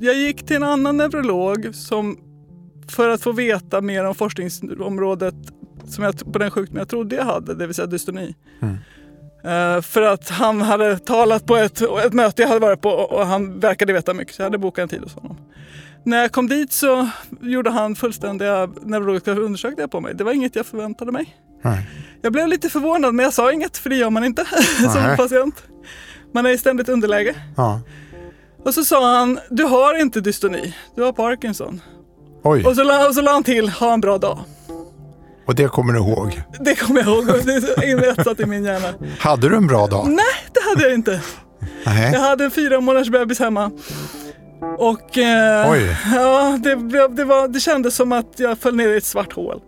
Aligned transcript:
Jag 0.00 0.14
gick 0.14 0.46
till 0.46 0.56
en 0.56 0.62
annan 0.62 0.96
neurolog 0.96 1.74
som, 1.74 2.18
för 2.88 3.08
att 3.08 3.22
få 3.22 3.32
veta 3.32 3.80
mer 3.80 4.04
om 4.04 4.14
forskningsområdet 4.14 5.34
som 5.88 6.04
jag, 6.04 6.32
på 6.32 6.38
den 6.38 6.50
sjukdom 6.50 6.78
jag 6.78 6.88
trodde 6.88 7.16
jag 7.16 7.24
hade, 7.24 7.54
det 7.54 7.66
vill 7.66 7.74
säga 7.74 7.86
dystoni. 7.86 8.34
Mm. 8.62 8.76
Eh, 9.44 9.82
för 9.82 10.02
att 10.02 10.28
han 10.28 10.62
hade 10.62 10.98
talat 10.98 11.46
på 11.46 11.56
ett, 11.56 11.80
ett 11.80 12.12
möte 12.12 12.42
jag 12.42 12.48
hade 12.48 12.60
varit 12.60 12.80
på 12.80 12.90
och 12.90 13.26
han 13.26 13.60
verkade 13.60 13.92
veta 13.92 14.14
mycket 14.14 14.34
så 14.34 14.42
jag 14.42 14.46
hade 14.46 14.58
bokat 14.58 14.82
en 14.82 14.88
tid 14.88 15.00
hos 15.00 15.14
honom. 15.14 15.36
När 16.04 16.22
jag 16.22 16.32
kom 16.32 16.48
dit 16.48 16.72
så 16.72 17.08
gjorde 17.40 17.70
han 17.70 17.96
fullständiga 17.96 18.70
neurologiska 18.82 19.32
undersökningar 19.32 19.88
på 19.88 20.00
mig. 20.00 20.14
Det 20.14 20.24
var 20.24 20.32
inget 20.32 20.56
jag 20.56 20.66
förväntade 20.66 21.12
mig. 21.12 21.36
Nej. 21.62 21.88
Jag 22.22 22.32
blev 22.32 22.48
lite 22.48 22.68
förvånad 22.68 23.14
men 23.14 23.24
jag 23.24 23.34
sa 23.34 23.52
inget 23.52 23.76
för 23.76 23.90
det 23.90 23.96
gör 23.96 24.10
man 24.10 24.24
inte 24.24 24.44
som 24.78 25.16
patient. 25.16 25.62
Man 26.32 26.46
är 26.46 26.50
i 26.50 26.58
ständigt 26.58 26.88
underläge. 26.88 27.34
Ja. 27.56 27.80
Och 28.64 28.74
så 28.74 28.84
sa 28.84 29.16
han, 29.18 29.38
du 29.50 29.64
har 29.64 30.00
inte 30.00 30.20
dystoni, 30.20 30.74
du 30.96 31.02
har 31.02 31.12
Parkinson. 31.12 31.80
Oj, 32.42 32.64
Och 32.66 32.76
så, 32.76 32.82
la- 32.84 33.08
och 33.08 33.14
så 33.14 33.20
la 33.22 33.32
han 33.32 33.42
till, 33.44 33.68
ha 33.68 33.92
en 33.92 34.00
bra 34.00 34.18
dag. 34.18 34.38
och 35.46 35.54
det 35.54 35.68
kommer 35.68 35.92
du 35.92 35.98
ihåg. 35.98 36.42
Det 36.60 36.74
kommer 36.74 37.00
jag 37.00 37.08
ihåg, 37.08 37.28
och 37.28 37.44
det 37.46 37.52
är 37.54 37.90
inrättat 37.90 38.40
i 38.40 38.46
min 38.46 38.64
hjärna. 38.64 38.88
Hade 39.18 39.48
du 39.48 39.56
en 39.56 39.66
bra 39.66 39.86
dag? 39.86 40.06
Nej, 40.08 40.24
det 40.54 40.60
hade 40.70 40.82
jag 40.82 40.94
inte. 40.94 41.20
Jag 41.84 41.94
Nej. 41.94 42.14
hade 42.20 42.44
en 42.44 42.50
fyra 42.50 42.80
månaders 42.80 43.08
bebis 43.10 43.38
hemma. 43.38 43.70
Och 44.78 45.18
eh, 45.18 45.70
Oj. 45.72 45.96
ja, 46.14 46.58
det, 46.62 46.74
det, 47.16 47.24
var, 47.24 47.48
det 47.48 47.60
kändes 47.60 47.94
som 47.96 48.12
att 48.12 48.34
jag 48.36 48.58
föll 48.58 48.76
ner 48.76 48.88
i 48.88 48.96
ett 48.96 49.04
svart 49.04 49.32
hål. 49.32 49.60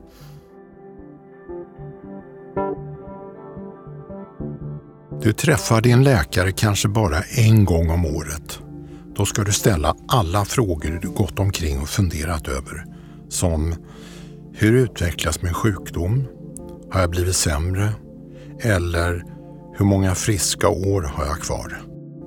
Du 5.22 5.32
träffar 5.32 5.80
din 5.80 6.04
läkare 6.04 6.52
kanske 6.52 6.88
bara 6.88 7.16
en 7.38 7.64
gång 7.64 7.90
om 7.90 8.06
året. 8.06 8.58
Då 9.16 9.26
ska 9.26 9.44
du 9.44 9.52
ställa 9.52 9.96
alla 10.08 10.44
frågor 10.44 10.98
du 11.02 11.08
gått 11.08 11.38
omkring 11.38 11.80
och 11.80 11.88
funderat 11.88 12.48
över. 12.48 12.84
Som 13.28 13.74
Hur 14.52 14.72
utvecklas 14.72 15.42
min 15.42 15.54
sjukdom? 15.54 16.26
Har 16.90 17.00
jag 17.00 17.10
blivit 17.10 17.36
sämre? 17.36 17.88
Eller 18.60 19.24
Hur 19.74 19.84
många 19.84 20.14
friska 20.14 20.68
år 20.68 21.02
har 21.02 21.26
jag 21.26 21.40
kvar? 21.40 21.82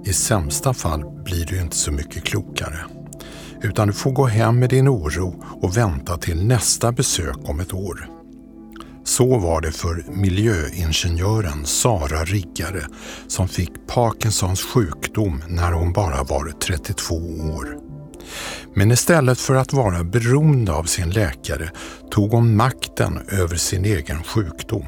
I 0.06 0.14
sämsta 0.14 0.74
fall 0.74 1.24
blir 1.24 1.46
du 1.46 1.62
inte 1.62 1.76
så 1.76 1.92
mycket 1.92 2.24
klokare. 2.24 2.80
Utan 3.62 3.88
du 3.88 3.94
får 3.94 4.12
gå 4.12 4.26
hem 4.26 4.60
med 4.60 4.70
din 4.70 4.90
oro 4.90 5.44
och 5.62 5.78
vänta 5.78 6.18
till 6.18 6.46
nästa 6.46 6.92
besök 6.92 7.38
om 7.44 7.60
ett 7.60 7.74
år. 7.74 8.10
Så 9.18 9.38
var 9.38 9.62
det 9.62 9.72
för 9.72 10.06
miljöingenjören 10.08 11.66
Sara 11.66 12.24
Riggare 12.24 12.86
som 13.28 13.48
fick 13.48 13.72
Parkinsons 13.88 14.64
sjukdom 14.64 15.44
när 15.48 15.72
hon 15.72 15.94
bara 15.94 16.24
var 16.24 16.52
32 16.60 17.16
år. 17.56 17.78
Men 18.74 18.92
istället 18.92 19.40
för 19.40 19.56
att 19.56 19.74
vara 19.74 20.04
beroende 20.04 20.74
av 20.74 20.84
sin 20.84 21.10
läkare 21.10 21.72
tog 22.12 22.32
hon 22.32 22.56
makten 22.56 23.20
över 23.28 23.56
sin 23.56 23.86
egen 23.86 24.24
sjukdom. 24.24 24.86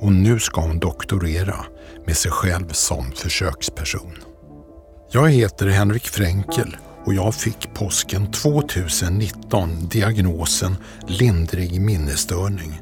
Och 0.00 0.12
nu 0.12 0.40
ska 0.40 0.60
hon 0.60 0.78
doktorera 0.78 1.64
med 2.06 2.16
sig 2.16 2.30
själv 2.30 2.68
som 2.68 3.12
försöksperson. 3.12 4.12
Jag 5.10 5.30
heter 5.30 5.66
Henrik 5.66 6.08
Fränkel 6.08 6.76
och 7.04 7.14
jag 7.14 7.34
fick 7.34 7.74
påsken 7.74 8.32
2019 8.32 9.88
diagnosen 9.88 10.76
lindrig 11.08 11.80
minnesstörning. 11.80 12.80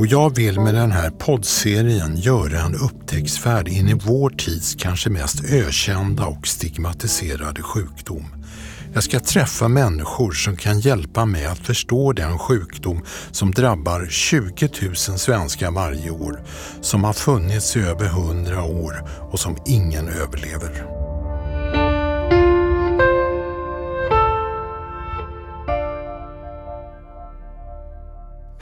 Och 0.00 0.06
jag 0.06 0.36
vill 0.36 0.60
med 0.60 0.74
den 0.74 0.92
här 0.92 1.10
poddserien 1.10 2.16
göra 2.16 2.60
en 2.60 2.74
upptäcktsfärd 2.74 3.68
in 3.68 3.88
i 3.88 3.94
vår 3.94 4.30
tids 4.30 4.74
kanske 4.74 5.10
mest 5.10 5.44
ökända 5.44 6.26
och 6.26 6.46
stigmatiserade 6.46 7.62
sjukdom. 7.62 8.24
Jag 8.92 9.02
ska 9.02 9.20
träffa 9.20 9.68
människor 9.68 10.32
som 10.32 10.56
kan 10.56 10.80
hjälpa 10.80 11.24
mig 11.24 11.46
att 11.46 11.58
förstå 11.58 12.12
den 12.12 12.38
sjukdom 12.38 13.04
som 13.30 13.50
drabbar 13.50 14.06
20 14.10 14.68
000 14.82 14.96
svenskar 14.96 15.70
varje 15.70 16.10
år, 16.10 16.40
som 16.80 17.04
har 17.04 17.12
funnits 17.12 17.76
i 17.76 17.80
över 17.80 18.06
100 18.06 18.62
år 18.62 19.04
och 19.32 19.40
som 19.40 19.56
ingen 19.66 20.08
överlever. 20.08 20.99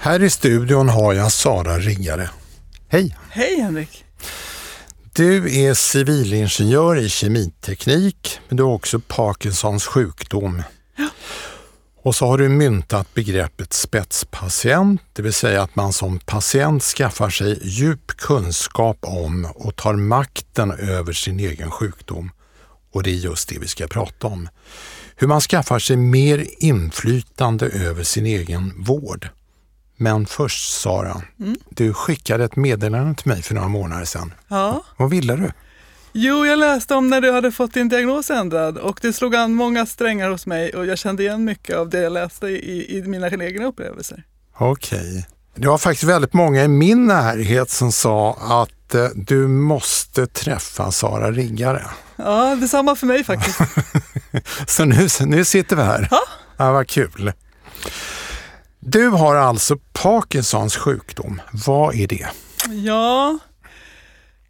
Här 0.09 0.23
i 0.23 0.31
studion 0.31 0.89
har 0.89 1.15
jag 1.15 1.33
Sara 1.33 1.79
Riggare. 1.79 2.31
Hej! 2.89 3.17
Hej 3.31 3.61
Henrik! 3.61 4.05
Du 5.13 5.61
är 5.61 5.75
civilingenjör 5.75 6.97
i 6.97 7.09
kemiteknik, 7.09 8.41
men 8.49 8.57
du 8.57 8.63
har 8.63 8.73
också 8.73 9.01
Parkinsons 9.01 9.87
sjukdom. 9.87 10.63
Och 12.03 12.15
så 12.15 12.27
har 12.27 12.39
du 12.39 12.49
myntat 12.49 13.15
begreppet 13.15 13.73
spetspatient, 13.73 15.03
det 15.13 15.23
vill 15.23 15.33
säga 15.33 15.63
att 15.63 15.77
man 15.77 15.93
som 15.93 16.19
patient 16.19 16.83
skaffar 16.83 17.31
sig 17.31 17.59
djup 17.63 18.07
kunskap 18.07 18.99
om 19.01 19.49
och 19.55 19.77
tar 19.77 19.95
makten 19.95 20.71
över 20.71 21.13
sin 21.13 21.41
egen 21.41 21.71
sjukdom. 21.71 22.31
Och 22.93 23.03
det 23.03 23.11
är 23.11 23.15
just 23.15 23.49
det 23.49 23.59
vi 23.59 23.69
ska 23.69 23.87
prata 23.87 24.27
om. 24.27 24.49
Hur 25.17 25.27
man 25.27 25.41
skaffar 25.41 25.79
sig 25.79 25.97
mer 25.97 26.47
inflytande 26.59 27.67
över 27.67 28.03
sin 28.03 28.27
egen 28.27 28.85
vård. 28.85 29.29
Men 30.01 30.27
först 30.27 30.81
Sara, 30.81 31.23
du 31.71 31.95
skickade 31.95 32.45
ett 32.45 32.57
meddelande 32.57 33.15
till 33.15 33.29
mig 33.29 33.43
för 33.43 33.55
några 33.55 33.69
månader 33.69 34.05
sedan. 34.05 34.35
Ja. 34.49 34.85
Vad 34.97 35.11
ville 35.11 35.37
du? 35.37 35.51
Jo, 36.13 36.47
jag 36.47 36.59
läste 36.59 36.95
om 36.95 37.11
när 37.11 37.21
du 37.21 37.33
hade 37.33 37.53
fått 37.53 37.75
din 37.75 37.89
diagnos 37.89 38.31
ändrad 38.31 38.79
och 38.79 38.99
det 39.03 39.13
slog 39.13 39.35
an 39.35 39.55
många 39.55 39.87
strängar 39.87 40.31
hos 40.31 40.47
mig 40.47 40.71
och 40.71 40.87
jag 40.87 40.99
kände 40.99 41.23
igen 41.23 41.45
mycket 41.45 41.77
av 41.77 41.89
det 41.91 42.01
jag 42.01 42.13
läste 42.13 42.47
i, 42.47 42.99
i 42.99 43.03
mina 43.03 43.45
egna 43.45 43.67
upplevelser. 43.67 44.25
Okej. 44.59 45.27
Det 45.55 45.69
var 45.69 45.79
faktiskt 45.79 46.05
väldigt 46.11 46.33
många 46.33 46.65
i 46.65 46.69
min 46.69 47.07
närhet 47.07 47.71
som 47.71 47.93
sa 47.93 48.37
att 48.63 48.95
eh, 48.95 49.07
du 49.15 49.49
måste 49.49 50.27
träffa 50.27 50.91
Sara 50.91 51.31
Riggare. 51.31 51.83
Ja, 52.17 52.57
detsamma 52.61 52.97
för 52.97 53.07
mig 53.07 53.25
faktiskt. 53.25 53.59
Så 54.67 54.85
nu, 54.85 55.09
nu 55.21 55.45
sitter 55.45 55.77
vi 55.77 55.83
här. 55.83 56.09
Ja. 56.11 56.21
ja, 56.57 56.73
vad 56.73 56.89
kul. 56.89 57.33
Du 58.91 59.09
har 59.09 59.37
alltså 59.37 59.77
Parkinsons 59.93 60.77
sjukdom. 60.77 61.41
Vad 61.67 61.95
är 61.95 62.07
det? 62.07 62.29
Ja, 62.85 63.39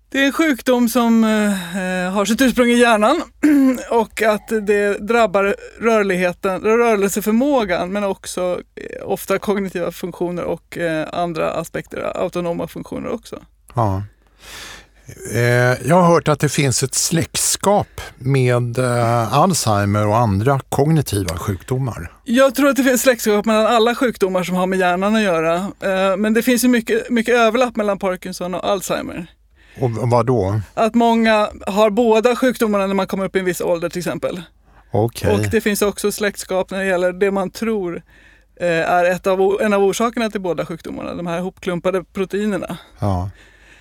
det 0.08 0.18
är 0.18 0.26
en 0.26 0.32
sjukdom 0.32 0.88
som 0.88 1.24
eh, 1.24 2.12
har 2.12 2.24
sitt 2.24 2.40
ursprung 2.40 2.68
i 2.68 2.78
hjärnan 2.78 3.22
och 3.90 4.22
att 4.22 4.48
det 4.48 4.98
drabbar 4.98 5.56
rörligheten, 5.80 6.60
rörelseförmågan 6.60 7.92
men 7.92 8.04
också 8.04 8.60
eh, 8.74 9.08
ofta 9.08 9.38
kognitiva 9.38 9.92
funktioner 9.92 10.44
och 10.44 10.78
eh, 10.78 11.08
andra 11.12 11.50
aspekter, 11.50 12.12
autonoma 12.16 12.68
funktioner 12.68 13.08
också. 13.08 13.42
Ja. 13.74 14.02
Eh, 15.34 15.40
Jag 15.88 15.96
har 16.02 16.08
hört 16.14 16.28
att 16.28 16.40
det 16.40 16.48
finns 16.48 16.82
ett 16.82 16.94
släktskap 16.94 18.00
med 18.18 18.78
eh, 18.78 19.32
Alzheimer 19.34 20.06
och 20.06 20.16
andra 20.16 20.60
kognitiva 20.68 21.36
sjukdomar. 21.36 22.12
Jag 22.24 22.54
tror 22.54 22.68
att 22.68 22.76
det 22.76 22.84
finns 22.84 23.02
släktskap 23.02 23.44
mellan 23.44 23.66
alla 23.66 23.94
sjukdomar 23.94 24.42
som 24.42 24.54
har 24.56 24.66
med 24.66 24.78
hjärnan 24.78 25.16
att 25.16 25.22
göra. 25.22 25.54
Eh, 25.56 26.16
Men 26.16 26.34
det 26.34 26.42
finns 26.42 26.64
ju 26.64 26.68
mycket, 26.68 27.10
mycket 27.10 27.34
överlapp 27.34 27.76
mellan 27.76 27.98
Parkinson 27.98 28.54
och 28.54 28.64
Alzheimer. 28.70 29.26
Och 29.80 29.90
vad 29.90 30.26
då? 30.26 30.60
Att 30.74 30.94
många 30.94 31.48
har 31.66 31.90
båda 31.90 32.36
sjukdomarna 32.36 32.86
när 32.86 32.94
man 32.94 33.06
kommer 33.06 33.24
upp 33.24 33.36
i 33.36 33.38
en 33.38 33.44
viss 33.44 33.60
ålder 33.60 33.88
till 33.88 33.98
exempel. 33.98 34.42
Okej. 34.90 35.34
Och 35.34 35.40
det 35.50 35.60
finns 35.60 35.82
också 35.82 36.12
släktskap 36.12 36.70
när 36.70 36.78
det 36.78 36.84
gäller 36.86 37.12
det 37.12 37.30
man 37.30 37.50
tror 37.50 38.02
är 38.60 39.04
ett 39.04 39.26
av, 39.26 39.58
en 39.60 39.72
av 39.72 39.82
orsakerna 39.84 40.30
till 40.30 40.40
båda 40.40 40.66
sjukdomarna, 40.66 41.14
de 41.14 41.26
här 41.26 41.40
hopklumpade 41.40 42.04
proteinerna. 42.04 42.76
Ja. 42.98 43.30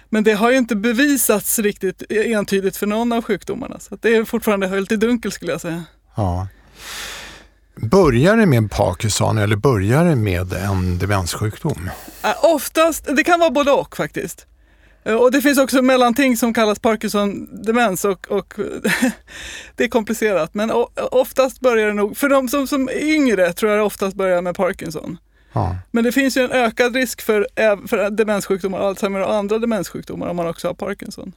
Men 0.09 0.23
det 0.23 0.33
har 0.33 0.51
ju 0.51 0.57
inte 0.57 0.75
bevisats 0.75 1.59
riktigt 1.59 2.03
entydigt 2.11 2.77
för 2.77 2.87
någon 2.87 3.11
av 3.11 3.21
sjukdomarna. 3.23 3.79
Så 3.79 3.97
det 4.01 4.15
är 4.15 4.23
fortfarande 4.25 4.67
höljt 4.67 4.91
i 4.91 4.95
dunkel 4.95 5.31
skulle 5.31 5.51
jag 5.51 5.61
säga. 5.61 5.83
Ja. 6.15 6.47
Börjar 7.75 8.37
det 8.37 8.45
med 8.45 8.71
Parkinson 8.71 9.37
eller 9.37 9.55
börjar 9.55 10.05
det 10.05 10.15
med 10.15 10.53
en 10.53 10.97
demenssjukdom? 10.97 11.89
Oftast, 12.43 13.07
det 13.15 13.23
kan 13.23 13.39
vara 13.39 13.49
både 13.49 13.71
och 13.71 13.97
faktiskt. 13.97 14.45
Eh, 15.03 15.13
Och 15.15 15.31
det 15.31 15.41
finns 15.41 15.57
också 15.57 15.81
mellanting 15.81 16.37
som 16.37 16.53
kallas 16.53 16.79
Parkinson-demens 16.79 18.05
och, 18.05 18.31
och 18.31 18.53
det 19.75 19.83
är 19.83 19.87
komplicerat. 19.87 20.53
Men 20.53 20.71
oftast 21.11 21.59
börjar 21.59 21.87
det 21.87 21.93
nog, 21.93 22.17
för 22.17 22.29
de 22.29 22.49
som, 22.49 22.67
som 22.67 22.87
är 22.89 23.03
yngre 23.03 23.53
tror 23.53 23.71
jag 23.71 23.79
det 23.79 23.83
oftast 23.83 24.15
börjar 24.17 24.41
med 24.41 24.55
Parkinson. 24.55 25.17
Ja. 25.57 25.75
Men 25.91 26.03
det 26.03 26.11
finns 26.11 26.37
ju 26.37 26.41
en 26.41 26.51
ökad 26.51 26.95
risk 26.95 27.21
för, 27.21 27.47
äv- 27.55 27.87
för 27.87 28.09
demenssjukdomar, 28.09 28.79
Alzheimer 28.79 29.21
och 29.23 29.33
andra 29.35 29.59
demenssjukdomar 29.59 30.27
om 30.27 30.35
man 30.35 30.47
också 30.47 30.67
har 30.67 30.73
Parkinson. 30.73 31.31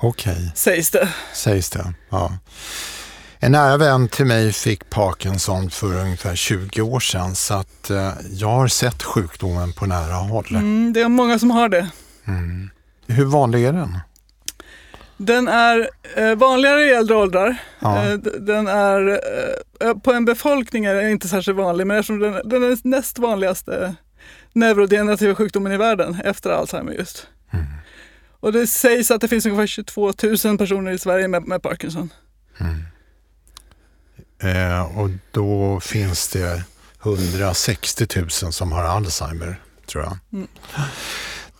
Okej, 0.00 0.52
Sägs 0.54 0.90
det. 0.90 1.08
sägs 1.34 1.70
det. 1.70 1.94
Ja. 2.10 2.32
En 3.38 3.52
nära 3.52 3.76
vän 3.76 4.08
till 4.08 4.24
mig 4.26 4.52
fick 4.52 4.90
Parkinson 4.90 5.70
för 5.70 5.94
ungefär 6.00 6.34
20 6.36 6.82
år 6.82 7.00
sedan 7.00 7.34
så 7.34 7.54
att 7.54 7.90
eh, 7.90 8.12
jag 8.30 8.48
har 8.48 8.68
sett 8.68 9.02
sjukdomen 9.02 9.72
på 9.72 9.86
nära 9.86 10.14
håll. 10.14 10.46
Mm, 10.50 10.92
det 10.92 11.00
är 11.00 11.08
många 11.08 11.38
som 11.38 11.50
har 11.50 11.68
det. 11.68 11.88
Mm. 12.24 12.70
Hur 13.06 13.24
vanlig 13.24 13.64
är 13.64 13.72
den? 13.72 13.98
Den 15.16 15.48
är 15.48 15.90
eh, 16.16 16.34
vanligare 16.34 16.84
i 16.84 16.90
äldre 16.90 17.16
åldrar. 17.16 17.56
Ja. 17.78 18.04
Eh, 18.04 18.18
den 18.18 18.68
är, 18.68 19.20
eh, 19.80 19.94
på 19.94 20.12
en 20.12 20.24
befolkning 20.24 20.84
är 20.84 20.94
den 20.94 21.10
inte 21.10 21.28
särskilt 21.28 21.56
vanlig, 21.58 21.86
men 21.86 21.96
eftersom 21.96 22.18
den, 22.18 22.32
den 22.44 22.62
är 22.62 22.68
den 22.68 22.78
näst 22.82 23.18
vanligaste 23.18 23.94
neurodegenerativa 24.52 25.34
sjukdomen 25.34 25.72
i 25.72 25.76
världen 25.76 26.20
efter 26.24 26.50
Alzheimer 26.50 26.92
just. 26.92 27.26
Mm. 27.50 27.64
Och 28.40 28.52
det 28.52 28.66
sägs 28.66 29.10
att 29.10 29.20
det 29.20 29.28
finns 29.28 29.46
ungefär 29.46 29.66
22 29.66 30.12
000 30.44 30.58
personer 30.58 30.90
i 30.92 30.98
Sverige 30.98 31.28
med, 31.28 31.42
med 31.42 31.62
Parkinson. 31.62 32.10
Eh, 34.42 34.98
och 34.98 35.10
då 35.30 35.80
finns 35.80 36.28
det 36.28 36.62
160 37.02 38.06
000 38.16 38.30
som 38.30 38.72
har 38.72 38.84
Alzheimer, 38.84 39.60
tror 39.86 40.04
jag. 40.04 40.18
Mm. 40.32 40.48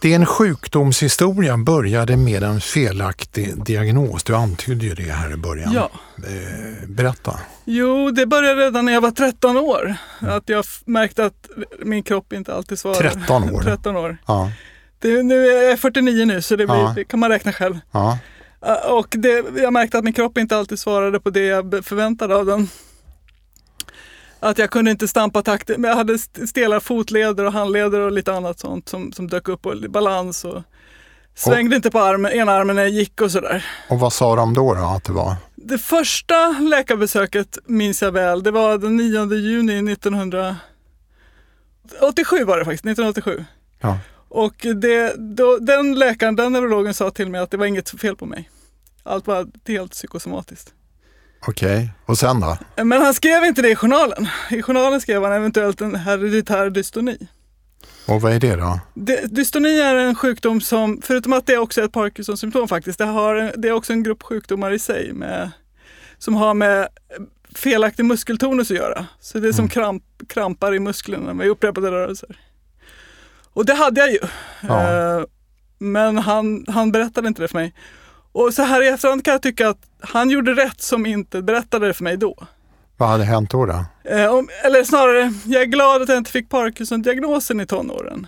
Din 0.00 0.26
sjukdomshistoria 0.26 1.56
började 1.56 2.16
med 2.16 2.43
en 2.43 2.60
felaktig 2.60 3.64
diagnos. 3.64 4.25
Du 4.25 4.34
antydde 4.37 4.84
ju 4.87 4.94
det 4.94 5.12
här 5.12 5.32
i 5.32 5.37
början. 5.37 5.72
Ja. 5.72 5.90
Eh, 6.19 6.88
berätta. 6.88 7.40
Jo, 7.64 8.10
det 8.10 8.26
började 8.26 8.60
redan 8.66 8.84
när 8.84 8.93
jag 8.93 9.00
var 9.00 9.10
13 9.10 9.56
år. 9.56 9.94
Att 10.20 10.48
jag 10.48 10.64
märkte 10.84 11.25
att 11.25 11.48
min 11.84 12.02
kropp 12.02 12.32
inte 12.32 12.54
alltid 12.54 12.78
svarade. 12.78 13.10
13 13.10 13.50
år? 13.54 13.62
13 13.62 13.96
år. 13.96 14.16
Ja, 14.26 14.50
Det, 14.98 15.22
nu 15.22 15.46
är 15.46 15.69
jag 15.69 15.78
49 15.81 16.25
nu, 16.25 16.42
så 16.42 16.56
det, 16.56 16.66
blir, 16.66 16.76
Ja. 16.76 16.92
det 16.96 17.04
kan 17.04 17.20
man 17.20 17.31
räkna 17.31 17.52
själv. 17.52 17.78
ja, 17.90 18.19
Uh, 18.66 18.92
Och 18.92 19.06
det, 19.10 19.44
jag 19.56 19.72
märkte 19.72 19.99
att 19.99 20.04
min 20.04 20.12
kropp 20.12 20.38
inte 20.38 20.56
alltid 20.56 20.78
svarade 20.78 21.20
på 21.20 21.31
det 21.31 21.44
jag 21.44 21.84
förväntade 21.84 22.37
av 22.37 22.46
den. 22.46 22.69
Att 24.41 24.59
jag 24.59 24.71
kunde 24.71 24.91
inte 24.91 25.09
stampa 25.09 25.43
takt, 25.43 25.69
men 25.69 25.85
jag 25.91 25.97
hade 25.97 26.15
st- 26.15 26.47
stela 26.47 26.81
fotleder 26.81 27.44
och 27.44 27.53
handleder 27.53 28.00
och 28.00 28.12
lite 28.12 28.35
annat 28.35 28.59
sånt 28.59 28.88
som, 28.88 29.12
som 29.12 29.29
dök 29.29 29.49
upp 29.49 29.67
och 29.67 29.77
balans 29.91 30.44
och 30.44 30.62
svängde 31.35 31.77
inte 31.77 31.91
på 31.91 32.00
armen, 32.00 32.33
ena 32.33 32.53
armen 32.53 32.77
när 32.77 32.83
jag 32.83 32.93
gick 32.93 33.21
och 33.21 33.31
sådär. 33.31 33.65
och 33.88 34.00
vad 34.00 34.12
sa 34.12 34.37
de 34.37 34.55
då, 34.55 34.75
då 34.75 34.81
att 34.85 35.05
det 35.05 35.12
var? 35.12 35.35
Det 35.55 35.79
första 35.79 36.49
läkarbesöket 36.49 37.59
minns 37.67 38.03
jag 38.03 38.12
väl, 38.12 38.43
det 38.43 38.50
var 38.50 38.79
den 38.79 38.97
9 38.97 39.35
juni 39.35 39.93
1987 39.93 42.44
var 42.44 42.59
det 42.59 42.65
faktiskt, 42.65 42.85
1987. 42.87 43.44
Ja. 43.81 43.99
Och 44.29 44.55
det, 44.83 45.15
då, 45.37 45.59
den 45.59 45.94
läkaren, 45.94 46.37
den 46.37 46.53
neurologen 46.53 46.94
sa 46.94 47.11
till 47.11 47.31
mig 47.31 47.41
att 47.41 47.50
det 47.50 47.56
var 47.56 47.67
inget 47.67 48.00
fel 48.00 48.17
på 48.17 48.27
mig. 48.27 48.50
Allt 49.03 49.27
var 49.27 49.47
helt 49.69 49.93
psykosomatiskt. 49.93 50.75
Okej, 51.47 51.91
och 52.06 52.19
sen 52.19 52.41
då? 52.41 52.59
Men 52.85 53.03
han 53.03 53.15
skrev 53.15 53.44
inte 53.44 53.62
det 53.62 53.71
i 53.71 53.77
journalen. 53.77 54.29
I 54.50 54.62
journalen 54.62 55.00
skrev 55.00 55.23
han 55.25 55.33
eventuellt 55.33 55.81
en 55.81 55.94
hereditär 55.94 56.71
dystoni. 56.71 57.29
Och 58.09 58.21
vad 58.21 58.33
är 58.33 58.41
det 58.41 58.56
då? 58.56 58.81
Det, 58.94 59.35
dystoni 59.35 59.81
är 59.81 59.94
en 59.94 60.15
sjukdom 60.15 60.61
som, 60.61 61.00
förutom 61.05 61.33
att 61.33 61.47
det 61.47 61.59
också 61.59 61.81
är 61.81 61.85
ett 61.85 61.93
Parkinson-symptom 61.93 62.69
faktiskt, 62.69 62.99
det, 62.99 63.05
har, 63.05 63.53
det 63.56 63.69
är 63.69 63.73
också 63.73 63.93
en 63.93 64.03
grupp 64.03 64.23
sjukdomar 64.23 64.71
i 64.73 64.79
sig 64.79 65.12
med, 65.12 65.50
som 66.19 66.35
har 66.35 66.55
med 66.55 66.88
felaktig 67.55 68.05
muskeltonus 68.05 68.71
att 68.71 68.77
göra. 68.77 69.06
Så 69.21 69.38
det 69.38 69.49
är 69.49 69.53
som 69.53 69.62
Mm. 69.65 69.69
kramp, 69.71 70.03
krampar 70.29 70.75
i 70.75 70.79
musklerna 70.79 71.35
med 71.35 71.49
upprepade 71.49 71.91
rörelser. 71.91 72.41
Och 73.53 73.67
det 73.67 73.75
hade 73.75 74.00
jag 74.00 74.11
ju. 74.12 74.19
Ja. 74.61 74.93
Eh, 75.19 75.25
Men 75.79 76.19
han, 76.19 76.65
han 76.69 76.93
berättade 76.93 77.29
inte 77.29 77.43
det 77.43 77.49
för 77.49 77.59
mig. 77.59 77.75
Och 78.37 78.55
så 78.55 78.62
här 78.62 78.83
i 78.83 78.88
efterhand 78.88 79.25
kan 79.25 79.33
jag 79.33 79.43
tycka 79.43 79.69
att 79.69 79.79
han 80.00 80.31
gjorde 80.31 80.55
rätt 80.55 80.81
som 80.81 81.06
inte 81.06 81.43
berättade 81.43 81.87
det 81.87 81.94
för 81.94 82.05
mig 82.05 82.17
då. 82.17 82.47
Vad 82.97 83.09
hade 83.09 83.25
hänt 83.25 83.50
då? 83.50 83.67
då? 83.67 83.85
Eh, 84.05 84.35
om, 84.35 84.49
eller 84.65 84.85
snarare, 84.85 85.33
jag 85.44 85.62
är 85.62 85.67
glad 85.67 86.03
att 86.03 86.09
jag 86.09 86.19
inte 86.19 86.31
fick 86.31 86.49
Parkinson-diagnosen 86.49 87.61
i 87.61 87.67
tonåren. 87.67 88.27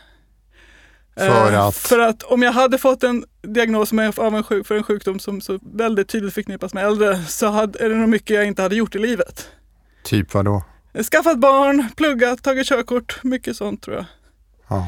För 1.17 1.53
Eh, 1.53 1.67
att? 1.67 1.77
För 1.77 1.99
att 1.99 2.23
om 2.23 2.43
jag 2.43 2.53
hade 2.53 2.79
fått 2.79 3.05
en 3.05 3.25
diagnos 3.43 3.93
av 4.19 4.35
en 4.35 4.43
sjuk, 4.43 4.67
för 4.67 4.75
en 4.75 4.83
sjukdom 4.83 5.19
som 5.19 5.41
så 5.41 5.59
väldigt 5.75 6.09
tydligt 6.09 6.35
förknippas 6.35 6.75
med 6.75 6.87
äldre 6.87 7.25
så 7.25 7.47
hade, 7.47 7.85
är 7.85 7.89
det 7.89 7.97
nog 7.97 8.09
mycket 8.09 8.37
jag 8.37 8.47
inte 8.47 8.63
hade 8.63 8.77
gjort 8.77 8.95
i 8.95 8.99
livet. 8.99 9.49
Typ 10.05 10.35
vad 10.35 10.45
då? 10.45 10.63
Skaffat 11.13 11.39
barn, 11.39 11.89
pluggat, 11.97 12.43
tagit 12.43 12.67
körkort, 12.67 13.23
mycket 13.23 13.57
sånt 13.57 13.83
tror 13.83 13.97
jag. 13.97 14.05
Ja. 14.69 14.87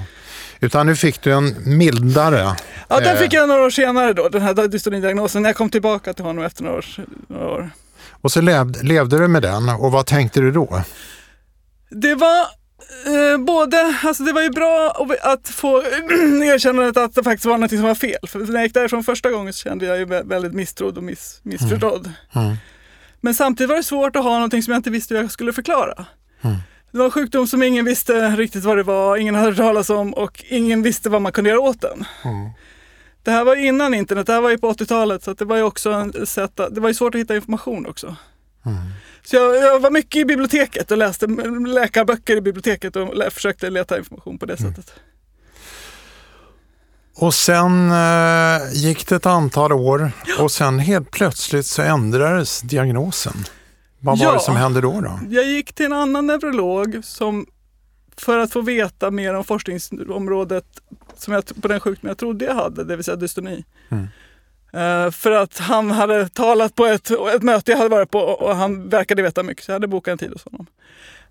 Utan 0.60 0.86
nu 0.86 0.96
fick 0.96 1.22
du 1.22 1.32
en 1.32 1.56
mildare. 1.78 2.56
Ja, 2.88 3.00
den 3.00 3.14
Eh. 3.16 3.16
fick 3.22 3.32
jag 3.32 3.48
några 3.48 3.62
år 3.62 3.70
senare 3.70 4.12
då, 4.12 4.28
den 4.28 4.42
här 4.42 4.68
dystonidiagnosen, 4.68 5.42
när 5.42 5.48
jag 5.48 5.56
kom 5.56 5.70
tillbaka 5.70 6.12
till 6.12 6.24
honom 6.24 6.44
efter 6.44 6.62
några 6.62 6.76
år. 6.78 6.84
Några 7.28 7.46
år. 7.48 7.70
Och 8.10 8.32
så 8.32 8.40
levde, 8.40 8.82
levde 8.82 9.18
du 9.18 9.28
med 9.28 9.42
den 9.42 9.68
och 9.68 9.92
vad 9.92 10.06
tänkte 10.06 10.40
du 10.40 10.50
då? 10.52 10.82
Det 11.90 12.14
var 12.14 12.40
eh, 13.06 13.38
både, 13.38 13.96
alltså 14.04 14.22
det 14.22 14.32
var 14.32 14.42
ju 14.42 14.50
bra 14.50 15.06
att 15.22 15.48
få 15.48 15.82
erkännandet 16.44 16.96
att 16.96 17.14
det 17.14 17.22
faktiskt 17.22 17.44
var 17.46 17.58
något 17.58 17.70
som 17.70 17.82
var 17.82 17.94
fel. 17.94 18.18
För 18.28 18.38
när 18.38 18.54
jag 18.54 18.62
gick 18.62 18.74
därifrån 18.74 19.04
första 19.04 19.30
gången 19.30 19.52
så 19.52 19.62
kände 19.62 19.86
jag 19.86 19.98
ju 19.98 20.04
vä- 20.04 20.28
väldigt 20.28 20.54
misstrodd 20.54 20.96
och 20.98 21.04
miss, 21.04 21.40
missförstådd. 21.42 22.12
Mm. 22.34 22.56
Men 23.20 23.34
samtidigt 23.34 23.68
var 23.70 23.76
det 23.76 23.82
svårt 23.82 24.16
att 24.16 24.24
ha 24.24 24.32
någonting 24.34 24.62
som 24.62 24.70
jag 24.72 24.78
inte 24.78 24.90
visste 24.90 25.14
hur 25.14 25.22
jag 25.22 25.30
skulle 25.30 25.52
förklara. 25.52 26.04
Mm. 26.42 26.56
Det 26.92 26.98
var 26.98 27.04
en 27.04 27.10
sjukdom 27.10 27.46
som 27.46 27.62
ingen 27.62 27.84
visste 27.84 28.30
riktigt 28.36 28.64
vad 28.64 28.76
det 28.76 28.82
var, 28.82 29.16
ingen 29.16 29.34
hade 29.34 29.46
hört 29.48 29.56
talas 29.56 29.90
om 29.90 30.14
och 30.14 30.44
ingen 30.48 30.82
visste 30.82 31.08
vad 31.10 31.22
man 31.22 31.32
kunde 31.32 31.50
göra 31.50 31.60
åt 31.60 31.80
den. 31.80 32.04
Mm. 32.24 32.50
Det 33.22 33.30
här 33.30 33.44
var 33.44 33.56
innan 33.56 33.94
internet, 33.94 34.26
det 34.26 34.32
här 34.32 34.40
var 34.40 34.50
ju 34.50 34.58
på 34.58 34.72
80-talet 34.72 35.24
så 35.24 35.32
det 35.34 35.44
var 35.44 35.56
ju 35.56 35.62
också 35.62 35.90
en 35.92 36.26
sätt 36.26 36.60
att, 36.60 36.74
det 36.74 36.80
var 36.80 36.88
ju 36.88 36.94
svårt 36.94 37.14
att 37.14 37.20
hitta 37.20 37.36
information 37.36 37.86
också. 37.86 38.16
Mm. 38.66 38.78
Så 39.24 39.36
jag, 39.36 39.56
jag 39.56 39.80
var 39.80 39.90
mycket 39.90 40.16
i 40.20 40.24
biblioteket 40.24 40.90
och 40.90 40.98
läste 40.98 41.26
läkarböcker 41.66 42.36
i 42.36 42.40
biblioteket 42.40 42.96
och 42.96 43.16
lä- 43.16 43.30
försökte 43.30 43.70
leta 43.70 43.98
information 43.98 44.38
på 44.38 44.46
det 44.46 44.60
Mm. 44.60 44.74
sättet. 44.74 44.92
Och 47.16 47.34
sen 47.34 47.90
eh, 47.90 48.58
gick 48.72 49.08
det 49.08 49.16
ett 49.16 49.26
antal 49.26 49.72
år 49.72 50.12
och 50.38 50.50
sen 50.52 50.78
helt 50.78 51.10
plötsligt 51.10 51.66
så 51.66 51.82
ändrades 51.82 52.60
diagnosen. 52.60 53.44
Vad 54.00 54.18
var 54.18 54.26
Ja. 54.26 54.32
det 54.32 54.40
som 54.40 54.56
hände 54.56 54.80
då? 54.80 55.00
då? 55.00 55.18
Jag 55.28 55.44
gick 55.44 55.72
till 55.72 55.86
en 55.86 55.92
annan 55.92 56.26
neurolog 56.26 57.00
som 57.04 57.46
för 58.16 58.38
att 58.38 58.52
få 58.52 58.60
veta 58.60 59.10
mer 59.10 59.34
om 59.34 59.44
forskningsområdet 59.44 60.64
som 61.16 61.34
jag, 61.34 61.62
på 61.62 61.68
den 61.68 61.80
sjukdom 61.80 62.08
jag 62.08 62.18
trodde 62.18 62.44
jag 62.44 62.54
hade, 62.54 62.84
det 62.84 62.96
vill 62.96 63.04
säga 63.04 63.16
dystoni. 63.16 63.64
Mm. 63.88 64.04
Eh, 64.72 65.10
för 65.10 65.30
att 65.30 65.58
han 65.58 65.90
hade 65.90 66.28
talat 66.28 66.74
på 66.74 66.86
ett, 66.86 67.10
ett 67.10 67.42
möte 67.42 67.70
jag 67.70 67.78
hade 67.78 67.90
varit 67.90 68.10
på 68.10 68.18
och 68.18 68.56
han 68.56 68.88
verkade 68.88 69.22
veta 69.22 69.42
mycket 69.42 69.64
så 69.64 69.70
jag 69.70 69.74
hade 69.74 69.88
bokat 69.88 70.12
en 70.12 70.18
tid 70.18 70.32
hos 70.32 70.44
honom. 70.44 70.66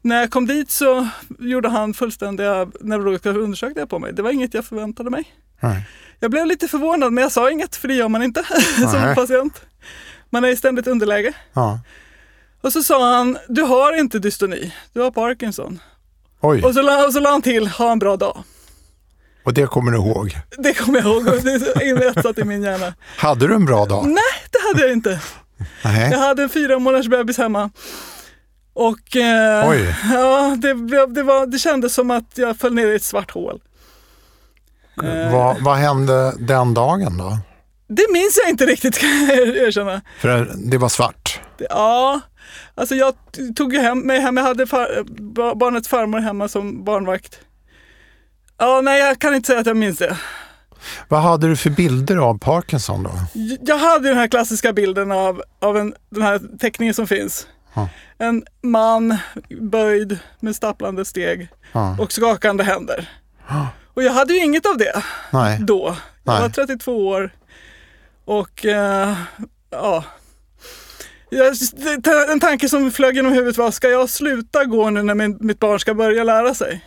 När 0.02 0.20
jag 0.20 0.32
kom 0.32 0.46
dit 0.48 0.72
så 0.72 1.08
gjorde 1.40 1.70
han 1.70 1.94
fullständiga 1.94 2.68
neurologiska 2.82 3.30
undersökningar 3.30 3.86
på 3.86 4.00
mig. 4.00 4.14
Det 4.14 4.22
var 4.22 4.32
inget 4.32 4.54
jag 4.54 4.66
förväntade 4.66 5.10
mig. 5.10 5.24
Nej. 5.60 5.88
Jag 6.20 6.32
blev 6.32 6.46
lite 6.46 6.68
förvånad 6.68 7.14
men 7.14 7.22
jag 7.22 7.32
sa 7.32 7.52
inget 7.52 7.76
för 7.76 7.88
det 7.88 7.94
gör 7.94 8.08
man 8.10 8.24
inte 8.24 8.44
som 8.92 9.16
patient. 9.16 9.62
Man 10.30 10.44
är 10.44 10.50
i 10.50 10.56
ständigt 10.56 10.88
underläge. 10.88 11.34
Ja. 11.54 11.80
Och 12.62 12.74
så 12.74 12.84
sa 12.84 13.16
han, 13.16 13.38
du 13.48 13.62
har 13.62 14.00
inte 14.00 14.20
dystoni, 14.20 14.74
du 14.94 15.02
har 15.02 15.12
Parkinson. 15.12 15.80
Oj, 16.42 16.64
Och 16.64 16.74
så, 16.74 16.82
la- 16.82 17.06
och 17.06 17.14
så 17.14 17.20
la 17.20 17.32
han 17.32 17.42
till, 17.42 17.68
ha 17.68 17.92
en 17.92 18.00
bra 18.00 18.16
dag. 18.18 18.44
och 19.46 19.54
det 19.54 19.68
kommer 19.68 19.92
du 19.92 19.98
ihåg. 19.98 20.38
Det 20.58 20.74
kommer 20.74 21.00
jag 21.02 21.06
ihåg 21.12 21.26
det 21.44 21.52
är 21.52 21.88
inrättat 21.90 22.38
i 22.38 22.44
min 22.44 22.64
hjärna. 22.64 22.94
Hade 23.18 23.48
du 23.48 23.54
en 23.56 23.66
bra 23.66 23.86
dag? 23.86 24.06
Nej, 24.08 24.24
det 24.52 24.60
hade 24.68 24.82
jag 24.82 24.92
inte. 24.92 25.20
Nej. 25.84 26.12
Jag 26.12 26.20
hade 26.20 26.44
en 26.44 26.50
fyra 26.50 26.80
månaders 26.80 27.08
bebis 27.08 27.38
hemma. 27.38 27.70
Och 28.74 29.16
eh, 29.16 29.84
ja, 30.14 30.56
det, 30.62 30.74
det, 31.08 31.24
var, 31.24 31.46
det 31.46 31.60
kändes 31.60 31.94
som 31.94 32.12
att 32.12 32.38
jag 32.38 32.58
föll 32.58 32.74
ner 32.74 32.88
i 32.88 32.96
ett 32.96 33.04
svart 33.04 33.32
hål. 33.32 33.62
Eh, 35.04 35.32
Vad, 35.34 35.64
vad 35.64 35.78
hände 35.78 36.34
den 36.40 36.74
dagen 36.74 37.18
då? 37.18 37.38
Det 37.88 38.06
minns 38.14 38.40
jag 38.44 38.50
inte 38.50 38.66
riktigt 38.66 38.98
kan 38.98 39.10
jag 39.28 39.38
erkänna. 39.48 40.02
För 40.22 40.52
det 40.56 40.78
var 40.78 40.90
svart. 40.90 41.40
Ja, 41.70 42.20
alltså 42.76 42.96
jag 42.96 43.14
tog 43.56 43.74
ju 43.74 43.80
hem 43.80 44.00
mig 44.00 44.20
hem. 44.20 44.38
Jag 44.38 44.44
hade 44.44 44.68
far, 44.68 45.04
ba- 45.34 45.56
barnets 45.56 45.88
farmor 45.88 46.20
hemma 46.20 46.48
som 46.48 46.84
barnvakt. 46.84 47.40
Ja, 48.58 48.82
nej, 48.82 49.00
jag 49.00 49.20
kan 49.20 49.36
inte 49.36 49.48
säga 49.48 49.60
att 49.60 49.66
jag 49.68 49.78
minns 49.78 49.98
det. 49.98 50.18
Vad 51.08 51.22
hade 51.22 51.48
du 51.48 51.56
för 51.56 51.70
bilder 51.70 52.18
av 52.18 52.38
Parkinson 52.40 53.04
då? 53.04 53.12
Jag 53.62 53.78
hade 53.78 54.08
den 54.10 54.18
här 54.18 54.28
klassiska 54.28 54.74
bilden 54.74 55.12
av, 55.12 55.44
av 55.60 55.78
en, 55.78 55.94
den 56.10 56.24
här 56.24 56.42
teckningen 56.60 56.94
som 56.94 57.08
finns. 57.08 57.48
Ja. 57.74 57.90
En 58.18 58.44
man 58.62 59.18
böjd 59.62 60.20
med 60.40 60.56
stapplande 60.56 61.06
steg 61.06 61.48
Ja. 61.72 61.98
och 62.00 62.12
skakande 62.12 62.64
händer. 62.64 63.10
Ja. 63.50 63.68
Och 63.94 64.04
jag 64.04 64.12
hade 64.14 64.34
ju 64.34 64.44
inget 64.44 64.66
av 64.66 64.78
det 64.78 65.04
Nej. 65.32 65.58
då. 65.62 65.96
Jag 66.24 66.34
Nej. 66.34 66.42
var 66.42 66.50
32 66.50 67.08
år 67.08 67.32
och 68.26 68.66
eh, 68.66 69.14
ja. 69.70 70.04
En 72.32 72.40
tanke 72.40 72.70
som 72.70 72.92
flög 72.92 73.16
genom 73.16 73.34
huvudet 73.34 73.58
var, 73.58 73.72
ska 73.72 73.90
jag 73.90 74.10
sluta 74.10 74.66
gå 74.66 74.90
nu 74.90 75.04
när 75.04 75.16
min, 75.16 75.38
mitt 75.40 75.60
barn 75.60 75.80
ska 75.80 75.94
börja 75.94 76.24
lära 76.24 76.54
sig? 76.54 76.86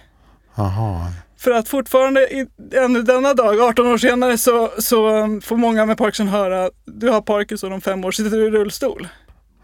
Jaha. 0.54 1.12
För 1.38 1.50
att 1.50 1.68
fortfarande 1.68 2.20
i, 2.20 2.46
ännu 2.74 3.02
denna 3.02 3.34
dag, 3.34 3.60
18 3.60 3.86
år 3.86 3.98
senare, 3.98 4.38
så, 4.38 4.70
så 4.78 5.08
um, 5.08 5.40
får 5.40 5.56
många 5.56 5.86
med 5.86 5.98
Parkinson 5.98 6.28
höra 6.28 6.70
du 6.84 7.08
har 7.08 7.20
Parkinson 7.20 7.72
om 7.72 7.80
fem 7.80 8.04
år, 8.04 8.10
sitter 8.10 8.30
du 8.30 8.46
i 8.46 8.50
rullstol? 8.50 9.08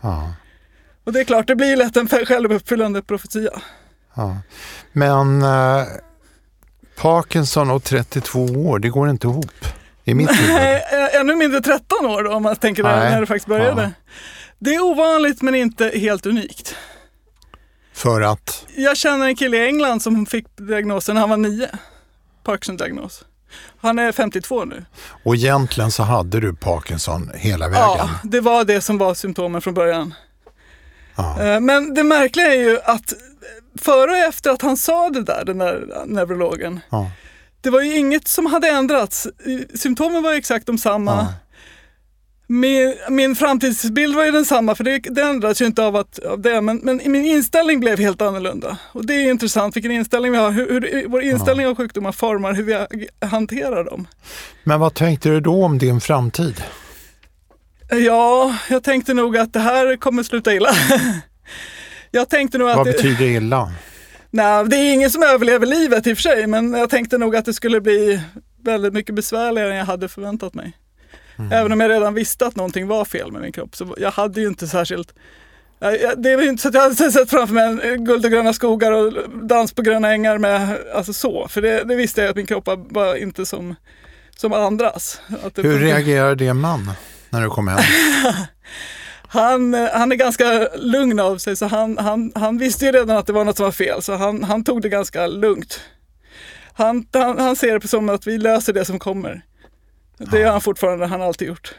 Ja. 0.01 0.33
Och 1.05 1.13
det 1.13 1.21
är 1.21 1.25
klart, 1.25 1.47
det 1.47 1.57
blir 1.57 1.77
lätt 1.77 1.97
en 1.97 2.09
självuppfyllande 2.09 3.03
profetia. 3.03 3.61
Ja. 4.15 4.37
Men 4.93 5.43
eh, 5.43 5.85
Parkinson 7.01 7.71
och 7.71 7.85
32 7.85 8.45
år, 8.45 8.79
det 8.79 8.89
går 8.89 9.11
inte 9.11 9.27
ihop 9.27 9.65
i 10.05 10.15
mitt 10.15 10.31
huvud. 10.31 10.81
Ännu 11.21 11.37
mindre 11.37 11.61
13 11.61 12.07
år 12.07 12.23
då, 12.23 12.33
om 12.33 12.43
man 12.43 12.57
tänker 12.57 12.83
Nej. 12.83 13.11
när 13.11 13.21
det 13.21 13.27
faktiskt 13.27 13.47
började. 13.47 13.83
Ja. 13.83 13.91
Det 14.59 14.75
är 14.75 14.81
ovanligt 14.83 15.43
men 15.43 15.55
inte 15.55 15.89
helt 15.95 16.27
unikt. 16.27 16.75
För 17.93 18.21
att, 18.21 18.67
Jag 18.77 18.97
känner 18.97 19.27
en 19.27 19.37
kille 19.37 19.57
i 19.57 19.67
England 19.67 20.01
som 20.01 20.27
fick 20.27 20.47
diagnosen 20.57 21.15
när 21.15 21.21
han 21.21 21.31
var 21.31 21.37
nio. 21.37 21.69
Parkinson-diagnos. 22.45 23.25
Han 23.81 23.99
är 23.99 24.13
52 24.13 24.65
nu. 24.65 24.85
och 25.25 25.35
egentligen 25.35 25.91
så 25.91 26.03
hade 26.03 26.41
du 26.41 26.55
Parkinson 26.55 27.31
hela 27.35 27.69
vägen. 27.69 27.83
Ja, 27.83 28.11
det 28.23 28.41
var 28.41 28.65
det 28.65 28.81
som 28.81 28.99
var 28.99 29.15
symptomen 29.15 29.61
från 29.61 29.75
början. 29.75 30.15
Ja. 31.17 31.43
Eh, 31.43 31.61
Men 31.61 31.95
det 31.95 32.03
märkliga 32.03 32.47
är 32.55 32.59
ju 32.61 32.79
att 32.85 33.13
före 33.81 34.11
och 34.11 34.17
efter 34.17 34.51
att 34.51 34.63
han 34.63 34.77
sa 34.77 35.11
det 35.11 35.23
där, 35.23 35.45
den 35.45 35.59
där 35.59 36.05
neurologen, 36.07 36.81
Ja. 36.91 37.11
det 37.61 37.71
var 37.71 37.81
ju 37.81 37.97
inget 37.97 38.29
som 38.29 38.47
hade 38.47 38.69
ändrats. 38.69 39.29
Symptomen 39.75 40.23
var 40.23 40.33
exakt 40.33 40.67
de 40.67 40.79
samma. 40.79 41.13
Ja. 41.13 41.27
Min, 42.51 42.95
min 43.09 43.37
framtidsbild 43.37 44.17
var 44.17 44.25
ju 44.25 44.31
densamma, 44.31 44.75
för 44.75 44.85
det, 44.85 44.99
det 44.99 45.23
ändras 45.23 45.63
ju 45.63 45.67
inte 45.67 45.83
av, 45.85 45.97
att, 45.97 46.19
av 46.19 46.41
det. 46.41 46.61
Men, 46.61 46.77
men 46.77 47.01
min 47.05 47.25
inställning 47.27 47.81
blev 47.81 47.99
helt 47.99 48.23
annorlunda. 48.23 48.79
Och 48.93 49.07
det 49.07 49.15
är 49.15 49.31
intressant 49.31 49.77
vilken 49.77 49.93
inställning 49.93 50.33
vi 50.33 50.39
har. 50.39 50.51
Hur, 50.51 50.71
hur 50.71 51.09
vår 51.09 51.23
inställning 51.23 51.67
av 51.67 51.77
sjukdomar 51.77 52.13
formar 52.13 52.53
hur 52.53 52.63
vi 52.63 53.09
hanterar 53.27 53.85
dem. 53.85 54.07
Men 54.65 54.81
vad 54.81 54.95
tänkte 54.95 55.29
du 55.29 55.41
då 55.41 55.65
om 55.65 55.79
din 55.79 56.01
framtid? 56.01 56.63
Ja, 57.91 58.57
jag 58.71 58.83
tänkte 58.83 59.15
nog 59.15 59.37
att 59.37 59.53
det 59.53 59.61
här 59.61 59.97
kommer 59.97 60.23
sluta 60.23 60.55
illa. 60.55 60.71
jag 62.11 62.29
tänkte 62.29 62.59
nog 62.59 62.71
att 62.71 62.77
Vad 62.77 62.87
det, 62.87 62.93
betyder 62.93 63.25
illa? 63.25 63.73
nej, 64.31 64.65
det 64.65 64.77
är 64.77 64.95
ingen 64.95 65.11
som 65.11 65.23
överlever 65.23 65.67
livet 65.67 66.07
i 66.07 66.13
och 66.13 66.17
för 66.17 66.23
sig, 66.23 66.47
men 66.47 66.73
jag 66.73 66.91
tänkte 66.91 67.19
nog 67.19 67.37
att 67.37 67.45
det 67.45 67.55
skulle 67.55 67.81
bli 67.81 68.21
väldigt 68.63 68.93
mycket 68.93 69.15
besvärligare 69.15 69.71
än 69.71 69.77
jag 69.77 69.87
hade 69.87 70.09
förväntat 70.09 70.55
mig. 70.55 70.73
Även 71.53 71.73
om 71.73 71.81
jag 71.81 71.91
redan 71.91 72.15
visste 72.15 72.47
att 72.47 72.57
någonting 72.57 72.87
var 72.87 73.05
fel 73.05 73.33
med 73.33 73.43
min 73.43 73.53
kropp, 73.53 73.77
så 73.77 73.95
jag 73.99 74.11
hade 74.11 74.41
ju 74.41 74.47
inte 74.47 74.67
särskilt 74.69 75.15
Det 76.17 76.31
är 76.33 76.43
ju 76.43 76.49
inte 76.49 76.63
så 76.63 76.69
att 76.69 76.75
jag 76.75 76.81
hade 76.83 76.95
sett 77.13 77.31
framför 77.31 77.55
mig 77.55 77.97
guld 77.99 78.25
och 78.25 78.31
gröna 78.31 78.53
skogar 78.53 78.93
och 78.93 79.13
dans 79.43 79.73
på 79.73 79.83
gröna 79.83 80.13
ängar 80.13 80.39
med, 80.39 80.79
alltså 80.95 81.13
så. 81.13 81.49
För 81.49 81.63
det, 81.63 81.85
det 81.85 81.95
visste 81.95 82.21
jag 82.21 82.31
att 82.31 82.37
min 82.37 82.47
kropp 82.47 82.67
var- 82.67 82.87
var 82.95 83.15
inte 83.15 83.47
som, 83.47 83.75
som 84.37 84.53
andras. 84.53 85.21
Hur 85.29 85.63
funkar. 85.63 85.71
reagerar 85.71 86.35
din 86.35 86.57
man 86.61 86.91
när 87.31 87.43
du 87.43 87.49
kom 87.51 87.69
hem? 87.69 87.79
Han, 89.31 89.75
han 89.75 90.13
är 90.13 90.17
ganska 90.17 90.69
lugn 90.77 91.21
av 91.21 91.39
sig 91.39 91.57
så 91.57 91.67
han, 91.67 91.99
han, 91.99 92.33
han 92.35 92.59
visste 92.59 92.85
ju 92.85 92.93
redan 92.93 93.17
att 93.17 93.27
det 93.27 93.33
var 93.33 93.45
något 93.45 93.57
som 93.57 93.65
var 93.65 93.73
fel 93.73 94.03
så 94.03 94.15
han, 94.17 94.45
han 94.45 94.65
tog 94.65 94.83
det 94.83 94.89
ganska 94.89 95.27
lugnt. 95.27 95.81
Han, 96.73 97.07
han, 97.13 97.39
han 97.39 97.57
ser 97.57 97.79
det 97.79 97.89
som 97.89 98.09
att 98.09 98.27
vi 98.27 98.39
löser 98.39 98.73
det 98.73 98.85
som 98.85 98.99
kommer. 98.99 99.43
Det 100.19 100.39
gör 100.39 100.51
han 100.53 100.61
fortfarande, 100.61 101.07
han 101.07 101.21
har 101.21 101.27
alltid 101.27 101.49
gjort. 101.49 101.75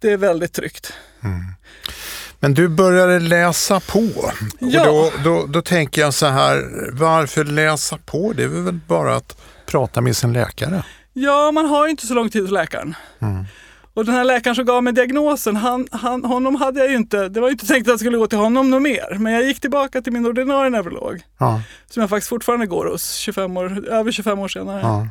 Det 0.00 0.12
är 0.12 0.16
väldigt 0.16 0.52
tryggt. 0.52 0.92
Men 2.40 2.54
du 2.54 2.68
började 2.68 3.20
läsa 3.20 3.80
på. 3.80 4.32
Ja. 4.58 4.90
Och 4.90 5.12
då, 5.24 5.30
då, 5.30 5.46
då 5.46 5.62
tänker 5.62 6.00
jag 6.00 6.14
så 6.14 6.26
här, 6.26 6.64
varför 6.92 7.44
läsa 7.44 7.98
på? 8.06 8.32
Det 8.32 8.42
är 8.42 8.48
väl 8.48 8.80
bara 8.88 9.16
att 9.16 9.40
prata 9.66 10.00
med 10.00 10.16
sin 10.16 10.32
läkare. 10.32 10.82
Ja, 11.12 11.50
man 11.52 11.66
har 11.66 11.84
ju 11.86 11.90
inte 11.90 12.06
så 12.06 12.14
lång 12.14 12.30
tid 12.30 12.42
hos 12.42 12.50
läkaren. 12.50 12.94
Och 13.94 14.04
den 14.04 14.14
här 14.14 14.24
läkaren 14.24 14.54
som 14.56 14.64
gav 14.64 14.82
mig 14.82 14.92
diagnosen, 14.92 15.56
han, 15.56 15.88
han, 15.92 16.24
honom 16.24 16.54
hade 16.54 16.80
jag 16.80 16.90
ju 16.90 16.96
inte, 16.96 17.28
det 17.28 17.40
var 17.40 17.48
ju 17.48 17.52
inte 17.52 17.66
tänkt 17.66 17.86
att 17.88 17.92
jag 17.92 18.00
skulle 18.00 18.18
gå 18.18 18.26
till 18.26 18.38
honom 18.38 18.70
något 18.70 18.82
mer. 18.82 19.18
Men 19.18 19.32
jag 19.32 19.44
gick 19.44 19.60
tillbaka 19.60 20.02
till 20.02 20.12
min 20.12 20.26
ordinarie 20.26 20.70
neurolog, 20.70 21.22
Ja, 21.38 21.62
som 21.90 22.00
jag 22.00 22.10
faktiskt 22.10 22.28
fortfarande 22.28 22.66
går 22.66 22.86
hos 22.86 23.12
25 23.14 23.56
år, 23.56 23.88
över 23.88 24.12
25 24.12 24.38
år 24.38 24.48
senare. 24.48 24.80
ja. 24.80 25.08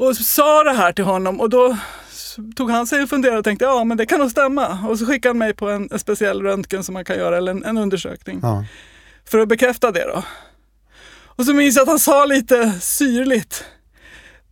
Och 0.00 0.16
sa 0.16 0.64
det 0.64 0.72
här 0.72 0.92
till 0.92 1.04
honom 1.04 1.40
och 1.40 1.50
då 1.50 1.76
tog 2.56 2.70
han 2.70 2.86
sig 2.86 3.00
en 3.00 3.08
funderare 3.08 3.38
och 3.38 3.44
tänkte 3.44 3.64
ja 3.64 3.84
men 3.84 3.96
det 3.96 4.06
kan 4.06 4.18
nog 4.18 4.30
stämma. 4.30 4.78
Och 4.88 4.98
så 4.98 5.06
skickade 5.06 5.30
han 5.30 5.38
mig 5.38 5.54
på 5.54 5.70
en, 5.70 5.88
en 5.92 5.98
speciell 5.98 6.42
röntgen 6.42 6.84
som 6.84 6.92
man 6.92 7.04
kan 7.04 7.16
göra, 7.16 7.36
eller 7.36 7.52
en, 7.52 7.64
en 7.64 7.78
undersökning. 7.78 8.40
ja. 8.42 8.64
För 9.24 9.38
att 9.38 9.48
bekräfta 9.48 9.90
det 9.90 10.04
då. 10.14 10.22
Och 11.24 11.44
så 11.44 11.54
minns 11.54 11.76
jag 11.76 11.82
att 11.82 11.88
han 11.88 11.98
sa 11.98 12.24
lite 12.24 12.72
syrligt. 12.80 13.64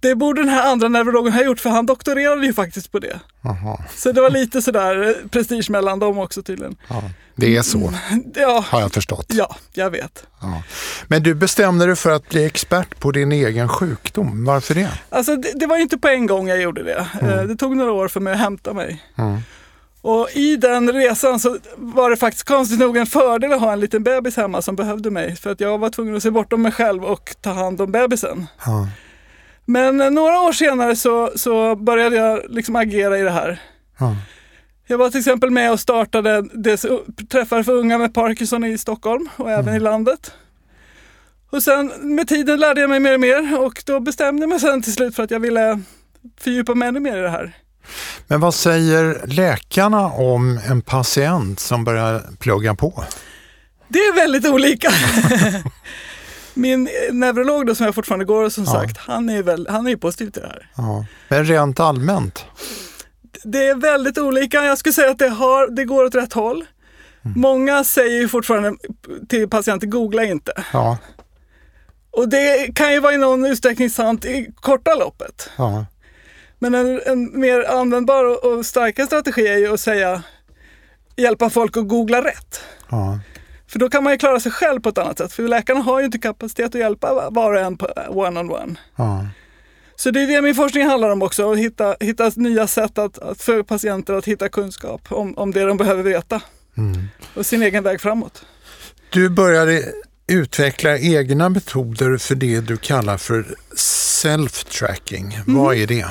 Det 0.01 0.15
borde 0.15 0.41
den 0.41 0.49
här 0.49 0.73
andra 0.73 0.89
neurologen 0.89 1.33
ha 1.33 1.43
gjort 1.43 1.61
för 1.61 1.71
han 1.71 1.87
doktorerade 1.87 2.47
ju 2.47 2.53
faktiskt 2.55 2.93
på 2.93 2.99
det. 2.99 3.21
Aha. 3.45 3.81
Så 3.97 4.13
det 4.13 4.21
var 4.21 4.31
lite 4.31 4.63
sådär 4.63 5.09
eh, 5.09 5.29
prestige 5.31 5.71
mellan 5.71 5.99
dem 5.99 6.19
också 6.19 6.43
tydligen. 6.43 6.77
ja. 6.89 7.03
Det 7.37 7.57
är 7.57 7.63
så, 7.63 7.93
Ja, 8.35 8.65
har 8.69 8.81
jag 8.81 8.93
förstått. 8.93 9.27
ja 9.29 9.57
jag 9.73 9.91
vet. 9.91 10.27
Ja. 10.41 10.63
Men 11.09 11.23
du 11.23 11.35
bestämde 11.35 11.87
dig 11.87 11.97
för 11.97 12.11
att 12.11 12.29
bli 12.29 12.45
expert 12.47 13.01
på 13.01 13.11
din 13.13 13.33
egen 13.33 13.69
sjukdom. 13.69 14.45
Varför 14.45 14.75
det? 14.75 14.91
Alltså 15.11 15.37
det, 15.37 15.53
det 15.55 15.67
var 15.67 15.77
inte 15.77 15.99
på 15.99 16.09
en 16.09 16.27
gång 16.27 16.49
jag 16.49 16.61
gjorde 16.63 16.83
det. 16.83 17.07
Eh, 17.23 17.43
Det 17.43 17.57
tog 17.57 17.77
några 17.77 17.93
år 17.93 18.09
för 18.09 18.21
mig 18.21 18.33
att 18.33 18.39
hämta 18.39 18.73
mig. 18.73 19.05
Mm. 19.19 19.39
Och 20.03 20.29
i 20.33 20.57
den 20.57 20.93
resan 20.93 21.41
så 21.41 21.59
var 21.77 22.11
det 22.11 22.17
faktiskt 22.17 22.45
konstigt 22.49 22.79
nog 22.81 22.97
en 22.97 23.07
fördel 23.07 23.53
att 23.53 23.61
ha 23.61 23.73
en 23.73 23.81
liten 23.81 24.03
bebis 24.03 24.37
hemma 24.37 24.63
som 24.63 24.77
behövde 24.77 25.11
mig. 25.11 25.37
För 25.37 25.51
att 25.51 25.61
jag 25.61 25.79
var 25.79 25.91
tvungen 25.91 26.17
att 26.17 26.23
se 26.23 26.31
bortom 26.31 26.63
mig 26.63 26.73
själv 26.73 27.05
och 27.05 27.35
ta 27.41 27.53
hand 27.53 27.81
om 27.81 27.93
bebisen. 27.93 28.47
Ja. 28.67 28.89
Men 29.71 29.97
några 29.97 30.41
år 30.41 30.53
senare 30.53 30.97
så, 30.97 31.33
så 31.37 31.77
började 31.77 32.17
jag 32.17 32.41
liksom 32.49 32.77
agera 32.77 33.19
i 33.19 33.23
det 33.23 33.31
här. 33.31 33.63
Ja. 33.99 34.17
Jag 34.87 34.99
var 34.99 35.11
till 35.11 35.19
exempel 35.19 35.51
med 35.51 35.73
och 35.73 35.81
startade 35.81 36.43
des, 36.43 36.87
träffar 37.31 37.63
för 37.63 37.73
unga 37.73 37.99
med 37.99 38.15
Parkinson 38.15 38.65
i 38.65 38.79
Stockholm 38.79 39.29
och 39.37 39.51
även 39.51 39.75
i 39.75 39.81
landet. 39.81 40.33
Och 41.51 41.63
sen 41.63 41.93
med 42.17 42.29
tiden 42.29 42.61
lärde 42.61 42.81
jag 42.81 42.91
mig 42.91 43.01
mer 43.01 43.15
och 43.15 43.21
mer 43.21 43.61
och 43.61 43.83
då 43.87 44.01
bestämde 44.01 44.43
jag 44.43 44.49
mig 44.49 44.61
sen 44.61 44.83
till 44.83 44.93
slut 44.93 45.17
för 45.17 45.23
att 45.23 45.31
jag 45.31 45.41
ville 45.41 45.81
fördjupa 46.41 46.75
mig 46.75 46.89
ännu 46.89 47.01
mer 47.01 47.17
i 47.17 47.21
det 47.21 47.31
här. 47.31 47.53
Men 48.27 48.41
vad 48.41 48.55
säger 48.55 49.27
läkarna 49.27 50.07
om 50.07 50.61
en 50.69 50.83
patient 50.83 51.61
som 51.61 51.85
börjar 51.85 52.23
plugga 52.39 52.75
på? 52.75 53.05
Det 53.89 53.99
är 53.99 54.15
väldigt 54.15 54.47
olika. 54.47 54.91
Min 56.59 56.89
neurolog 57.13 57.67
då, 57.67 57.75
som 57.75 57.87
jag 57.87 57.95
fortfarande 57.95 58.25
går 58.25 58.49
som 58.49 58.65
Ja. 58.65 58.71
sagt, 58.71 58.97
han 58.99 59.29
är, 59.29 59.43
väl, 59.43 59.67
han 59.71 59.87
är 59.87 59.91
ju 59.91 59.99
positiv 59.99 60.31
till 60.31 60.43
det 60.43 60.49
här. 60.49 60.71
Ja. 60.77 61.05
Men 61.29 61.45
rent 61.45 61.81
allmänt? 61.81 62.45
Det 63.45 63.67
är 63.69 63.75
väldigt 63.75 64.19
olika. 64.19 64.65
Jag 64.65 64.79
skulle 64.79 64.93
säga 64.93 65.11
att 65.11 65.19
det, 65.19 65.29
har, 65.29 65.69
det 65.69 65.85
går 65.85 66.05
åt 66.05 66.15
rätt 66.15 66.33
håll. 66.33 66.65
Många 67.37 67.85
säger 67.85 68.21
ju 68.21 68.29
fortfarande 68.29 68.75
till 69.29 69.49
patienter, 69.49 69.87
googla 69.87 70.25
inte. 70.25 70.53
Ja. 70.73 70.99
Och 72.11 72.29
det 72.29 72.75
kan 72.75 72.93
ju 72.93 73.01
vara 73.01 73.15
i 73.15 73.19
någon 73.19 73.47
utsträckning 73.47 73.91
sant 73.91 74.25
i 74.25 74.51
korta 74.55 74.95
loppet. 74.95 75.51
ja. 75.59 75.87
Men 76.59 76.75
en, 76.75 77.01
en 77.07 77.41
mer 77.41 77.65
användbar 77.65 78.25
och, 78.25 78.45
och 78.53 78.67
starkare 78.67 79.07
strategi 79.07 79.47
är 79.47 79.57
ju 79.59 79.73
att 79.75 79.81
säga 79.81 80.23
hjälpa 81.17 81.51
folk 81.51 81.77
att 81.77 81.89
googla 81.89 82.25
rätt. 82.25 82.61
ja. 82.91 83.19
För 83.69 83.79
då 83.79 83.89
kan 83.89 84.05
man 84.05 84.13
ju 84.13 84.19
klara 84.19 84.41
sig 84.41 84.53
själv 84.53 84.81
på 84.81 84.89
ett 84.89 84.99
annat 84.99 85.19
sätt. 85.19 85.33
För 85.33 85.43
läkarna 85.43 85.81
har 85.81 86.01
ju 86.01 86.07
inte 86.07 86.19
kapacitet 86.19 86.75
att 86.75 86.81
hjälpa 86.81 87.31
var 87.31 87.53
och 87.53 87.61
en 87.61 87.77
på 87.77 87.87
one-on-one. 88.09 88.77
ja. 88.97 89.27
Så 89.97 90.11
det 90.11 90.23
är 90.23 90.27
det 90.27 90.43
min 90.43 90.55
forskning 90.55 90.87
handlar 90.87 91.09
om 91.09 91.23
också, 91.23 91.53
att 91.53 91.59
hitta, 91.59 91.97
hitta 92.01 92.31
nya 92.37 92.67
sätt 92.67 92.99
att, 92.99 93.19
att 93.19 93.43
för 93.43 93.63
patienter 93.63 94.15
att 94.15 94.25
hitta 94.25 94.49
kunskap 94.49 95.13
om, 95.13 95.39
om 95.39 95.51
det 95.51 95.65
de 95.65 95.77
behöver 95.77 96.03
veta. 96.03 96.41
Mm. 96.77 97.09
Och 97.35 97.47
sin 97.47 97.63
egen 97.63 97.85
väg 97.85 98.01
framåt. 98.01 98.45
Du 99.11 99.29
började 99.31 99.85
utveckla 100.27 100.99
egna 100.99 101.49
metoder 101.49 102.19
för 102.19 102.35
det 102.35 102.61
du 102.61 102.77
kallar 102.77 103.17
för 103.17 103.45
self-tracking. 103.77 105.41
Vad 105.47 105.77
är 105.77 105.87
det? 105.87 106.07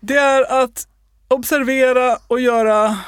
Det 0.00 0.16
är 0.16 0.62
att 0.62 0.86
observera 1.28 2.18
och 2.26 2.40
göra, 2.40 2.98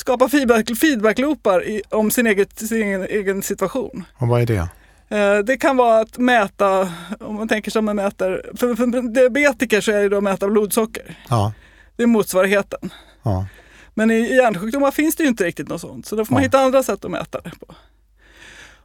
skapa 0.00 0.28
feedback, 0.28 0.76
feedbackloopar 0.80 1.64
i, 1.68 1.82
om 1.90 2.10
sin, 2.10 2.26
eget, 2.26 2.58
sin 2.58 2.82
egen, 2.82 3.02
egen 3.02 3.42
situation. 3.42 4.04
Och 4.18 4.28
vad 4.28 4.42
är 4.42 4.46
det? 4.46 4.68
Eh, 5.16 5.38
Det 5.38 5.56
kan 5.56 5.76
vara 5.76 6.00
att 6.00 6.18
mäta, 6.18 6.92
om 7.20 7.34
man 7.34 7.48
tänker 7.48 7.70
som 7.70 7.84
man 7.84 7.96
mäter, 7.96 8.50
för, 8.56 8.74
för 8.74 9.08
diabetiker 9.14 9.80
så 9.80 9.92
är 9.92 10.02
det 10.02 10.08
då 10.08 10.16
att 10.16 10.22
mäta 10.22 10.48
blodsocker. 10.48 11.18
Ja. 11.28 11.52
Det 11.96 12.02
är 12.02 12.06
motsvarigheten. 12.06 12.90
ja. 13.22 13.46
Men 13.94 14.10
i 14.10 14.34
hjärnsjukdomar 14.36 14.90
finns 14.90 15.16
det 15.16 15.22
ju 15.22 15.28
inte 15.28 15.44
riktigt 15.44 15.68
något 15.68 15.80
sånt, 15.80 16.06
så 16.06 16.16
då 16.16 16.24
får 16.24 16.32
man 16.34 16.42
Ja. 16.42 16.46
hitta 16.46 16.58
andra 16.60 16.82
sätt 16.82 17.04
att 17.04 17.10
mäta 17.10 17.40
det 17.40 17.50
på. 17.60 17.74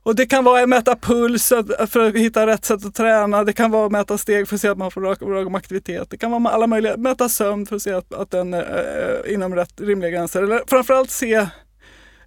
Och 0.05 0.15
det 0.15 0.25
kan 0.25 0.43
vara 0.43 0.63
att 0.63 0.69
mäta 0.69 0.95
puls 0.95 1.53
för 1.87 1.99
att 1.99 2.15
hitta 2.15 2.47
rätt 2.47 2.65
sätt 2.65 2.85
att 2.85 2.95
träna. 2.95 3.43
Det 3.43 3.53
kan 3.53 3.71
vara 3.71 3.85
att 3.85 3.91
mäta 3.91 4.17
steg 4.17 4.47
för 4.47 4.55
att 4.55 4.61
se 4.61 4.67
att 4.67 4.77
man 4.77 4.91
får 4.91 5.01
bra 5.01 5.57
aktivitet. 5.57 6.09
Det 6.09 6.17
kan 6.17 6.31
vara 6.31 6.53
alla 6.53 6.67
möjliga, 6.67 6.97
mäta 6.97 7.29
sömn 7.29 7.65
för 7.65 7.75
att 7.75 7.81
se 7.81 7.93
att, 7.93 8.13
att 8.13 8.31
den 8.31 8.53
är 8.53 9.23
eh, 9.25 9.33
inom 9.33 9.55
rätt 9.55 9.81
rimliga 9.81 10.11
gränser. 10.11 10.43
Eller 10.43 10.61
framförallt 10.67 11.11
se 11.11 11.47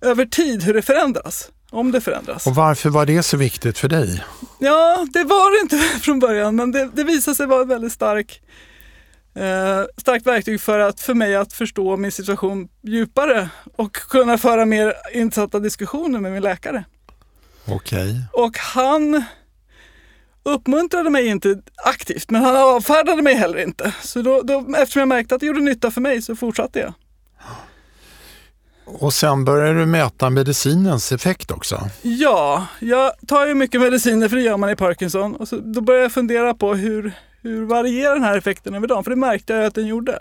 över 0.01 0.25
tid 0.25 0.63
hur 0.63 0.75
det 0.75 0.83
förändras. 0.83 1.51
Om 1.71 1.93
det 1.93 2.01
förändras. 2.01 2.47
Och 2.47 2.55
varför 2.55 2.91
var 2.91 3.07
det 3.07 3.23
så 3.23 3.37
viktigt 3.37 3.79
för 3.79 3.89
dig? 3.89 4.25
Ja, 4.59 5.07
det 5.13 5.25
var 5.25 5.57
det 5.57 5.63
inte 5.63 5.79
från 6.01 6.19
början, 6.19 6.57
men 6.57 6.73
det, 6.73 6.91
det 6.95 7.05
visade 7.05 7.35
sig 7.35 7.47
vara 7.47 7.63
ett 7.63 7.69
väldigt 7.69 7.93
stark, 7.93 8.43
eh, 9.35 9.85
starkt 9.97 10.27
verktyg 10.27 10.61
för, 10.61 10.79
att, 10.79 11.01
för 11.01 11.15
mig 11.15 11.37
att 11.37 11.53
förstå 11.53 11.97
min 11.97 12.13
situation 12.13 12.69
djupare 12.83 13.49
och 13.77 13.93
kunna 13.93 14.39
föra 14.39 14.65
mer 14.65 14.95
insatta 15.13 15.59
diskussioner 15.59 16.21
med 16.21 16.33
min 16.33 16.43
läkare. 16.43 16.85
Okej. 17.71 18.25
Och 18.33 18.59
han 18.59 19.25
uppmuntrade 20.43 21.11
mig 21.11 21.27
inte 21.27 21.63
aktivt, 21.85 22.31
men 22.31 22.45
han 22.45 22.57
avfärdade 22.57 23.23
mig 23.23 23.35
heller 23.35 23.59
inte. 23.59 23.95
Så 24.03 24.23
då, 24.23 24.43
då, 24.43 24.75
eftersom 24.77 25.01
jag 25.01 25.09
märkte 25.09 25.35
att 25.35 25.41
det 25.41 25.47
gjorde 25.47 25.61
nytta 25.61 25.91
för 25.91 26.01
mig 26.01 26.23
så 26.23 26.37
fortsatte 26.37 26.79
jag. 26.79 26.95
Och 28.85 29.15
sen 29.15 29.45
började 29.45 29.79
du 29.79 29.87
mäta 29.87 30.31
medicinens 30.31 31.13
effekt 31.13 31.51
också? 31.51 31.91
Ja, 32.03 32.67
jag 32.81 33.13
tar 33.27 33.47
ju 33.47 33.55
mycket 33.55 33.81
mediciner 33.81 34.29
för 34.29 34.37
det 34.37 34.43
gör 34.43 34.57
man 34.57 34.71
i 34.71 34.77
Parkinson. 34.77 35.37
Och 35.37 35.49
så, 35.49 35.57
då 35.57 35.81
började 35.81 36.05
jag 36.05 36.13
fundera 36.13 36.55
på 36.55 36.75
hur, 36.75 37.13
hur 37.43 37.65
varierar 37.65 38.15
den 38.15 38.25
här 38.25 38.39
effekten 38.39 38.75
över 38.75 38.87
dagen? 38.87 39.05
För 39.05 39.11
det 39.11 39.17
märkte 39.17 39.53
jag 39.53 39.65
att 39.65 39.75
den 39.75 39.87
gjorde. 39.87 40.19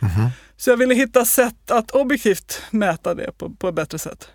Mm-hmm. 0.00 0.28
Så 0.56 0.70
jag 0.70 0.76
ville 0.76 0.94
hitta 0.94 1.24
sätt 1.24 1.70
att 1.70 1.90
objektivt 1.90 2.62
mäta 2.70 3.14
det 3.14 3.38
på, 3.38 3.50
på 3.50 3.68
ett 3.68 3.74
bättre 3.74 3.98
sätt. 3.98 4.28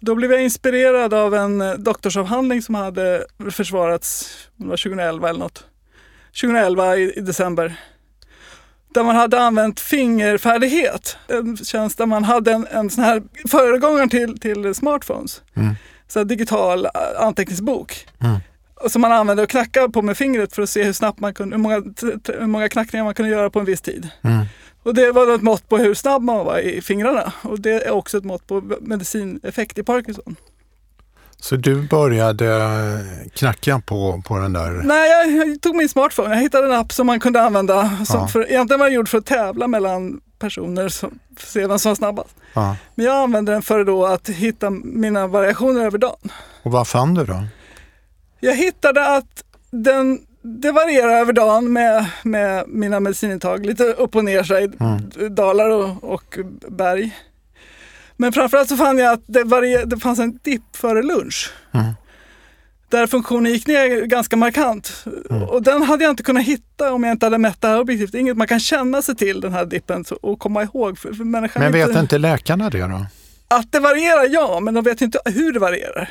Då 0.00 0.14
blev 0.14 0.32
jag 0.32 0.42
inspirerad 0.42 1.14
av 1.14 1.34
en 1.34 1.60
eh, 1.60 1.72
doktorsavhandling 1.72 2.62
som 2.62 2.74
hade 2.74 3.26
försvarats 3.50 4.36
2011 4.58 5.28
eller 5.28 5.40
något. 5.40 5.64
2011 6.40 6.96
i, 6.96 7.12
i 7.16 7.20
december. 7.20 7.76
Där 8.94 9.04
man 9.04 9.16
hade 9.16 9.40
använt 9.40 9.80
fingerfärdighet. 9.80 11.16
En 11.28 11.56
tjänst 11.56 11.98
där 11.98 12.06
man 12.06 12.24
hade 12.24 12.52
en, 12.52 12.66
en 12.70 12.90
sån 12.90 13.04
här 13.04 13.22
föregångare 13.48 14.08
till, 14.08 14.40
till 14.40 14.74
smartphones. 14.74 15.42
Mm. 15.54 15.74
Så 16.08 16.24
digital 16.24 16.84
eh, 16.84 16.90
anteckningsbok. 17.18 18.06
Mm. 18.20 18.36
Som 18.88 19.02
man 19.02 19.12
använde 19.12 19.42
och 19.42 19.48
knackade 19.48 19.88
på 19.88 20.02
med 20.02 20.16
fingret 20.16 20.54
för 20.54 20.62
att 20.62 20.70
se 20.70 20.84
hur 20.84 20.92
snabbt 20.92 21.20
man 21.20 21.34
kunde, 21.34 21.56
hur 21.56 21.62
många, 21.62 21.82
hur 22.38 22.46
många 22.46 22.68
knackningar 22.68 23.04
man 23.04 23.14
kunde 23.14 23.30
göra 23.30 23.50
på 23.50 23.58
en 23.58 23.64
viss 23.64 23.80
tid. 23.80 24.08
Mm. 24.22 24.44
Och 24.86 24.94
det 24.94 25.12
var 25.12 25.34
ett 25.34 25.42
mått 25.42 25.68
på 25.68 25.78
hur 25.78 25.94
snabb 25.94 26.22
man 26.22 26.46
var 26.46 26.58
i 26.58 26.80
fingrarna 26.80 27.32
och 27.42 27.60
det 27.60 27.86
är 27.86 27.90
också 27.90 28.18
ett 28.18 28.24
mått 28.24 28.46
på 28.46 28.62
medicineffekt 28.80 29.78
i 29.78 29.82
Parkinson. 29.82 30.36
Så 31.36 31.56
du 31.56 31.82
började 31.82 33.04
knacka 33.34 33.82
på, 33.86 34.22
på 34.26 34.38
den 34.38 34.52
där? 34.52 34.70
Nej, 34.70 35.10
jag, 35.10 35.48
jag 35.48 35.60
tog 35.60 35.76
min 35.76 35.88
smartphone. 35.88 36.34
Jag 36.34 36.42
hittade 36.42 36.66
en 36.66 36.72
app 36.80 36.92
som 36.92 37.06
man 37.06 37.20
kunde 37.20 37.42
använda. 37.42 38.04
Som 38.04 38.20
ja. 38.20 38.28
för, 38.28 38.50
egentligen 38.50 38.80
var 38.80 38.86
den 38.86 38.94
gjord 38.94 39.08
för 39.08 39.18
att 39.18 39.26
tävla 39.26 39.68
mellan 39.68 40.20
personer 40.38 40.88
som, 40.88 41.18
för 41.36 41.46
att 41.46 41.52
se 41.52 41.66
vem 41.66 41.78
som 41.78 41.90
var 41.90 41.96
snabbast. 41.96 42.36
Ja. 42.54 42.76
Men 42.94 43.06
jag 43.06 43.16
använde 43.16 43.52
den 43.52 43.62
för 43.62 43.84
då 43.84 44.06
att 44.06 44.28
hitta 44.28 44.70
mina 44.70 45.26
variationer 45.26 45.84
över 45.84 45.98
dagen. 45.98 46.32
Och 46.62 46.72
vad 46.72 46.88
fann 46.88 47.14
du 47.14 47.24
då? 47.24 47.44
Jag 48.40 48.56
hittade 48.56 49.16
att 49.16 49.44
den 49.70 50.25
det 50.46 50.72
varierar 50.72 51.20
över 51.20 51.32
dagen 51.32 51.72
med, 51.72 52.06
med 52.22 52.64
mina 52.68 53.00
medicinintag. 53.00 53.66
Lite 53.66 53.84
upp 53.84 54.16
och 54.16 54.24
ner, 54.24 54.42
sig, 54.42 54.70
mm. 54.80 55.34
dalar 55.34 55.70
och, 55.70 56.04
och 56.04 56.38
berg. 56.68 57.16
Men 58.16 58.32
framförallt 58.32 58.68
så 58.68 58.76
fann 58.76 58.98
jag 58.98 59.12
att 59.12 59.22
det, 59.26 59.44
varier, 59.44 59.86
det 59.86 59.96
fanns 59.96 60.18
en 60.18 60.38
dipp 60.42 60.76
före 60.76 61.02
lunch. 61.02 61.52
Mm. 61.72 61.86
Där 62.88 63.06
funktionen 63.06 63.52
gick 63.52 63.66
ner 63.66 64.06
ganska 64.06 64.36
markant. 64.36 65.04
Mm. 65.30 65.42
Och 65.42 65.62
den 65.62 65.82
hade 65.82 66.04
jag 66.04 66.12
inte 66.12 66.22
kunnat 66.22 66.44
hitta 66.44 66.92
om 66.92 67.04
jag 67.04 67.12
inte 67.12 67.26
hade 67.26 67.38
mätt 67.38 67.60
det 67.60 67.68
här 67.68 67.80
objektivt. 67.80 68.14
Inget 68.14 68.36
man 68.36 68.46
kan 68.46 68.60
känna 68.60 69.02
sig 69.02 69.16
till 69.16 69.40
den 69.40 69.52
här 69.52 69.64
dippen 69.64 70.04
och 70.22 70.38
komma 70.38 70.62
ihåg. 70.62 70.98
För, 70.98 71.12
för 71.12 71.24
men 71.24 71.42
vet 71.72 71.88
inte, 71.88 72.00
inte 72.00 72.18
läkarna 72.18 72.70
det 72.70 72.78
då? 72.78 73.06
Att 73.48 73.72
det 73.72 73.80
varierar, 73.80 74.28
ja, 74.30 74.60
men 74.60 74.74
de 74.74 74.84
vet 74.84 75.00
inte 75.00 75.18
hur 75.24 75.52
det 75.52 75.58
varierar. 75.58 76.10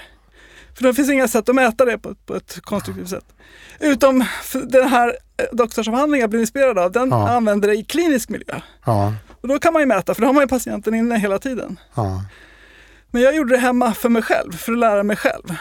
För 0.76 0.84
det 0.84 0.94
finns 0.94 1.10
inga 1.10 1.28
sätt 1.28 1.50
att 1.50 1.56
mäta 1.56 1.86
det 1.86 1.98
på, 1.98 2.16
på 2.16 2.36
ett 2.36 2.60
konstruktivt 2.62 3.10
sätt. 3.10 3.26
Utom 3.80 4.26
den 4.54 4.90
här 4.90 5.18
eh, 5.38 5.46
doktorsavhandlingen 5.52 6.22
jag 6.22 6.30
blev 6.30 6.42
inspirerad 6.42 6.78
av, 6.78 6.92
den 6.92 7.10
ja. 7.10 7.30
använder 7.30 7.68
det 7.68 7.76
i 7.76 7.84
klinisk 7.84 8.30
miljö. 8.30 8.62
Ja. 8.86 9.14
Och 9.42 9.48
då 9.48 9.60
kan 9.60 9.74
man 9.74 9.82
ju 9.82 9.86
mäta, 9.86 10.14
för 10.14 10.22
då 10.22 10.28
har 10.28 10.34
man 10.34 10.44
ju 10.44 10.48
patienten 10.48 10.96
inne 10.96 11.18
hela 11.18 11.40
tiden. 11.40 11.80
Ja. 11.96 12.24
Men 13.12 13.22
jag 13.22 13.36
gjorde 13.36 13.54
det 13.54 13.60
hemma 13.60 13.94
för 13.94 14.10
mig 14.10 14.22
själv, 14.22 14.52
för 14.52 14.72
att 14.72 14.78
lära 14.78 15.04
mig 15.04 15.18
själv. 15.18 15.56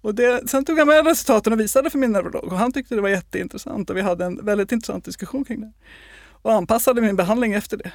Och 0.00 0.14
det, 0.14 0.50
sen 0.50 0.64
tog 0.64 0.78
jag 0.78 0.86
med 0.86 1.06
resultaten 1.06 1.52
och 1.52 1.60
visade 1.60 1.90
för 1.90 1.98
min 1.98 2.12
neurolog 2.12 2.52
och 2.52 2.58
han 2.58 2.72
tyckte 2.72 2.94
det 2.94 3.00
var 3.00 3.08
jätteintressant 3.08 3.90
och 3.90 3.96
vi 3.96 4.00
hade 4.00 4.24
en 4.24 4.44
väldigt 4.44 4.72
intressant 4.72 5.04
diskussion 5.04 5.44
kring 5.44 5.60
det. 5.60 5.72
Och 6.42 6.52
anpassade 6.52 7.00
min 7.00 7.16
behandling 7.16 7.52
efter 7.52 7.76
det. 7.76 7.92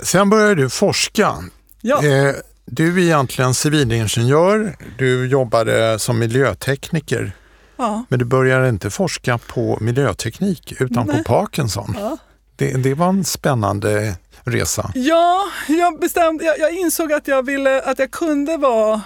Sen 0.00 0.30
började 0.30 0.54
du 0.54 0.70
forska. 0.70 1.34
Ja. 1.80 2.04
Eh, 2.04 2.34
du 2.64 2.98
är 2.98 3.04
egentligen 3.04 3.54
civilingenjör, 3.54 4.76
du 4.98 5.26
jobbade 5.26 5.98
som 5.98 6.18
miljötekniker. 6.18 7.32
Ja. 7.76 8.04
Men 8.08 8.18
du 8.18 8.24
började 8.24 8.68
inte 8.68 8.90
forska 8.90 9.38
på 9.38 9.78
miljöteknik 9.80 10.80
utan 10.80 11.06
Nej. 11.06 11.16
på 11.16 11.24
Parkinson. 11.24 11.96
Ja. 12.00 12.18
Det, 12.56 12.82
det 12.82 12.94
var 12.94 13.08
en 13.08 13.24
spännande 13.24 14.14
resa. 14.44 14.92
Ja, 14.94 15.44
jag 15.68 16.00
bestämde, 16.00 16.44
jag, 16.44 16.58
jag, 16.58 16.72
insåg 16.72 17.12
att 17.12 17.28
jag 17.28 17.46
ville, 17.46 17.82
att 17.82 17.98
jag 17.98 18.10
kunde 18.10 18.56
vara 18.56 19.02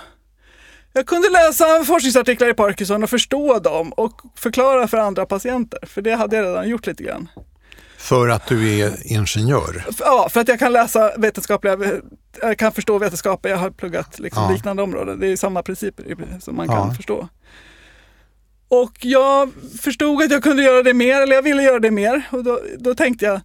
jag 0.93 1.07
kunde 1.07 1.29
läsa 1.29 1.85
forskningsartiklar 1.85 2.49
i 2.49 2.55
Parkinson 2.55 3.03
och 3.03 3.11
förstå 3.11 3.59
dem 3.59 3.93
och 3.93 4.23
förklara 4.35 4.89
för 4.89 4.99
andra 4.99 5.27
patienter, 5.27 5.79
för 5.87 6.03
det 6.03 6.15
hade 6.15 6.37
jag 6.37 6.45
redan 6.45 6.69
gjort 6.69 6.87
lite 6.87 7.03
grann. 7.03 7.29
För 8.09 8.29
att 8.29 8.47
du 8.47 8.81
är 8.81 8.93
ingenjör? 9.05 9.85
Ja, 9.99 10.29
för 10.33 10.41
att 10.41 10.49
jag 10.49 10.59
kan 10.59 10.73
läsa 10.73 11.13
vetenskapliga, 11.17 11.79
jag 12.43 12.59
kan 12.59 12.73
förstå 12.73 12.99
vetenskap, 12.99 13.47
jag 13.47 13.57
har 13.57 13.71
pluggat 13.71 14.19
liksom 14.19 14.43
ja. 14.43 14.51
liknande 14.51 14.83
områden. 14.83 15.21
Det 15.21 15.27
är 15.27 15.37
samma 15.37 15.63
principer 15.63 16.39
som 16.41 16.57
man 16.57 16.69
kan 16.69 16.95
förstå. 16.95 17.29
Och 18.69 18.93
jag 19.01 19.53
förstod 19.81 20.23
att 20.23 20.31
jag 20.31 20.43
kunde 20.43 20.63
göra 20.63 20.83
det 20.83 20.95
mer, 20.95 21.21
eller 21.21 21.35
jag 21.35 21.43
ville 21.43 21.63
göra 21.63 21.79
det 21.79 21.91
mer. 21.91 22.23
Och 22.31 22.45
då, 22.45 22.61
då 22.79 22.95
tänkte 22.95 23.25
jag, 23.25 23.41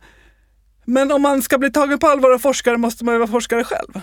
men 0.85 1.11
om 1.11 1.21
man 1.21 1.41
ska 1.41 1.57
bli 1.57 1.71
tagen 1.71 1.99
på 1.99 2.07
allvar 2.07 2.31
av 2.31 2.39
forskare 2.39 2.77
måste 2.77 3.05
man 3.05 3.15
ju 3.15 3.19
vara 3.19 3.31
forskare 3.31 3.63
själv. 3.63 4.01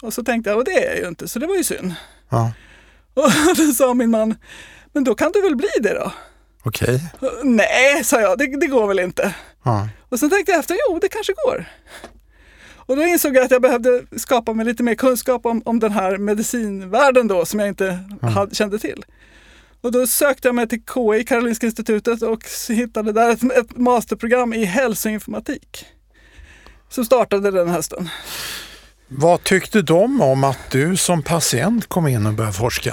Och 0.00 0.14
så 0.14 0.24
tänkte 0.24 0.50
jag, 0.50 0.58
och 0.58 0.64
det 0.64 0.84
är 0.84 0.90
jag 0.90 0.98
ju 0.98 1.08
inte, 1.08 1.28
så 1.28 1.38
det 1.38 1.46
var 1.46 1.56
ju 1.56 1.64
synd. 1.64 1.94
Ja. 2.28 2.52
Och 3.14 3.30
då 3.56 3.72
sa 3.72 3.94
min 3.94 4.10
man, 4.10 4.34
men 4.92 5.04
då 5.04 5.14
kan 5.14 5.32
du 5.32 5.42
väl 5.42 5.56
bli 5.56 5.68
det 5.80 5.94
då? 5.94 6.12
Okej. 6.62 7.00
Okay. 7.20 7.30
Nej, 7.42 8.04
sa 8.04 8.20
jag, 8.20 8.38
det, 8.38 8.60
det 8.60 8.66
går 8.66 8.86
väl 8.86 8.98
inte. 8.98 9.34
Ja. 9.68 9.88
Och 10.08 10.18
sen 10.18 10.30
tänkte 10.30 10.52
jag 10.52 10.58
efter, 10.58 10.76
jo 10.88 10.98
det 10.98 11.08
kanske 11.08 11.32
går. 11.44 11.66
Och 12.76 12.96
då 12.96 13.02
insåg 13.02 13.36
jag 13.36 13.44
att 13.44 13.50
jag 13.50 13.62
behövde 13.62 14.02
skapa 14.16 14.52
mig 14.52 14.66
lite 14.66 14.82
mer 14.82 14.94
kunskap 14.94 15.46
om, 15.46 15.62
om 15.64 15.80
den 15.80 15.92
här 15.92 16.18
medicinvärlden 16.18 17.28
då 17.28 17.44
som 17.44 17.60
jag 17.60 17.68
inte 17.68 17.98
ja. 18.22 18.28
hade, 18.28 18.54
kände 18.54 18.78
till. 18.78 19.04
Och 19.80 19.92
då 19.92 20.06
sökte 20.06 20.48
jag 20.48 20.54
mig 20.54 20.68
till 20.68 20.82
KI, 20.94 21.24
Karolinska 21.24 21.66
institutet 21.66 22.22
och 22.22 22.44
hittade 22.68 23.12
där 23.12 23.30
ett, 23.30 23.42
ett 23.42 23.76
masterprogram 23.76 24.52
i 24.52 24.64
hälsoinformatik. 24.64 25.86
Som 26.88 27.04
startade 27.04 27.50
den 27.50 27.68
hösten. 27.68 28.08
Vad 29.08 29.44
tyckte 29.44 29.82
de 29.82 30.22
om 30.22 30.44
att 30.44 30.70
du 30.70 30.96
som 30.96 31.22
patient 31.22 31.86
kom 31.86 32.08
in 32.08 32.26
och 32.26 32.32
började 32.32 32.56
forska? 32.56 32.90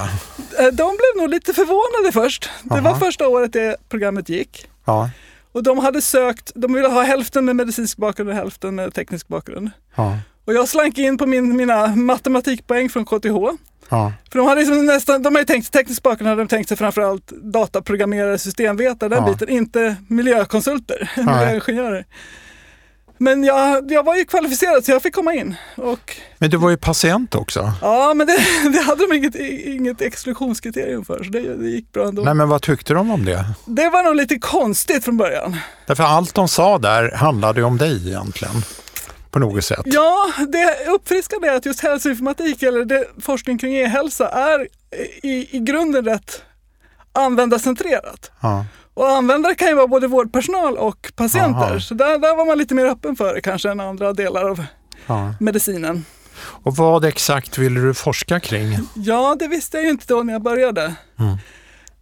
Eh, 0.59 0.65
de 0.65 0.97
blev 0.97 1.21
nog 1.21 1.29
lite 1.29 1.53
förvånade 1.53 2.11
först. 2.11 2.49
Det 2.63 2.73
Aha. 2.73 2.91
var 2.91 2.99
första 2.99 3.27
året 3.27 3.53
det 3.53 3.77
programmet 3.89 4.29
gick. 4.29 4.67
Ja. 4.85 5.09
Och 5.55 5.63
de 5.63 5.79
hade 5.79 6.01
sökt, 6.01 6.51
de 6.55 6.73
ville 6.73 6.87
ha 6.87 7.03
hälften 7.03 7.45
med 7.45 7.55
medicinsk 7.55 7.97
bakgrund 7.97 8.29
och 8.29 8.35
hälften 8.35 8.75
med 8.75 8.93
teknisk 8.93 9.27
bakgrund. 9.27 9.71
Ja. 9.95 10.17
Och 10.45 10.53
jag 10.53 10.67
slank 10.67 10.97
in 10.97 11.17
på 11.17 11.25
min, 11.25 11.57
mina 11.57 11.87
matematikpoäng 11.87 12.89
från 12.89 13.05
KTH. 13.05 13.57
Ja. 13.89 14.13
För 14.31 14.39
de 14.39 14.47
hade 14.47 14.61
liksom 14.61 14.85
nästan, 14.85 15.23
de 15.23 15.35
hade 15.35 15.47
tänkt 15.47 15.73
teknisk 15.73 16.03
bakgrund 16.03 16.29
hade 16.29 16.41
de 16.41 16.47
tänkt 16.47 16.67
sig 16.67 16.77
framförallt 16.77 17.27
dataprogrammerare, 17.27 18.37
systemvetare, 18.37 19.09
den 19.09 19.23
ja. 19.23 19.31
biten, 19.31 19.49
inte 19.49 19.95
miljökonsulter, 20.07 21.11
miljöingenjörer. 21.17 22.05
Men 23.17 23.43
jag, 23.43 23.91
jag 23.91 24.03
var 24.03 24.15
ju 24.15 24.25
kvalificerad 24.25 24.85
så 24.85 24.91
jag 24.91 25.01
fick 25.01 25.15
komma 25.15 25.33
in. 25.33 25.55
Och, 25.75 26.15
men 26.37 26.49
du 26.49 26.57
var 26.57 26.69
ju 26.69 26.77
patient 26.77 27.35
också. 27.35 27.73
Ja, 27.81 28.13
men 28.13 28.27
det, 28.27 28.37
det 28.73 28.81
hade 28.81 29.07
de 29.07 29.15
inget, 29.15 29.35
inget 29.65 30.01
exklusionskriterium 30.01 31.05
för, 31.05 31.23
så 31.23 31.29
det, 31.29 31.55
det, 31.55 31.69
gick 31.69 31.91
bra 31.91 32.07
ändå. 32.07 32.21
Nej, 32.21 32.33
men 32.33 32.49
vad 32.49 32.61
tyckte 32.61 32.93
de 32.93 33.11
om 33.11 33.25
det? 33.25 33.45
Det 33.65 33.89
var 33.89 34.03
nog 34.03 34.15
lite 34.15 34.39
konstigt 34.39 35.05
från 35.05 35.17
början. 35.17 35.57
Därför 35.87 36.03
allt 36.03 36.33
de 36.33 36.47
sa 36.47 36.77
där 36.77 37.11
handlade 37.11 37.63
om 37.63 37.77
dig 37.77 38.07
egentligen. 38.07 38.55
På 39.31 39.39
något 39.39 39.65
sätt. 39.65 39.81
Ja, 39.85 40.31
det 40.47 40.89
uppfriskande 40.89 41.47
är 41.47 41.55
att 41.55 41.65
just 41.65 41.79
hälsoinformatik 41.79 42.63
eller 42.63 42.85
det, 42.85 43.07
forskning 43.21 43.57
kring 43.57 43.75
e-hälsa 43.75 44.29
är 44.29 44.67
i, 45.23 45.57
i 45.57 45.59
grunden 45.59 46.05
rätt 46.05 46.41
användarcentrerat. 47.11 48.31
Ja. 48.41 48.65
Och 48.95 49.09
användare 49.09 49.55
kan 49.55 49.67
ju 49.67 49.75
vara 49.75 49.87
både 49.87 50.07
vårdpersonal 50.07 50.77
och 50.77 51.11
patienter. 51.15 51.69
Aha. 51.69 51.79
Så 51.79 51.93
där, 51.93 52.19
där 52.19 52.35
var 52.35 52.45
man 52.45 52.57
lite 52.57 52.75
mer 52.75 52.85
öppen 52.85 53.15
för 53.15 53.33
det 53.33 53.41
kanske 53.41 53.71
än 53.71 53.79
andra 53.79 54.13
delar 54.13 54.49
av 54.49 54.65
ja. 55.07 55.33
medicinen. 55.39 56.05
Och 56.37 56.75
vad 56.75 57.05
exakt 57.05 57.57
ville 57.57 57.79
du 57.79 57.93
forska 57.93 58.39
kring? 58.39 58.79
Ja, 58.95 59.35
det 59.39 59.47
visste 59.47 59.77
jag 59.77 59.83
ju 59.83 59.89
inte 59.89 60.05
då 60.07 60.23
när 60.23 60.33
jag 60.33 60.41
började. 60.41 60.81
Mm. 61.19 61.37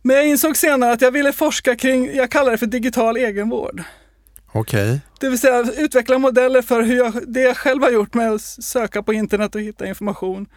Men 0.02 0.16
jag 0.16 0.28
insåg 0.28 0.58
senare 0.58 0.92
att 0.92 1.02
jag 1.02 1.12
ville 1.12 1.34
forska 1.34 1.76
kring, 1.76 2.16
jag 2.16 2.32
kallar 2.32 2.52
det 2.52 2.58
för 2.58 2.66
digital 2.66 3.18
egenvård. 3.18 3.84
Okej. 4.52 4.90
Okay. 4.90 5.00
Det 5.20 5.30
vill 5.30 5.40
säga 5.40 5.64
utveckla 5.78 6.18
modeller 6.18 6.62
för 6.62 6.82
hur 6.82 6.98
jag, 6.98 7.14
det 7.28 7.42
jag 7.42 7.58
själv 7.58 7.82
har 7.84 7.90
gjort 7.90 8.14
med 8.14 8.32
att 8.32 8.42
söka 8.42 9.04
på 9.04 9.14
internet 9.14 9.56
och 9.56 9.62
hitta 9.62 9.88
information 9.88 10.48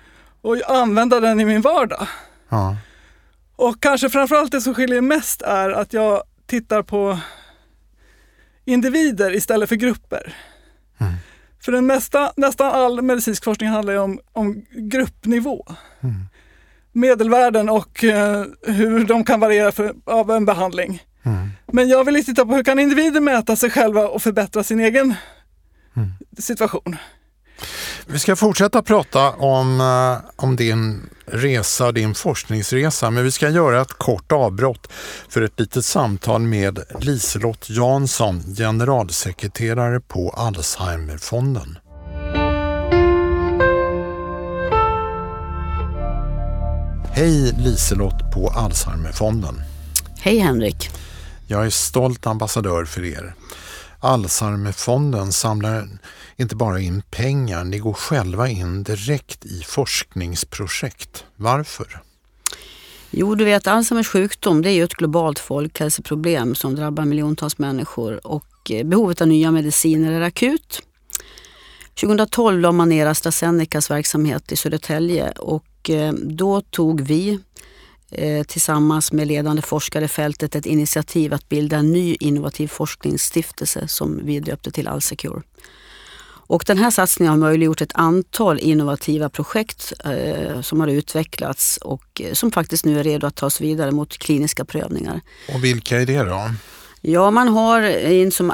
och 0.42 0.56
använda 0.70 1.20
den 1.20 1.40
i 1.40 1.44
min 1.44 1.60
vardag. 1.60 2.06
Ja. 2.48 2.76
Och 3.56 3.82
kanske 3.82 4.10
framförallt 4.10 4.52
det 4.52 4.60
som 4.60 4.74
skiljer 4.74 5.00
mest 5.00 5.42
är 5.42 5.70
att 5.70 5.92
jag 5.92 6.22
tittar 6.46 6.82
på 6.82 7.18
individer 8.64 9.34
istället 9.34 9.68
för 9.68 9.76
grupper. 9.76 10.34
Mm. 10.98 11.12
För 11.60 11.72
den 11.72 11.86
mesta, 11.86 12.32
nästan 12.36 12.72
all 12.72 13.02
medicinsk 13.02 13.44
forskning 13.44 13.68
handlar 13.68 13.92
ju 13.92 13.98
om, 13.98 14.20
om 14.32 14.64
gruppnivå. 14.70 15.66
Mm. 16.00 16.14
medelvärden 16.92 17.68
och 17.68 18.04
eh, 18.04 18.44
hur 18.66 19.04
de 19.04 19.24
kan 19.24 19.40
variera 19.40 19.72
för, 19.72 19.94
av 20.04 20.30
en 20.30 20.44
behandling. 20.44 21.02
Mm. 21.22 21.48
Men 21.66 21.88
jag 21.88 22.04
vill 22.04 22.24
titta 22.24 22.46
på 22.46 22.54
hur 22.54 22.64
kan 22.64 22.78
individer 22.78 23.20
mäta 23.20 23.56
sig 23.56 23.70
själva 23.70 24.08
och 24.08 24.22
förbättra 24.22 24.62
sin 24.64 24.80
egen 24.80 25.14
Mm. 25.96 26.08
situation. 26.38 26.96
Vi 28.08 28.18
ska 28.18 28.36
fortsätta 28.36 28.82
prata 28.82 29.30
om, 29.30 29.80
eh, 29.80 30.30
om 30.36 30.56
din 30.56 31.10
resa, 31.26 31.92
din 31.92 32.14
forskningsresa, 32.14 33.10
men 33.10 33.24
vi 33.24 33.30
ska 33.30 33.48
göra 33.48 33.80
ett 33.80 33.92
kort 33.92 34.32
avbrott 34.32 34.92
för 35.28 35.42
ett 35.42 35.60
litet 35.60 35.84
samtal 35.84 36.40
med 36.40 36.80
Liselott 37.00 37.70
Jansson, 37.70 38.42
generalsekreterare 38.56 40.00
på 40.00 40.30
Alzheimerfonden. 40.30 41.78
Hej 47.12 47.54
Liselott 47.58 48.32
på 48.34 48.48
Alzheimerfonden. 48.48 49.62
Hej 50.18 50.38
Henrik. 50.38 50.90
Jag 51.46 51.66
är 51.66 51.70
stolt 51.70 52.26
ambassadör 52.26 52.84
för 52.84 53.04
er. 53.04 53.34
Alzheimerfonden 54.00 55.32
samlar 55.32 55.88
inte 56.36 56.56
bara 56.56 56.80
in 56.80 57.02
pengar, 57.10 57.64
ni 57.64 57.78
går 57.78 57.92
själva 57.92 58.48
in 58.48 58.82
direkt 58.82 59.44
i 59.44 59.62
forskningsprojekt. 59.66 61.24
Varför? 61.36 62.02
Jo, 63.10 63.34
du 63.34 63.44
vet 63.44 63.66
Alzheimers 63.66 64.08
sjukdom 64.08 64.62
det 64.62 64.70
är 64.70 64.72
ju 64.72 64.84
ett 64.84 64.94
globalt 64.94 65.38
folkhälsoproblem 65.38 66.54
som 66.54 66.74
drabbar 66.74 67.04
miljontals 67.04 67.58
människor 67.58 68.26
och 68.26 68.70
eh, 68.70 68.86
behovet 68.86 69.20
av 69.20 69.28
nya 69.28 69.50
mediciner 69.50 70.12
är 70.12 70.20
akut. 70.20 70.82
2012 72.00 72.60
la 72.60 72.72
man 72.72 72.88
ner 72.88 73.06
AstraZenecas 73.06 73.90
verksamhet 73.90 74.52
i 74.52 74.56
Södertälje 74.56 75.30
och 75.30 75.90
eh, 75.90 76.12
då 76.12 76.60
tog 76.60 77.00
vi 77.00 77.38
Eh, 78.10 78.42
tillsammans 78.42 79.12
med 79.12 79.26
ledande 79.26 79.62
forskare 79.62 80.04
i 80.04 80.08
fältet 80.08 80.54
ett 80.54 80.66
initiativ 80.66 81.34
att 81.34 81.48
bilda 81.48 81.76
en 81.76 81.92
ny 81.92 82.16
innovativ 82.20 82.68
forskningsstiftelse 82.68 83.88
som 83.88 84.20
vi 84.24 84.40
döpte 84.40 84.70
till 84.70 84.88
Alsecure. 84.88 85.42
Och 86.48 86.64
den 86.66 86.78
här 86.78 86.90
satsningen 86.90 87.30
har 87.30 87.38
möjliggjort 87.38 87.80
ett 87.80 87.94
antal 87.94 88.58
innovativa 88.58 89.28
projekt 89.28 89.92
eh, 90.04 90.60
som 90.60 90.80
har 90.80 90.88
utvecklats 90.88 91.76
och 91.76 92.20
eh, 92.20 92.32
som 92.32 92.52
faktiskt 92.52 92.84
nu 92.84 93.00
är 93.00 93.04
redo 93.04 93.26
att 93.26 93.36
tas 93.36 93.60
vidare 93.60 93.90
mot 93.90 94.18
kliniska 94.18 94.64
prövningar. 94.64 95.20
Och 95.54 95.64
vilka 95.64 96.00
är 96.00 96.06
det 96.06 96.22
då? 96.22 96.50
Ja, 97.00 97.30
man 97.30 97.48
har 97.48 97.82
en 97.82 98.30
som 98.30 98.50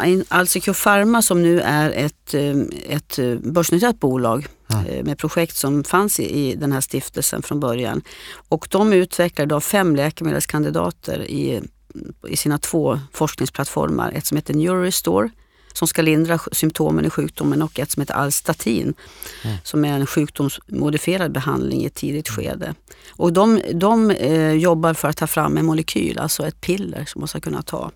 Pharma 0.82 1.22
som 1.22 1.42
nu 1.42 1.60
är 1.60 1.90
ett, 1.90 2.34
eh, 2.34 2.56
ett 2.88 3.18
eh, 3.18 3.34
börsnoterat 3.34 4.00
bolag 4.00 4.46
eh, 4.88 5.04
med 5.04 5.18
projekt 5.18 5.56
som 5.56 5.84
fanns 5.84 6.20
i, 6.20 6.38
i 6.38 6.54
den 6.54 6.72
här 6.72 6.80
stiftelsen 6.80 7.42
från 7.42 7.60
början. 7.60 8.02
Och 8.48 8.68
de 8.70 8.92
utvecklar 8.92 9.46
idag 9.46 9.62
fem 9.62 9.96
läkemedelskandidater 9.96 11.22
i, 11.30 11.62
i 12.28 12.36
sina 12.36 12.58
två 12.58 13.00
forskningsplattformar. 13.12 14.12
Ett 14.12 14.26
som 14.26 14.36
heter 14.36 14.54
Neurorestore 14.54 15.30
som 15.72 15.88
ska 15.88 16.02
lindra 16.02 16.38
symptomen 16.52 17.04
i 17.04 17.10
sjukdomen 17.10 17.62
och 17.62 17.78
ett 17.78 17.90
som 17.90 18.00
heter 18.00 18.14
Alstatin 18.14 18.94
som 19.62 19.84
är 19.84 19.92
en 19.92 20.06
sjukdomsmodifierad 20.06 21.32
behandling 21.32 21.82
i 21.82 21.86
ett 21.86 21.94
tidigt 21.94 22.28
skede. 22.28 22.74
Och 23.10 23.32
de, 23.32 23.60
de 23.74 24.10
eh, 24.10 24.52
jobbar 24.52 24.94
för 24.94 25.08
att 25.08 25.16
ta 25.16 25.26
fram 25.26 25.56
en 25.56 25.64
molekyl, 25.64 26.18
alltså 26.18 26.46
ett 26.46 26.60
piller 26.60 27.04
som 27.04 27.20
man 27.20 27.28
ska 27.28 27.40
kunna 27.40 27.62
ta. 27.62 27.90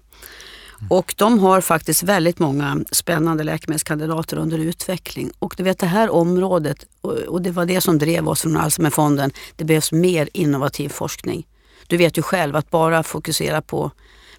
Och 0.90 1.14
de 1.16 1.38
har 1.38 1.60
faktiskt 1.60 2.02
väldigt 2.02 2.38
många 2.38 2.84
spännande 2.92 3.44
läkemedelskandidater 3.44 4.36
under 4.36 4.58
utveckling. 4.58 5.30
Och 5.38 5.54
du 5.56 5.62
vet 5.62 5.78
det 5.78 5.86
här 5.86 6.10
området, 6.10 6.86
och 7.28 7.42
det 7.42 7.50
var 7.50 7.66
det 7.66 7.80
som 7.80 7.98
drev 7.98 8.28
oss 8.28 8.42
från 8.42 8.56
Alzheimerfonden, 8.56 9.30
det 9.56 9.64
behövs 9.64 9.92
mer 9.92 10.28
innovativ 10.32 10.88
forskning. 10.88 11.46
Du 11.86 11.96
vet 11.96 12.18
ju 12.18 12.22
själv 12.22 12.56
att 12.56 12.70
bara 12.70 13.02
fokusera 13.02 13.62
på, 13.62 13.90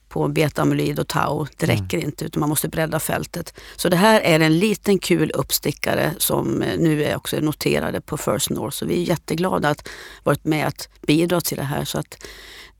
på 0.10 0.28
beta-amyloid 0.28 1.00
och 1.00 1.08
tau, 1.08 1.48
det 1.58 1.66
räcker 1.66 1.98
inte 1.98 2.26
utan 2.26 2.40
man 2.40 2.50
måste 2.50 2.68
bredda 2.68 3.00
fältet. 3.00 3.54
Så 3.76 3.90
det 3.90 3.98
här 3.98 4.22
är 4.22 4.40
en 4.40 4.60
liten 4.60 5.00
kul 5.00 5.32
uppstickare 5.32 6.14
som 6.18 6.62
eh, 6.62 6.80
nu 6.80 7.04
är 7.04 7.16
också 7.16 7.40
noterade 7.40 8.02
på 8.02 8.18
First 8.18 8.50
North. 8.50 8.78
Så 8.78 8.86
vi 8.86 9.02
är 9.02 9.04
jätteglada 9.08 9.70
att 9.70 9.90
varit 10.24 10.46
med 10.46 10.68
att 10.68 10.90
bidra 11.08 11.42
till 11.42 11.58
det 11.58 11.64
här. 11.64 11.86
Så 11.86 12.00
att 12.00 12.24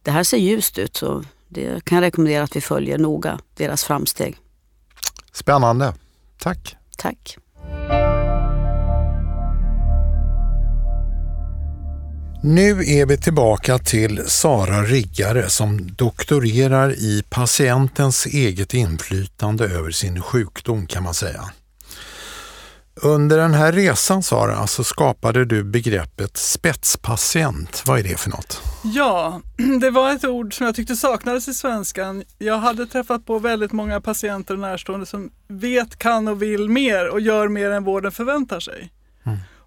det 0.04 0.12
här 0.12 0.24
ser 0.24 0.38
ljust 0.38 0.78
ut. 0.78 0.96
Så 0.96 1.24
det 1.50 1.86
kan 1.86 1.96
jag 1.96 2.02
rekommendera 2.04 2.44
att 2.44 2.56
vi 2.56 2.62
följer 2.62 2.98
noga 2.98 3.40
deras 3.54 3.84
framsteg. 3.84 4.38
Spännande. 5.32 5.94
Tack. 6.38 6.76
Tack. 6.98 7.38
Nu 12.44 12.70
är 12.70 13.06
vi 13.06 13.18
tillbaka 13.18 13.78
till 13.78 14.24
Sara 14.28 14.84
Riggare 14.84 15.50
som 15.50 15.96
doktorerar 15.96 16.92
i 16.92 17.24
patientens 17.30 18.26
eget 18.26 18.74
inflytande 18.74 19.66
över 19.66 19.92
sin 19.92 20.22
sjukdom 20.22 20.88
kan 20.88 21.04
man 21.04 21.14
säga. 21.14 21.42
Under 23.02 23.38
den 23.38 23.54
här 23.54 23.72
resan 23.72 24.24
Sara 24.24 24.68
så 24.68 24.84
skapade 24.84 25.46
du 25.46 25.64
begreppet 25.64 26.38
spetspatient. 26.38 27.84
Vad 27.86 28.00
är 28.00 28.04
det 28.04 28.20
för 28.20 28.30
något? 28.30 28.62
Ja, 28.84 29.42
det 29.82 29.90
var 29.90 30.12
ett 30.12 30.26
ord 30.26 30.58
som 30.58 30.66
jag 30.66 30.76
tyckte 30.76 30.96
saknades 30.96 31.48
i 31.48 31.54
svenskan. 31.54 32.24
Jag 32.38 32.58
hade 32.58 32.86
träffat 32.88 33.26
på 33.26 33.40
väldigt 33.40 33.72
många 33.72 34.02
patienter 34.02 34.54
och 34.54 34.60
närstående 34.60 35.06
som 35.06 35.32
vet, 35.48 35.98
kan 35.98 36.28
och 36.28 36.42
vill 36.42 36.70
mer 36.70 37.08
och 37.08 37.22
gör 37.22 37.48
mer 37.48 37.72
än 37.72 37.84
vården 37.84 38.12
förväntar 38.12 38.60
sig. 38.60 38.92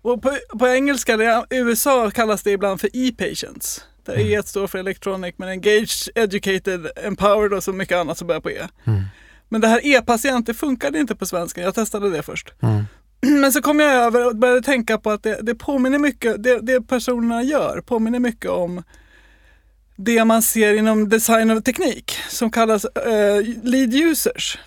Och 0.03 0.23
på, 0.23 0.37
på 0.59 0.69
engelska, 0.69 1.16
det, 1.16 1.45
i 1.51 1.57
USA 1.57 2.11
kallas 2.11 2.43
det 2.43 2.51
ibland 2.51 2.81
för 2.81 2.90
e-patients. 2.93 3.85
Där 4.05 4.19
E 4.19 4.43
står 4.45 4.66
för 4.66 4.79
electronic 4.79 5.35
men 5.38 5.49
engaged, 5.49 6.09
educated, 6.14 6.87
empowered 6.97 7.53
och 7.53 7.64
så 7.64 7.73
mycket 7.73 7.99
annat 7.99 8.19
som 8.19 8.27
börjar 8.27 8.40
på 8.40 8.51
E. 8.51 8.69
Men 9.49 9.61
det 9.61 9.69
här 9.69 9.87
e-patient, 9.87 10.47
det 10.47 10.55
funkade 10.55 10.99
inte 10.99 11.16
på 11.16 11.27
svenska. 11.27 11.61
Jag 11.61 11.75
testade 11.75 12.11
det 12.11 12.23
först. 12.23 12.53
Men 13.40 13.52
så 13.52 13.62
kom 13.62 13.80
jag 13.80 13.92
över 13.92 14.26
och 14.26 14.37
började 14.37 14.62
tänka 14.62 14.98
på 14.98 15.11
att 15.11 15.22
det, 15.22 15.38
det 15.42 15.54
påminner 15.54 15.98
mycket, 15.98 16.42
det, 16.42 16.61
det 16.61 16.80
personerna 16.80 17.42
gör 17.42 17.80
påminner 17.80 18.18
mycket 18.18 18.50
om 18.50 18.83
det 19.96 20.24
man 20.24 20.42
ser 20.42 20.74
inom 20.74 21.09
design 21.09 21.50
och 21.50 21.64
teknik 21.64 22.12
som 22.28 22.50
kallas 22.50 22.85
eh, 22.85 23.42
lead 23.62 23.94
users. 23.94 24.59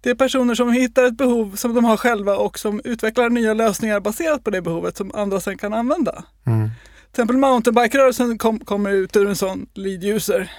Det 0.00 0.10
är 0.10 0.14
personer 0.14 0.54
som 0.54 0.72
hittar 0.72 1.04
ett 1.04 1.16
behov 1.16 1.56
som 1.56 1.74
de 1.74 1.84
har 1.84 1.96
själva 1.96 2.36
och 2.36 2.58
som 2.58 2.80
utvecklar 2.84 3.30
nya 3.30 3.54
lösningar 3.54 4.00
baserat 4.00 4.44
på 4.44 4.50
det 4.50 4.62
behovet 4.62 4.96
som 4.96 5.14
andra 5.14 5.40
sen 5.40 5.58
kan 5.58 5.72
använda. 5.72 6.24
Mm. 6.46 6.68
Till 6.68 7.22
exempel 7.22 7.36
mountainbike-rörelsen 7.36 8.38
kom, 8.38 8.60
kommer 8.60 8.90
ut 8.90 9.16
ur 9.16 9.28
en 9.28 9.36
sån 9.36 9.66
lead 9.74 10.04
user. 10.04 10.52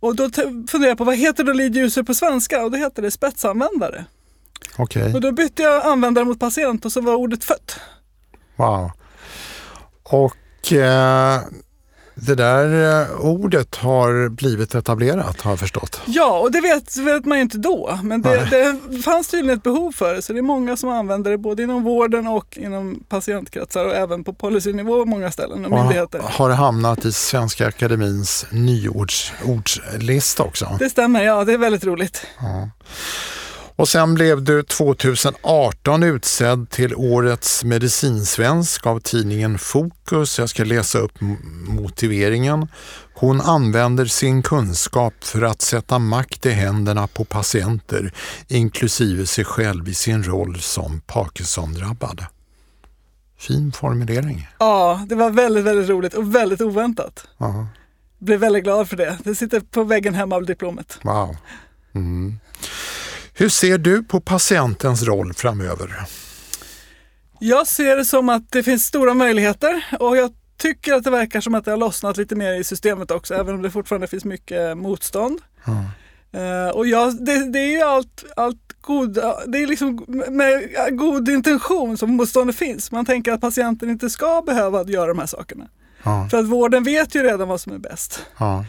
Och 0.00 0.16
då 0.16 0.30
funderar 0.68 0.88
jag 0.88 0.98
på 0.98 1.04
vad 1.04 1.16
heter 1.16 1.44
då 1.44 1.52
lead 1.52 1.76
user 1.76 2.02
på 2.02 2.14
svenska 2.14 2.64
och 2.64 2.70
då 2.70 2.78
heter 2.78 3.02
det 3.02 3.10
spetsanvändare. 3.10 4.04
Okej, 4.76 5.14
Och 5.14 5.20
då 5.20 5.32
bytte 5.32 5.62
jag 5.62 5.86
användare 5.86 6.24
mot 6.24 6.40
patient 6.40 6.84
och 6.84 6.92
så 6.92 7.00
var 7.00 7.14
ordet 7.14 7.44
fött. 7.44 7.80
wow. 8.56 8.90
Och 10.02 10.72
eh, 10.72 11.40
det 12.14 12.34
där 12.34 13.00
eh, 13.02 13.20
ordet 13.20 13.76
har 13.76 14.28
blivit 14.28 14.74
etablerat 14.74 15.40
har 15.40 15.50
jag 15.52 15.58
förstått. 15.60 16.00
Ja, 16.06 16.38
och 16.38 16.52
det 16.52 16.60
vet, 16.60 16.96
vet 16.96 17.24
man 17.24 17.38
ju 17.38 17.42
inte 17.42 17.58
då. 17.58 17.98
Men 18.02 18.22
det, 18.22 18.48
det 18.90 18.98
fanns 19.02 19.28
tydligen 19.28 19.56
ett 19.58 19.62
behov 19.62 19.92
för 19.92 20.14
det. 20.14 20.22
Så 20.22 20.32
det 20.32 20.38
är 20.38 20.42
många 20.42 20.76
som 20.76 20.88
använder 20.90 21.30
det 21.30 21.38
både 21.38 21.62
inom 21.62 21.82
vården 21.82 22.26
och 22.26 22.58
inom 22.58 23.04
patientkretsar 23.08 23.84
och 23.84 23.94
även 23.94 24.24
på 24.24 24.32
policynivå 24.34 24.98
på 25.04 25.10
många 25.10 25.30
ställen 25.30 25.64
och 25.64 25.72
Och 25.72 25.78
myndigheter. 25.78 26.20
har 26.24 26.48
det 26.48 26.54
hamnat 26.54 27.04
i 27.04 27.12
Svenska 27.12 27.66
Akademins 27.66 28.46
nyordslista 28.50 30.42
också. 30.42 30.76
Det 30.78 30.90
stämmer, 30.90 31.24
ja 31.24 31.44
det 31.44 31.52
är 31.52 31.58
väldigt 31.58 31.84
roligt. 31.84 32.26
Och 33.76 33.88
sen 33.88 34.14
blev 34.14 34.42
du 34.42 34.62
2018 34.62 36.02
utsedd 36.02 36.70
till 36.70 36.94
Årets 36.94 37.64
medicinsvensk 37.64 38.86
av 38.86 39.00
tidningen 39.00 39.58
Fokus. 39.58 40.38
Jag 40.38 40.48
ska 40.48 40.64
läsa 40.64 40.98
upp 40.98 41.12
motiveringen. 41.66 42.68
Hon 43.14 43.40
använder 43.40 44.04
sin 44.06 44.42
kunskap 44.42 45.14
för 45.24 45.42
att 45.42 45.62
sätta 45.62 45.98
makt 45.98 46.46
i 46.46 46.50
händerna 46.50 47.06
på 47.06 47.24
patienter, 47.24 48.12
inklusive 48.48 49.26
sig 49.26 49.44
själv 49.44 49.88
i 49.88 49.94
sin 49.94 50.22
roll 50.24 50.60
som 50.60 51.00
Parkinson-drabbad. 51.00 52.24
Fin 53.38 53.72
formulering. 53.72 54.48
Ja, 54.58 55.04
det 55.08 55.14
var 55.14 55.30
väldigt, 55.30 55.64
väldigt 55.64 55.88
roligt 55.88 56.14
och 56.14 56.34
väldigt 56.34 56.60
oväntat. 56.60 57.26
Ja, 57.38 57.66
Blev 58.18 58.40
väldigt 58.40 58.64
glad 58.64 58.88
för 58.88 58.96
det. 58.96 59.18
Det 59.24 59.34
sitter 59.34 59.60
på 59.60 59.84
väggen 59.84 60.14
hemma 60.14 60.36
av 60.36 60.46
diplomet. 60.46 60.98
wow. 61.02 61.36
Mm. 61.94 62.38
Hur 63.34 63.48
ser 63.48 63.78
du 63.78 64.04
på 64.04 64.20
patientens 64.20 65.02
roll 65.02 65.34
framöver? 65.34 65.90
Jag 67.38 67.66
ser 67.66 67.96
det 67.96 68.04
som 68.04 68.28
att 68.28 68.50
det 68.50 68.62
finns 68.62 68.84
stora 68.86 69.14
möjligheter 69.14 69.84
och 70.00 70.16
jag 70.16 70.30
tycker 70.58 70.92
att 70.94 71.04
det 71.04 71.10
verkar 71.10 71.40
som 71.40 71.54
att 71.54 71.64
det 71.64 71.70
har 71.70 71.78
lossnat 71.78 72.16
lite 72.16 72.34
mer 72.34 72.52
i 72.60 72.64
systemet 72.64 73.10
också, 73.10 73.34
även 73.34 73.54
om 73.54 73.62
det 73.62 73.70
fortfarande 73.70 74.06
finns 74.06 74.24
mycket 74.24 74.78
motstånd. 74.78 75.40
Eh, 76.32 76.76
och 76.76 76.86
jag, 76.86 77.24
det, 77.24 77.52
det 77.52 77.58
är 77.58 77.70
ju 77.70 77.82
allt, 77.82 78.24
allt 78.36 78.58
god, 78.80 79.18
det 79.46 79.58
är 79.62 79.66
liksom 79.66 80.04
med 80.28 80.68
god 80.90 81.28
intention 81.28 81.98
som 81.98 82.10
motståndet 82.16 82.56
finns. 82.56 82.92
Man 82.92 83.04
tänker 83.04 83.32
att 83.32 83.40
patienten 83.40 83.90
inte 83.90 84.10
ska 84.10 84.42
behöva 84.46 84.84
göra 84.84 85.06
de 85.06 85.18
här 85.18 85.26
sakerna. 85.26 85.68
Ja, 86.02 86.28
För 86.30 86.38
att 86.38 86.46
vården 86.46 86.84
vet 86.84 87.14
ju 87.14 87.22
redan 87.22 87.48
vad 87.48 87.60
som 87.60 87.72
är 87.72 87.78
bäst. 87.78 88.26
ja. 88.38 88.64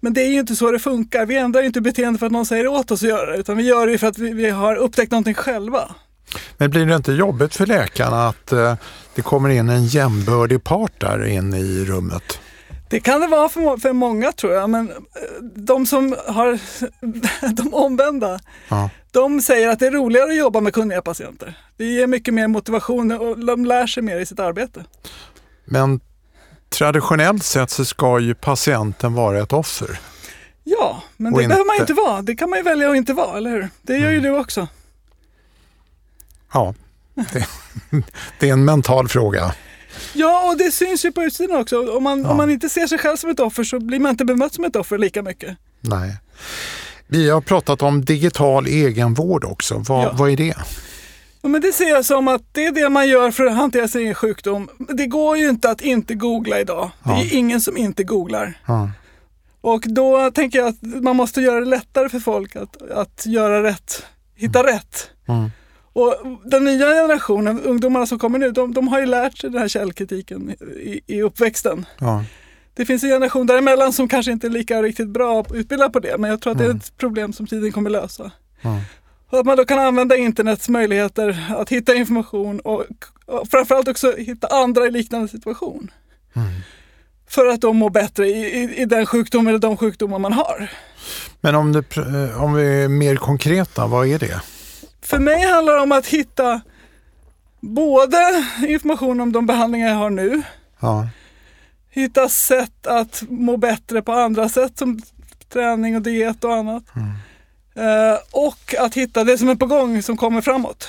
Men 0.00 0.12
det 0.14 0.22
är 0.22 0.28
ju 0.28 0.40
inte 0.40 0.56
så 0.56 0.70
det 0.70 0.78
funkar. 0.78 1.26
Vi 1.26 1.36
ändrar 1.36 1.60
ju 1.60 1.66
inte 1.66 1.80
beteende 1.80 2.18
för 2.18 2.26
att 2.26 2.32
någon 2.32 2.46
säger 2.46 2.66
åt 2.66 2.90
oss 2.90 3.02
att 3.02 3.08
göra 3.08 3.30
det, 3.30 3.36
utan 3.38 3.56
vi 3.56 3.62
gör 3.62 3.86
det 3.86 3.98
för 3.98 4.06
att 4.06 4.18
vi, 4.18 4.32
vi 4.32 4.50
har 4.50 4.74
upptäckt 4.76 5.12
någonting 5.12 5.34
själva. 5.34 5.94
Men 6.56 6.70
blir 6.70 6.86
det 6.86 6.96
inte 6.96 7.12
jobbigt 7.12 7.54
för 7.56 7.66
läkarna 7.66 8.28
att 8.28 8.52
eh, 8.52 8.74
det 9.14 9.22
kommer 9.22 9.48
in 9.48 9.68
en 9.68 9.86
jämbördig 9.86 10.64
part 10.64 11.00
där 11.00 11.26
in 11.26 11.54
i 11.54 11.84
rummet? 11.84 12.40
Det 12.88 13.00
kan 13.00 13.20
det 13.20 13.26
vara 13.26 13.48
för, 13.48 13.76
för 13.76 13.92
många 13.92 14.32
tror 14.32 14.52
jag, 14.52 14.70
men 14.70 14.90
eh, 14.90 14.96
de 15.54 15.86
som 15.86 16.16
har 16.28 16.58
de 17.54 17.74
omvända, 17.74 18.40
Ja. 18.68 18.90
de 19.10 19.40
säger 19.42 19.68
att 19.68 19.78
det 19.78 19.86
är 19.86 19.90
roligare 19.90 20.30
att 20.30 20.36
jobba 20.38 20.60
med 20.60 20.72
kunniga 20.74 21.02
patienter. 21.02 21.58
Det 21.76 21.84
ger 21.84 22.06
mycket 22.06 22.34
mer 22.34 22.48
motivation 22.48 23.12
och 23.12 23.38
de 23.38 23.64
lär 23.64 23.86
sig 23.86 24.02
mer 24.02 24.18
i 24.20 24.26
sitt 24.26 24.40
arbete. 24.40 24.84
Men 25.64 26.00
traditionellt 26.70 27.44
sett 27.44 27.70
så 27.70 27.84
ska 27.84 28.18
ju 28.20 28.34
patienten 28.34 29.14
vara 29.14 29.42
ett 29.42 29.52
offer. 29.52 30.00
Ja, 30.64 31.02
men 31.16 31.32
det 31.32 31.36
behöver 31.48 31.66
man 31.66 31.74
inte- 31.76 31.92
inte 31.92 32.02
vara. 32.02 32.22
Det 32.22 32.34
kan 32.36 32.50
man 32.50 32.58
ju 32.58 32.62
välja 32.62 32.90
att 32.90 32.96
inte 32.96 33.12
vara, 33.12 33.36
eller 33.36 33.50
hur? 33.50 33.68
Det 33.82 33.96
gör 33.98 34.10
ju 34.10 34.20
du 34.20 34.38
också. 34.38 34.68
Ja, 36.52 36.74
det, 37.14 37.46
det 38.40 38.48
är 38.48 38.52
en 38.52 38.64
mental 38.64 39.08
fråga. 39.08 39.54
Ja, 40.12 40.50
och 40.50 40.58
det 40.58 40.70
syns 40.72 41.04
ju 41.04 41.12
på 41.12 41.22
utsidan 41.22 41.60
också. 41.60 41.96
Om 41.96 42.02
man, 42.02 42.22
Ja. 42.22 42.30
om 42.30 42.36
man 42.36 42.50
inte 42.50 42.68
ser 42.68 42.86
sig 42.86 42.98
själv 42.98 43.16
som 43.16 43.30
ett 43.30 43.40
offer 43.40 43.64
så 43.64 43.80
blir 43.80 43.98
man 44.00 44.10
inte 44.10 44.24
bemött 44.24 44.54
som 44.54 44.64
ett 44.64 44.76
offer 44.76 44.98
lika 44.98 45.22
mycket. 45.22 45.56
Nej. 45.80 46.16
Vi 47.06 47.30
har 47.30 47.40
pratat 47.40 47.82
om 47.82 48.04
digital 48.04 48.66
egenvård 48.66 49.44
också. 49.44 49.78
Vad, 49.88 50.04
Ja. 50.04 50.12
vad 50.14 50.30
är 50.30 50.36
det? 50.36 50.54
Men 51.42 51.60
det 51.60 51.72
ser 51.72 51.88
jag 51.88 52.04
som 52.04 52.28
att 52.28 52.42
det 52.52 52.66
är 52.66 52.72
det 52.72 52.88
man 52.88 53.08
gör 53.08 53.30
för 53.30 53.46
att 53.46 53.54
hantera 53.56 53.88
sin 53.88 54.00
egen 54.00 54.14
sjukdom. 54.14 54.68
Det 54.78 55.06
går 55.06 55.36
ju 55.36 55.48
inte 55.48 55.70
att 55.70 55.80
inte 55.80 56.14
googla 56.14 56.60
idag. 56.60 56.90
Det 57.04 57.10
är 57.12 57.34
ingen 57.36 57.60
som 57.60 57.76
inte 57.76 58.04
googlar. 58.04 58.58
Ja. 58.66 58.90
Och 59.60 59.84
då 59.86 60.30
tänker 60.30 60.58
jag 60.58 60.68
att 60.68 60.82
man 60.82 61.16
måste 61.16 61.40
göra 61.40 61.60
det 61.60 61.66
lättare 61.66 62.08
för 62.08 62.20
folk 62.20 62.56
att, 62.56 62.90
att 62.90 63.26
göra 63.26 63.62
rätt, 63.62 64.06
hitta 64.36 64.66
rätt. 64.66 65.10
Mm. 65.28 65.50
Och 65.92 66.14
den 66.44 66.64
nya 66.64 66.86
generationen, 66.86 67.60
ungdomarna 67.60 68.06
som 68.06 68.18
kommer 68.18 68.38
nu, 68.38 68.50
de, 68.50 68.74
de 68.74 68.88
har 68.88 69.00
ju 69.00 69.06
lärt 69.06 69.38
sig 69.38 69.50
den 69.50 69.60
här 69.60 69.68
källkritiken 69.68 70.50
i, 70.76 71.00
i 71.06 71.22
uppväxten. 71.22 71.86
Ja. 71.98 72.24
Det 72.74 72.86
finns 72.86 73.02
en 73.04 73.10
generation 73.10 73.46
däremellan 73.46 73.92
som 73.92 74.08
kanske 74.08 74.32
inte 74.32 74.46
är 74.46 74.50
lika 74.50 74.82
riktigt 74.82 75.08
bra 75.08 75.44
utbildad 75.54 75.92
på 75.92 76.00
det, 76.00 76.18
men 76.18 76.30
jag 76.30 76.40
tror 76.40 76.50
att 76.52 76.58
det 76.58 76.64
är 76.64 76.70
Mm. 76.70 76.76
ett 76.78 76.96
problem 76.96 77.32
som 77.32 77.46
tiden 77.46 77.72
kommer 77.72 77.90
lösa. 77.90 78.30
Att 79.30 79.46
man 79.46 79.56
då 79.56 79.64
kan 79.64 79.78
använda 79.78 80.16
internets 80.16 80.68
möjligheter 80.68 81.54
att 81.58 81.68
hitta 81.68 81.94
information 81.94 82.60
och, 82.60 82.84
och 83.26 83.48
framförallt 83.50 83.88
också 83.88 84.16
hitta 84.16 84.46
andra 84.46 84.86
i 84.86 84.90
liknande 84.90 85.28
situation. 85.28 85.90
Mm. 86.36 86.48
För 87.28 87.46
att 87.46 87.60
de 87.60 87.76
mår 87.76 87.90
bättre 87.90 88.26
i, 88.26 88.32
i, 88.62 88.76
i 88.82 88.84
den 88.84 89.06
sjukdom 89.06 89.46
eller 89.48 89.58
de 89.58 89.76
sjukdomar 89.76 90.18
man 90.18 90.32
har. 90.32 90.70
Men 91.40 91.54
om, 91.54 91.74
pr- 91.74 92.30
eh, 92.30 92.42
om 92.42 92.54
vi 92.54 92.82
är 92.82 92.88
mer 92.88 93.16
konkreta, 93.16 93.86
vad 93.86 94.06
är 94.08 94.18
det? 94.18 94.40
För 95.02 95.18
mig 95.18 95.46
handlar 95.46 95.74
det 95.74 95.80
om 95.80 95.92
att 95.92 96.06
hitta 96.06 96.60
både 97.60 98.46
information 98.66 99.20
om 99.20 99.32
de 99.32 99.46
behandlingar 99.46 99.88
jag 99.88 99.96
har 99.96 100.10
nu, 100.10 100.42
Ja. 100.80 101.08
hitta 101.90 102.28
sätt 102.28 102.86
att 102.86 103.22
må 103.28 103.56
bättre 103.56 104.02
på 104.02 104.12
andra 104.12 104.48
sätt 104.48 104.78
som 104.78 105.00
träning 105.52 105.96
och 105.96 106.02
diet 106.02 106.44
och 106.44 106.54
annat. 106.54 106.82
Eh, 106.96 107.02
och 108.30 108.74
att 108.78 108.94
hitta 108.94 109.24
det 109.24 109.38
som 109.38 109.48
är 109.48 109.54
på 109.54 109.66
gång 109.66 110.02
som 110.02 110.16
kommer 110.16 110.40
framåt. 110.40 110.88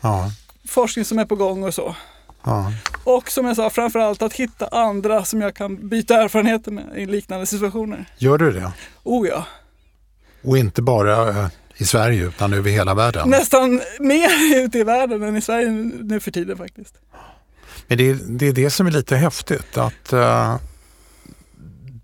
Ja. 0.00 0.30
Forskning 0.68 1.04
som 1.04 1.18
är 1.18 1.24
på 1.24 1.36
gång 1.36 1.64
och 1.64 1.74
så. 1.74 1.96
Ja. 2.44 2.72
Och 3.04 3.30
som 3.30 3.46
jag 3.46 3.56
sa, 3.56 3.70
framförallt 3.70 4.22
att 4.22 4.32
hitta 4.32 4.66
andra 4.66 5.24
som 5.24 5.40
jag 5.40 5.54
kan 5.54 5.88
byta 5.88 6.22
erfarenheter 6.22 6.70
med 6.70 6.84
i 6.96 7.06
liknande 7.06 7.46
situationer. 7.46 8.04
Gör 8.18 8.38
du 8.38 8.52
det? 8.52 8.72
Oh 9.02 9.28
ja, 9.28 9.46
Och 10.42 10.58
inte 10.58 10.82
bara 10.82 11.28
eh, 11.28 11.46
i 11.76 11.84
Sverige 11.84 12.24
utan 12.26 12.52
över 12.52 12.70
hela 12.70 12.94
världen? 12.94 13.28
nästan 13.30 13.80
mer 14.00 14.56
ute 14.64 14.78
i 14.78 14.84
världen 14.84 15.22
än 15.22 15.36
i 15.36 15.40
Sverige 15.40 15.68
nu 16.02 16.20
för 16.20 16.30
tiden 16.30 16.56
faktiskt. 16.58 16.94
Men 17.86 17.98
det, 17.98 18.10
är- 18.10 18.18
det 18.28 18.46
är 18.48 18.52
det 18.52 18.70
som 18.70 18.86
är 18.86 18.90
lite 18.90 19.16
häftigt 19.16 19.78
att 19.78 20.12
eh, 20.12 20.56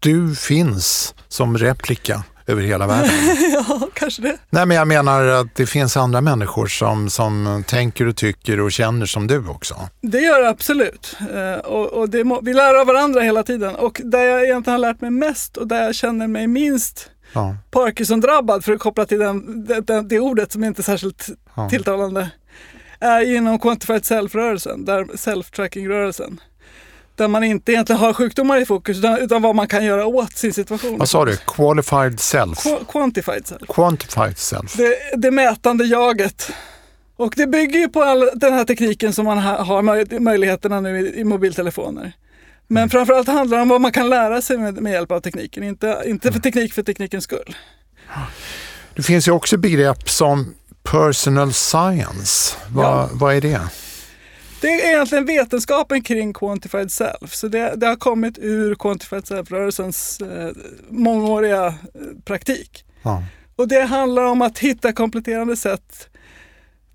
du 0.01 0.35
finns 0.37 1.15
som 1.29 1.59
replika 1.59 2.23
över 2.49 2.63
hela 2.63 2.87
världen. 2.87 3.11
ja, 3.53 3.89
kanske 3.95 4.23
det. 4.23 4.37
Nej 4.51 4.67
men 4.67 4.77
jag 4.77 4.89
menar 4.89 5.25
att 5.25 5.55
det 5.55 5.67
finns 5.67 5.97
andra 5.97 6.21
människor 6.21 6.67
som, 6.67 7.11
som 7.11 7.65
tänker 7.67 8.07
och 8.07 8.17
tycker 8.17 8.61
och 8.61 8.73
känner 8.73 9.07
som 9.07 9.27
du 9.27 9.49
också. 9.49 9.75
Det 10.01 10.21
gör 10.21 10.43
det 10.43 10.49
absolut. 10.49 11.17
Eh, 11.35 11.59
och, 11.59 11.87
och 11.87 12.11
det 12.11 12.25
må, 12.25 12.41
vi 12.41 12.55
lär 12.55 12.81
av 12.81 12.87
varandra 12.87 13.21
hela 13.21 13.43
tiden. 13.43 13.75
Och 13.75 14.01
där 14.05 14.25
jag 14.25 14.45
egentligen 14.45 14.73
har 14.73 14.89
lärt 14.89 15.01
mig 15.01 15.11
mest 15.11 15.57
och 15.57 15.69
där 15.69 15.85
jag 15.85 15.95
känner 15.95 16.27
mig 16.27 16.47
minst 16.47 17.11
Ja, 17.33 17.57
Parkinson-drabbad, 17.71 18.65
för 18.65 18.73
att 18.73 18.81
koppla 18.81 19.05
till 19.05 19.19
den, 19.19 19.65
det, 19.65 19.81
det, 19.81 20.03
det 20.03 20.21
ordet 20.21 20.53
som 20.53 20.65
inte 20.65 20.81
är 20.81 20.85
särskilt 20.85 21.29
ja. 21.55 21.69
tilltalande, 21.69 22.31
är 23.01 23.37
inom 23.37 23.59
Quantified 23.59 24.03
Self-rörelsen, 24.03 24.85
där 24.85 25.05
self-tracking-rörelsen. 25.05 26.41
Där 27.19 27.29
man 27.29 27.45
inte 27.45 27.73
egentligen 27.73 28.01
har 28.01 28.13
sjukdomar 28.13 28.61
i 28.61 28.67
fokus, 28.67 28.99
utan, 28.99 29.19
utan 29.19 29.43
vad 29.43 29.55
man 29.55 29.69
kan 29.69 29.85
göra 29.85 30.07
åt 30.07 30.33
sin 30.37 30.53
situation. 30.53 30.99
Vad 30.99 31.09
sa 31.09 31.25
du? 31.25 31.37
Qualified 31.37 32.21
self? 32.21 32.59
Qu- 32.59 32.85
Quantified 32.93 33.47
Self. 33.47 33.63
Quantified 33.69 34.39
self? 34.39 34.75
Det, 34.77 34.95
det 35.17 35.31
mätande 35.31 35.85
jaget. 35.85 36.51
Och 37.17 37.33
det 37.37 37.47
bygger 37.47 37.79
ju 37.81 37.89
på 37.89 38.03
all 38.03 38.31
den 38.35 38.53
här 38.53 38.65
tekniken 38.65 39.13
som 39.13 39.25
man 39.25 39.39
ha, 39.39 39.63
har 39.63 39.83
möj, 39.83 40.21
möjligheterna 40.21 40.81
nu 40.81 41.01
i, 41.01 41.21
i 41.21 41.25
mobiltelefoner. 41.25 42.13
Men 42.67 42.81
Mm. 42.83 42.91
framförallt 42.91 43.29
handlar 43.29 43.57
det 43.59 43.63
om 43.63 43.69
vad 43.69 43.81
man 43.81 43.93
kan 43.93 44.09
lära 44.09 44.43
sig 44.43 44.59
med, 44.59 44.75
med 44.83 44.93
hjälp 44.93 45.13
av 45.13 45.21
tekniken, 45.21 45.63
inte, 45.65 46.03
inte 46.07 46.29
Mm. 46.29 46.35
för 46.35 46.41
teknik 46.51 46.73
för 46.75 46.83
teknikens 46.83 47.25
skull. 47.25 47.57
Det 48.97 49.03
finns 49.03 49.29
ju 49.29 49.33
också 49.33 49.57
begrepp 49.57 50.11
som 50.11 50.55
personal 50.83 51.53
science. 51.53 52.57
Vad, 52.71 52.85
Ja. 52.87 53.09
vad 53.13 53.35
är 53.35 53.41
det? 53.41 53.61
Det 54.61 54.69
är 54.69 54.89
egentligen 54.89 55.27
vetenskapen 55.27 56.03
kring 56.03 56.33
Quantified 56.33 56.93
Self. 56.93 57.35
Så 57.35 57.49
det, 57.49 57.75
det 57.77 57.87
har 57.87 57.97
kommit 57.97 58.39
ur 58.39 58.75
Quantified 58.75 59.25
Self-rörelsens 59.27 60.21
eh, 60.21 60.53
mångåriga 60.91 61.67
eh, 61.67 61.75
praktik. 62.25 62.85
Ja. 63.03 63.23
Och 63.57 63.69
det 63.69 63.83
handlar 63.83 64.23
om 64.25 64.43
att 64.43 64.59
hitta 64.59 64.93
kompletterande 64.93 65.57
sätt 65.57 66.09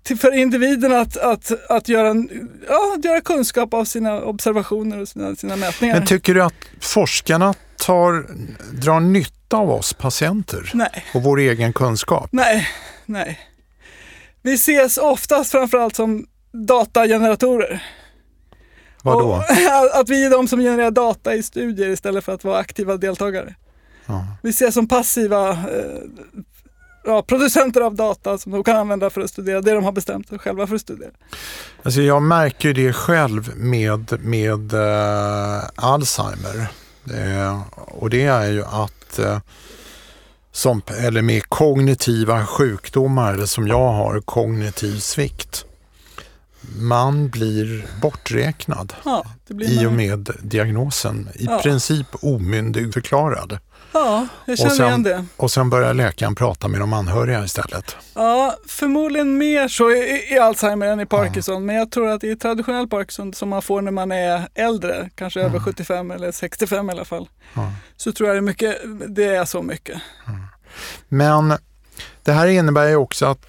till, 0.02 0.18
för 0.18 0.34
individen 0.34 0.92
att, 0.92 1.16
att, 1.16 1.70
att, 1.70 1.88
göra, 1.88 2.08
en- 2.08 2.50
ja, 2.68 2.96
göra 3.04 3.20
kunskap 3.20 3.74
av 3.74 3.84
sina 3.84 4.22
observationer 4.22 5.00
och 5.00 5.08
sina, 5.08 5.34
sina 5.36 5.56
mätningar. 5.56 5.94
Men 5.94 6.06
tycker 6.06 6.34
du 6.34 6.42
att 6.42 6.54
forskarna 6.80 7.54
tar, 7.76 8.26
drar 8.72 9.00
nytta 9.00 9.56
av 9.56 9.70
oss 9.70 9.92
patienter 9.92 10.70
nej, 10.74 11.04
och 11.14 11.22
vår 11.22 11.38
egen 11.40 11.72
kunskap? 11.72 12.28
nej, 12.32 12.68
nej. 13.06 13.38
Vi 14.42 14.54
ses 14.54 14.98
oftast 14.98 15.50
framförallt 15.50 15.96
som 15.96 16.26
datageneratorer. 16.54 17.82
Vadå? 19.02 19.28
Och 19.28 19.42
att 20.00 20.08
vi 20.08 20.24
är 20.24 20.30
de 20.30 20.48
som 20.48 20.60
genererar 20.60 20.90
data 20.90 21.34
i 21.34 21.42
studier 21.42 21.88
istället 21.88 22.24
för 22.24 22.32
att 22.32 22.44
vara 22.44 22.58
aktiva 22.58 22.96
deltagare. 22.96 23.54
Ja. 24.06 24.26
Vi 24.42 24.50
ses 24.50 24.74
som 24.74 24.88
passiva 24.88 25.50
eh, 25.50 25.56
ja, 27.04 27.22
producenter 27.22 27.80
av 27.80 27.94
data 27.94 28.38
som 28.38 28.52
de 28.52 28.64
kan 28.64 28.76
använda 28.76 29.10
för 29.10 29.20
att 29.20 29.30
studera 29.30 29.60
det 29.60 29.72
de 29.72 29.84
har 29.84 29.92
bestämt 29.92 30.28
sig 30.28 30.38
själva 30.38 30.66
för 30.66 30.74
att 30.74 30.80
studera. 30.80 31.10
Alltså 31.82 32.00
jag 32.00 32.22
märker 32.22 32.74
det 32.74 32.92
själv 32.92 33.56
med, 33.56 34.20
med 34.20 34.72
eh, 34.72 35.62
Alzheimer. 35.74 36.66
Eh, 37.10 37.62
och 37.74 38.10
det 38.10 38.22
är 38.22 38.50
ju 38.50 38.64
att, 38.64 39.18
eh, 39.18 39.38
som, 40.52 40.82
eller 40.98 41.22
med 41.22 41.48
kognitiva 41.48 42.46
sjukdomar, 42.46 43.34
eller 43.34 43.46
som 43.46 43.68
jag 43.68 43.92
har, 43.92 44.20
kognitiv 44.20 44.98
svikt. 44.98 45.66
Man 46.78 47.28
blir 47.28 47.86
borträknad 48.00 48.92
Ja, 49.04 49.24
det 49.46 49.54
blir 49.54 49.70
i 49.70 49.76
man 49.76 49.86
och 49.86 49.92
ju. 49.92 49.96
med 49.96 50.30
diagnosen. 50.42 51.28
I 51.34 51.44
Ja. 51.44 51.58
princip 51.62 52.06
omyndigförklarad. 52.22 53.58
Ja, 53.92 54.26
jag 54.44 54.58
känner 54.58 54.70
Och 54.70 54.76
sen- 54.76 54.86
igen 54.88 55.02
det. 55.02 55.24
Och 55.36 55.50
sen 55.50 55.70
börjar 55.70 55.94
läkaren 55.94 56.34
prata 56.34 56.68
med 56.68 56.80
de 56.80 56.92
anhöriga 56.92 57.44
istället. 57.44 57.96
Ja, 58.14 58.56
förmodligen 58.66 59.38
mer 59.38 59.68
så 59.68 59.90
i, 59.90 60.26
i 60.34 60.38
Alzheimer 60.38 60.86
än 60.86 61.00
i 61.00 61.06
Parkinson. 61.06 61.66
Men 61.66 61.76
jag 61.76 61.90
tror 61.90 62.08
att 62.10 62.24
i 62.24 62.36
traditionell 62.36 62.88
Parkinson 62.88 63.34
som 63.34 63.48
man 63.48 63.62
får 63.62 63.80
när 63.82 63.90
man 63.92 64.12
är 64.12 64.48
äldre, 64.54 65.10
kanske 65.14 65.40
över 65.40 65.58
75 65.60 66.10
eller 66.10 66.32
65 66.32 66.88
i 66.88 66.92
alla 66.92 67.04
fall, 67.04 67.28
Ja. 67.54 67.72
så 67.96 68.12
tror 68.12 68.28
jag 68.28 68.36
det 68.36 68.38
är, 68.38 68.42
mycket, 68.42 68.76
det 69.08 69.24
är 69.24 69.44
så 69.44 69.62
mycket. 69.62 70.00
Men 71.08 71.54
det 72.22 72.32
här 72.32 72.46
innebär 72.46 72.88
ju 72.88 72.96
också 72.96 73.26
att 73.26 73.46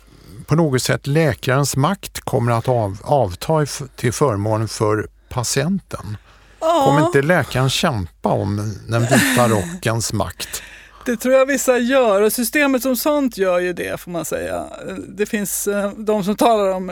på 0.47 0.55
något 0.55 0.81
sätt 0.81 1.07
läkarens 1.07 1.75
makt 1.75 2.19
kommer 2.19 2.51
att 2.51 2.67
av, 2.67 2.97
avta 3.03 3.65
till 3.95 4.13
förmån 4.13 4.67
för 4.67 5.07
patienten. 5.29 6.17
Kommer 6.59 6.99
Ja, 6.99 7.05
inte 7.05 7.21
läkaren 7.21 7.69
kämpa 7.69 8.29
om 8.29 8.73
den 8.87 9.01
vita 9.01 9.47
rockens 9.49 10.13
makt? 10.13 10.61
det 11.05 11.17
tror 11.17 11.33
jag 11.33 11.45
vissa 11.45 11.77
gör 11.77 12.21
och 12.21 12.33
systemet 12.33 12.81
som 12.81 12.95
sånt 12.95 13.37
gör 13.37 13.59
ju 13.59 13.73
det 13.73 13.99
får 13.99 14.11
man 14.11 14.25
säga. 14.25 14.65
Det 15.07 15.25
finns 15.25 15.67
eh, 15.67 15.91
de 15.97 16.23
som 16.23 16.35
talar 16.35 16.71
om 16.71 16.91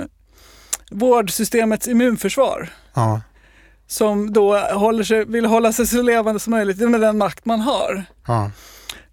vårdsystemets 0.92 1.88
immunförsvar. 1.88 2.70
Ja, 2.94 3.22
som 3.88 4.34
då 4.34 4.58
håller 4.60 5.04
sig, 5.04 5.26
vill 5.26 5.46
hålla 5.46 5.74
sig 5.74 5.88
så 5.88 6.02
levande 6.02 6.40
som 6.40 6.52
möjligt 6.52 6.90
med 6.90 7.02
den 7.02 7.18
makt 7.18 7.46
man 7.46 7.62
har. 7.62 8.06
Ja. 8.28 8.52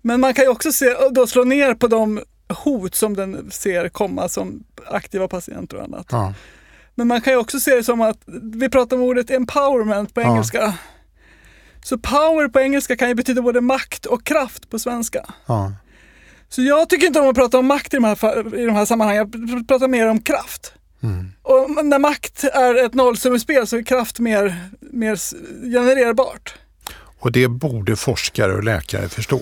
Men 0.03 0.20
man 0.20 0.35
kan 0.35 0.44
ju 0.44 0.50
också 0.50 0.72
se, 0.72 0.96
då 1.11 1.26
slå 1.26 1.44
ner 1.44 1.74
på 1.74 1.87
de 1.87 2.20
hot 2.55 2.95
som 2.95 3.17
den 3.17 3.51
ser 3.51 3.89
komma 3.89 4.29
som 4.29 4.65
aktiva 4.87 5.29
patienter 5.29 5.77
och 5.77 5.85
annat. 5.85 6.07
Ja. 6.11 6.35
Men 6.95 7.07
man 7.07 7.21
kan 7.21 7.33
ju 7.33 7.39
också 7.39 7.61
se 7.61 7.75
det 7.75 7.85
som 7.85 8.01
att, 8.01 8.19
vi 8.55 8.69
pratar 8.69 8.97
om 8.97 9.03
ordet 9.03 9.31
empowerment 9.31 10.15
på 10.15 10.21
Ja. 10.21 10.31
engelska. 10.33 10.75
Så 11.85 11.99
power 11.99 12.49
på 12.49 12.61
engelska 12.61 12.97
kan 12.97 13.09
ju 13.09 13.15
betyda 13.15 13.43
både 13.43 13.61
makt 13.61 14.07
och 14.07 14.25
kraft 14.25 14.71
på 14.71 14.79
svenska. 14.79 15.25
Ja. 15.47 15.73
Så 16.49 16.63
jag 16.63 16.89
tycker 16.89 17.07
inte 17.07 17.21
om 17.21 17.29
att 17.29 17.37
prata 17.37 17.59
om 17.59 17.67
makt 17.67 17.95
i 17.95 17.97
de 17.97 18.05
här, 18.05 18.55
i 18.59 18.67
de 18.67 18.75
här 18.75 18.85
sammanhangen, 18.85 19.31
jag 19.33 19.69
pratar 19.69 19.89
mer 19.89 20.07
om 20.07 20.21
kraft. 20.21 20.73
Mm. 21.03 21.33
Och 21.43 21.85
när 21.85 21.99
makt 21.99 22.45
är 22.45 22.85
ett 22.85 22.95
nollsummespel 22.95 23.67
så 23.67 23.77
är 23.77 23.83
kraft 23.83 24.19
mer, 24.19 24.57
mer 24.81 25.17
genererbart. 25.73 26.55
Och 27.19 27.33
det 27.33 27.49
borde 27.49 27.97
forskare 27.97 28.53
och 28.53 28.65
läkare 28.65 29.09
förstå. 29.09 29.41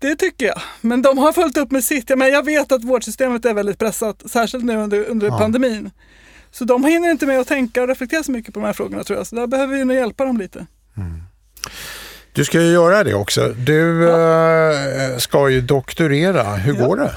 Det 0.00 0.16
tycker 0.16 0.46
jag. 0.46 0.60
Men 0.80 1.02
de 1.02 1.18
har 1.18 1.32
följt 1.32 1.56
upp 1.56 1.70
med 1.70 1.84
sitt. 1.84 2.10
Ja, 2.10 2.16
men 2.16 2.28
jag 2.28 2.44
vet 2.44 2.72
att 2.72 2.84
vårdsystemet 2.84 3.44
är 3.44 3.54
väldigt 3.54 3.78
pressat, 3.78 4.22
särskilt 4.30 4.64
nu 4.64 4.76
under, 4.76 5.04
under 5.04 5.26
Ja. 5.26 5.38
pandemin. 5.38 5.90
Så 6.50 6.64
de 6.64 6.84
hinner 6.84 7.10
inte 7.10 7.26
med 7.26 7.40
att 7.40 7.46
tänka 7.48 7.82
och 7.82 7.88
reflektera 7.88 8.22
så 8.22 8.32
mycket 8.32 8.54
på 8.54 8.60
de 8.60 8.66
här 8.66 8.72
frågorna 8.72 9.04
tror 9.04 9.18
jag. 9.18 9.26
Så 9.26 9.36
där 9.36 9.46
behöver 9.46 9.76
vi 9.76 9.84
nog 9.84 9.96
hjälpa 9.96 10.24
dem 10.24 10.36
lite. 10.38 10.66
Du 12.32 12.44
ska 12.44 12.60
ju 12.60 12.72
göra 12.72 13.04
det 13.04 13.14
också. 13.14 13.48
Du 13.48 14.10
eh, 14.10 15.16
ska 15.18 15.48
ju 15.48 15.60
doktorera. 15.60 16.42
Hur 16.54 16.74
Ja. 16.74 16.86
går 16.86 16.96
det? 16.96 17.16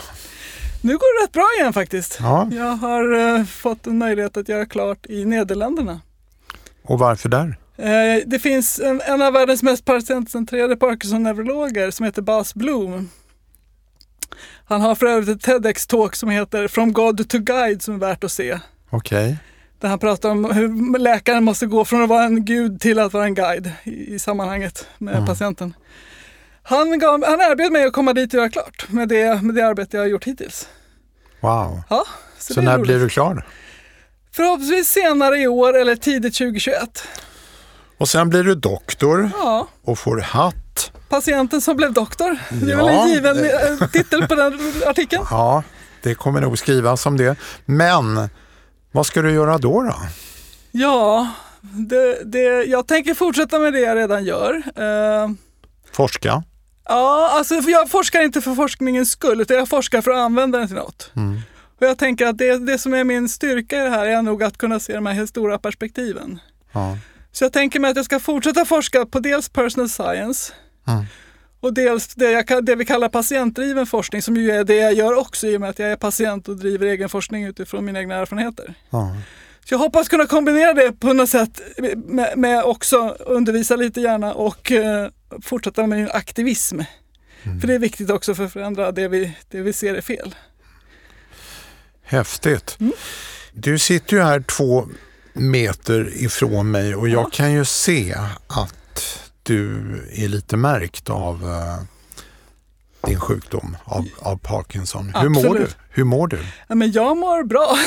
Nu 0.82 0.94
går 0.94 1.20
det 1.20 1.26
rätt 1.26 1.32
bra 1.34 1.48
igen 1.60 1.74
faktiskt. 1.74 2.18
Ja. 2.20 2.50
Jag 2.52 2.66
har 2.76 3.36
eh, 3.38 3.46
fått 3.46 3.88
en 3.88 3.98
möjlighet 3.98 4.38
att 4.38 4.50
göra 4.50 4.66
klart 4.66 5.06
i 5.06 5.26
Nederländerna. 5.26 6.02
Och 6.84 7.00
varför 7.00 7.30
där? 7.30 7.58
Eh, 7.78 8.22
det 8.26 8.40
finns 8.40 8.80
en, 8.80 9.02
en 9.02 9.22
av 9.22 9.34
världens 9.34 9.64
mest 9.64 9.86
patientcentrerade 9.86 10.76
Parkinson-neurologer 10.76 11.92
som 11.92 12.06
heter 12.06 12.22
Bas 12.22 12.54
Bloom. 12.56 13.10
Han 14.66 14.82
har 14.82 14.96
för 14.96 15.06
övrigt 15.06 15.30
ett 15.30 15.42
TEDx-talk 15.48 16.16
som 16.16 16.30
heter 16.30 16.68
From 16.68 16.94
God 16.94 17.30
to 17.30 17.38
Guide 17.40 17.82
som 17.82 17.96
är 17.96 18.00
värt 18.00 18.24
att 18.24 18.32
se. 18.32 18.60
Okej. 18.90 19.38
Där 19.80 19.90
han 19.90 20.00
pratar 20.00 20.30
om 20.30 20.46
hur 20.46 21.00
läkaren 21.00 21.44
måste 21.44 21.66
gå 21.66 21.86
från 21.86 22.04
att 22.04 22.10
vara 22.10 22.24
en 22.24 22.46
gud 22.46 22.82
till 22.82 23.00
att 23.00 23.14
vara 23.14 23.26
en 23.26 23.36
guide 23.36 23.72
i, 23.84 24.14
i 24.14 24.20
sammanhanget 24.20 24.88
med 24.98 25.14
Mm. 25.16 25.26
patienten. 25.26 25.74
Han, 26.64 27.00
gav, 27.00 27.24
han 27.26 27.42
erbjöd 27.42 27.72
mig 27.72 27.84
att 27.86 27.94
komma 27.94 28.14
dit 28.14 28.34
och 28.34 28.38
göra 28.38 28.50
klart 28.50 28.86
med 28.90 29.10
det, 29.10 29.42
med 29.44 29.56
det 29.56 29.62
arbete 29.68 29.98
jag 29.98 30.04
har 30.04 30.08
gjort 30.10 30.24
hittills. 30.24 30.68
Wow. 31.40 31.82
Ja, 31.90 32.06
Så, 32.38 32.60
är 32.60 32.64
när 32.64 32.78
roligt. 32.78 32.88
blir 32.88 33.00
du 33.00 33.10
klar? 33.10 33.46
Förhoppningsvis 34.32 34.88
senare 34.88 35.38
i 35.40 35.48
år 35.48 35.78
eller 35.78 35.96
tidigt 35.96 36.36
2021. 36.36 37.08
Och 37.98 38.10
sen 38.10 38.30
blir 38.30 38.44
du 38.44 38.56
doktor 38.56 39.30
Ja, 39.40 39.68
och 39.84 40.00
får 40.00 40.18
hatt. 40.18 40.92
patienten 41.10 41.62
som 41.62 41.78
blev 41.78 41.94
doktor. 41.94 42.38
Det 42.52 42.72
är 42.72 42.78
Ja, 42.78 42.86
väl 42.86 42.96
en 42.96 43.10
given 43.10 43.38
eh, 43.46 43.88
titel 43.88 44.28
på 44.28 44.36
den 44.36 44.60
artikeln. 44.88 45.26
Ja, 45.30 45.64
det 46.02 46.16
kommer 46.16 46.42
nog 46.42 46.58
skrivas 46.58 47.06
om 47.06 47.18
det. 47.18 47.36
Men 47.66 48.30
vad 48.92 49.06
ska 49.06 49.22
du 49.22 49.32
göra 49.32 49.58
då? 49.58 49.82
då? 49.84 49.96
Ja, 50.72 51.28
det, 51.62 52.24
det, 52.26 52.64
jag 52.64 52.88
tänker 52.88 53.14
fortsätta 53.14 53.60
med 53.60 53.74
det 53.74 53.80
jag 53.80 53.98
redan 53.98 54.24
gör. 54.26 54.54
Eh, 54.76 55.30
Forska? 55.92 56.44
Ja, 56.86 57.30
alltså 57.32 57.56
jag 57.56 57.90
forskar 57.90 58.22
inte 58.22 58.42
för 58.42 58.56
forskningens 58.56 59.12
skull, 59.12 59.42
utan 59.42 59.58
jag 59.58 59.70
forskar 59.70 60.02
för 60.02 60.12
att 60.12 60.18
använda 60.18 60.58
den 60.60 60.68
till 60.68 60.78
något. 60.78 61.12
Mm. 61.16 61.42
Och 61.80 61.88
jag 61.88 61.98
tänker 61.98 62.28
att 62.28 62.38
det, 62.38 62.58
det 62.58 62.78
som 62.78 62.94
är 62.94 63.04
min 63.04 63.30
styrka 63.30 63.78
i 63.82 63.84
det 63.84 63.90
här 63.90 64.06
är 64.06 64.22
nog 64.22 64.44
att 64.44 64.58
kunna 64.58 64.80
se 64.80 64.94
de 64.96 65.06
här 65.06 65.26
stora 65.26 65.58
perspektiven. 65.60 66.40
Ja. 66.72 66.98
Så 67.34 67.44
jag 67.44 67.54
tänker 67.54 67.80
mig 67.80 67.92
att 67.92 67.96
jag 67.98 68.06
ska 68.06 68.20
fortsätta 68.20 68.66
forska 68.66 69.06
på 69.06 69.20
dels 69.20 69.50
personal 69.50 69.90
science 69.90 70.54
Mm. 70.88 71.06
och 71.60 71.74
dels 71.74 72.08
det, 72.08 72.32
jag, 72.32 72.66
det 72.66 72.76
vi 72.76 72.86
kallar 72.86 73.10
patientdriven 73.10 73.86
forskning 73.86 74.22
som 74.22 74.38
ju 74.38 74.52
är 74.52 74.64
det 74.64 74.76
jag 74.76 74.94
gör 74.94 75.18
också 75.18 75.48
i 75.48 75.58
och 75.58 75.62
med 75.62 75.70
att 75.70 75.80
jag 75.80 75.92
är 75.92 75.96
patient 75.96 76.48
och 76.48 76.58
driver 76.58 76.86
egen 76.86 77.10
forskning 77.10 77.44
utifrån 77.46 77.86
mina 77.86 78.00
egna 78.00 78.16
erfarenheter. 78.16 78.74
Ja. 78.90 79.16
Så 79.66 79.74
jag 79.74 79.80
hoppas 79.80 80.10
kunna 80.10 80.26
kombinera 80.26 80.74
det 80.74 80.92
på 80.92 81.14
något 81.14 81.30
sätt 81.30 81.62
med, 81.96 82.38
med 82.38 82.64
också 82.64 83.10
undervisa 83.20 83.76
lite 83.76 84.02
gärna 84.02 84.34
och 84.34 84.72
eh, 84.72 85.10
fortsätta 85.44 85.88
med 85.88 86.00
min 86.00 86.10
aktivism. 86.12 86.80
För 87.62 87.68
det 87.68 87.74
är 87.74 87.80
viktigt 87.80 88.10
också 88.10 88.36
för 88.36 88.46
att 88.46 88.54
förändra 88.54 88.92
det 88.92 89.08
vi, 89.08 89.38
det 89.50 89.62
vi 89.62 89.74
ser 89.74 89.96
är 89.96 90.02
fel. 90.02 90.36
Häftigt. 92.04 92.78
Mm. 92.80 92.94
Du 93.54 93.80
sitter 93.80 94.18
ju 94.18 94.24
här 94.24 94.40
två 94.42 94.88
meter 95.34 96.24
ifrån 96.24 96.72
mig 96.72 96.96
och 96.96 97.10
jag 97.10 97.32
kan 97.32 97.54
ju 97.54 97.66
se 97.66 98.16
att 98.48 99.20
du 99.44 99.78
är 100.14 100.28
lite 100.28 100.58
märkt 100.58 101.10
av 101.10 101.44
eh, 101.44 101.84
din 103.08 103.20
sjukdom, 103.20 103.78
av, 103.84 104.06
av 104.20 104.38
Parkinson. 104.38 105.14
Hur 105.16 105.30
mår 105.30 105.42
du? 105.42 105.50
Absolut. 105.50 105.78
Hur 105.90 106.04
mår 106.04 106.28
du? 106.28 106.40
Ja, 106.68 106.76
men 106.76 106.92
jag 106.92 107.18
mår 107.18 107.44
bra 107.44 107.78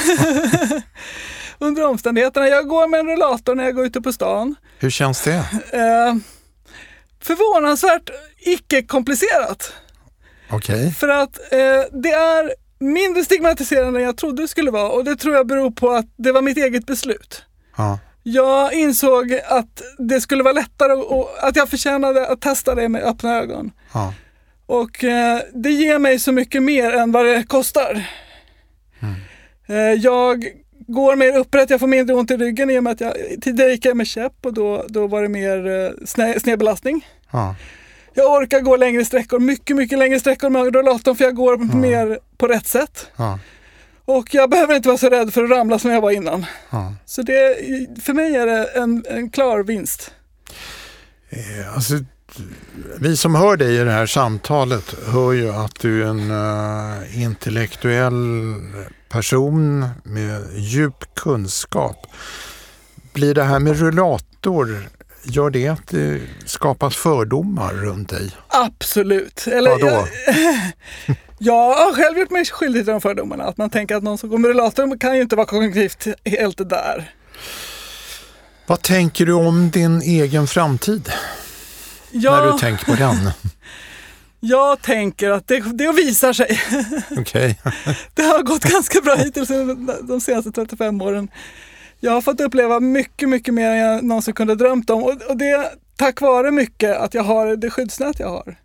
under 1.59 1.85
omständigheterna. 1.87 2.49
Jag 2.49 2.69
går 2.69 2.89
med 2.89 3.01
en 3.01 3.07
rullator 3.07 3.55
när 3.55 3.65
jag 3.65 3.75
går 3.75 3.87
ute 3.87 4.01
på 4.01 4.13
stan. 4.13 4.55
Hur 4.79 4.91
känns 4.91 5.23
det? 5.23 5.35
Eh, 5.73 6.15
förvånansvärt 7.23 8.11
icke-komplicerat. 8.39 9.73
Okej. 10.51 10.93
För 10.93 11.09
att 11.09 11.39
eh, 11.53 12.01
det 12.03 12.13
är 12.13 12.66
mindre 12.79 13.25
stigmatiserande 13.25 13.99
än 14.01 14.05
jag 14.07 14.17
trodde 14.17 14.43
det 14.43 14.49
skulle 14.49 14.71
vara 14.71 14.89
och 14.89 15.05
det 15.05 15.17
tror 15.17 15.35
jag 15.35 15.47
beror 15.47 15.71
på 15.71 15.91
att 15.91 16.07
det 16.17 16.33
var 16.33 16.43
mitt 16.43 16.57
eget 16.57 16.87
beslut. 16.87 17.45
Ja. 17.77 17.99
Jag 18.23 18.73
insåg 18.73 19.41
att 19.49 19.83
det 19.99 20.21
skulle 20.21 20.43
vara 20.43 20.53
lättare 20.53 20.93
och 20.93 21.31
att 21.49 21.57
jag 21.57 21.69
förtjänade 21.69 22.27
att 22.27 22.41
testa 22.41 22.75
det 22.75 22.89
med 22.89 23.03
öppna 23.03 23.37
ögon. 23.37 23.73
Ja. 23.93 24.15
Och 24.67 25.05
eh, 25.05 25.41
det 25.55 25.71
ger 25.71 25.99
mig 25.99 26.19
så 26.19 26.33
mycket 26.33 26.63
mer 26.63 26.93
än 26.93 27.13
vad 27.13 27.27
det 27.27 27.43
kostar. 27.43 28.07
Eh, 29.69 29.77
jag 29.77 30.47
går 30.87 31.17
mer 31.17 31.37
upprätt, 31.37 31.71
jag 31.71 31.81
får 31.81 31.87
mindre 31.87 32.17
ont 32.17 32.31
i 32.31 32.37
ryggen 32.37 32.71
i 32.71 32.79
och 32.79 32.83
med 32.83 32.93
att 32.93 33.01
jag 33.01 33.15
tidigare 33.43 33.71
gick 33.71 33.85
jag 33.85 33.97
med 33.97 34.07
käpp 34.07 34.47
och 34.47 34.55
då, 34.55 34.85
då 34.89 35.07
var 35.07 35.23
det 35.23 35.29
mer 35.29 35.67
eh, 35.67 35.91
sned, 36.05 36.43
snedbelastning. 36.43 37.07
Ja. 37.33 37.55
Jag 38.19 38.33
orkar 38.33 38.61
gå 38.61 38.77
längre 38.77 39.05
sträckor, 39.05 39.39
mycket, 39.39 39.77
mycket 39.77 39.99
längre 39.99 40.21
sträckor 40.21 40.51
med 40.51 40.75
rullatorn 40.75 41.17
för 41.17 41.25
jag 41.25 41.35
går 41.35 41.59
mer 41.59 42.19
på 42.39 42.47
rätt 42.47 42.67
sätt. 42.67 43.07
Ja. 43.17 43.39
Och 44.05 44.35
jag 44.35 44.51
behöver 44.51 44.77
inte 44.77 44.89
vara 44.89 44.99
så 44.99 45.09
rädd 45.09 45.35
för 45.35 45.45
att 45.45 45.51
ramla 45.51 45.79
som 45.79 45.91
jag 45.91 46.01
var 46.01 46.11
innan. 46.11 46.47
Ja. 46.71 46.95
Så 47.07 47.23
det, 47.23 47.57
för 48.03 48.13
mig 48.13 48.37
är 48.37 48.47
det 48.47 48.65
en, 48.65 49.05
en 49.09 49.31
klar 49.31 49.63
vinst. 49.63 50.11
Eh, 51.31 51.75
Alltså, 51.75 51.95
vi 52.99 53.17
som 53.17 53.35
hör 53.35 53.57
dig 53.57 53.77
i 53.77 53.85
det 53.85 53.91
här 53.91 54.07
samtalet 54.07 54.95
hör 55.07 55.33
ju 55.33 55.53
att 55.53 55.81
du 55.81 56.03
är 56.03 56.07
en 56.07 56.31
eh, 56.31 57.23
intellektuell 57.23 58.55
person 59.09 59.89
med 60.03 60.43
djup 60.55 61.15
kunskap. 61.15 62.07
Blir 63.13 63.35
det 63.35 63.43
här 63.45 63.59
med 63.59 63.79
rullator, 63.79 64.89
gör 65.27 65.51
det 65.51 65.69
att 65.69 65.87
det 65.87 66.21
skapas 66.45 66.97
fördomar 66.97 67.73
runt 67.73 68.09
dig? 68.09 68.31
Absolut. 68.49 69.47
Eller, 69.47 69.71
Vadå? 69.71 69.87
Jag, 69.87 71.17
jag 71.39 71.75
har 71.75 71.95
själv 71.95 72.19
gjort 72.19 72.31
mig 72.31 72.45
skyldig 72.45 72.85
till 72.85 72.93
de 72.93 73.01
fördomarna. 73.01 73.45
Att 73.45 73.57
man 73.57 73.71
tänker 73.71 73.97
att 73.97 74.03
någon 74.03 74.19
som 74.19 74.31
går 74.31 74.39
med 74.39 74.49
rullator 74.49 74.99
kan 74.99 75.17
ju 75.17 75.23
inte 75.23 75.37
vara 75.37 75.47
kognitivt 75.47 76.07
helt 76.25 76.69
där. 76.69 77.11
Vad 78.67 78.83
tänker 78.83 79.27
du 79.27 79.33
om 79.33 79.71
din 79.71 80.03
egen 80.03 80.47
framtid 80.47 81.13
när 82.11 82.53
du 82.53 82.59
tänker 82.59 82.85
på 82.85 82.95
den? 82.95 83.17
jag 84.41 84.83
tänker 84.83 85.31
att 85.31 85.49
det, 85.49 85.61
det 85.61 85.93
visar 85.93 86.33
sig. 86.33 86.61
Okej. 87.19 87.61
Det 88.15 88.23
har 88.23 88.43
gått 88.43 88.63
ganska 88.63 89.01
bra 89.01 89.15
hittills 89.15 89.49
de 90.03 90.21
senaste 90.21 90.53
35 90.53 91.03
åren. 91.03 91.29
Jag 92.01 92.13
har 92.13 92.21
fått 92.21 92.41
uppleva 92.41 92.81
mycket, 92.81 93.29
mycket 93.29 93.55
mer 93.55 93.71
än 93.71 93.77
jag 93.77 94.05
någonsin 94.05 94.35
kunde 94.35 94.55
drömt 94.55 94.91
om. 94.91 95.03
Och, 95.03 95.23
och 95.29 95.37
det 95.37 95.51
är 95.51 95.69
tack 95.97 96.21
vare 96.21 96.51
mycket 96.51 96.97
att 96.97 97.15
jag 97.15 97.23
har 97.23 97.57
det 97.57 97.71
skyddsnät 97.71 98.19
jag 98.19 98.29
har. 98.29 98.57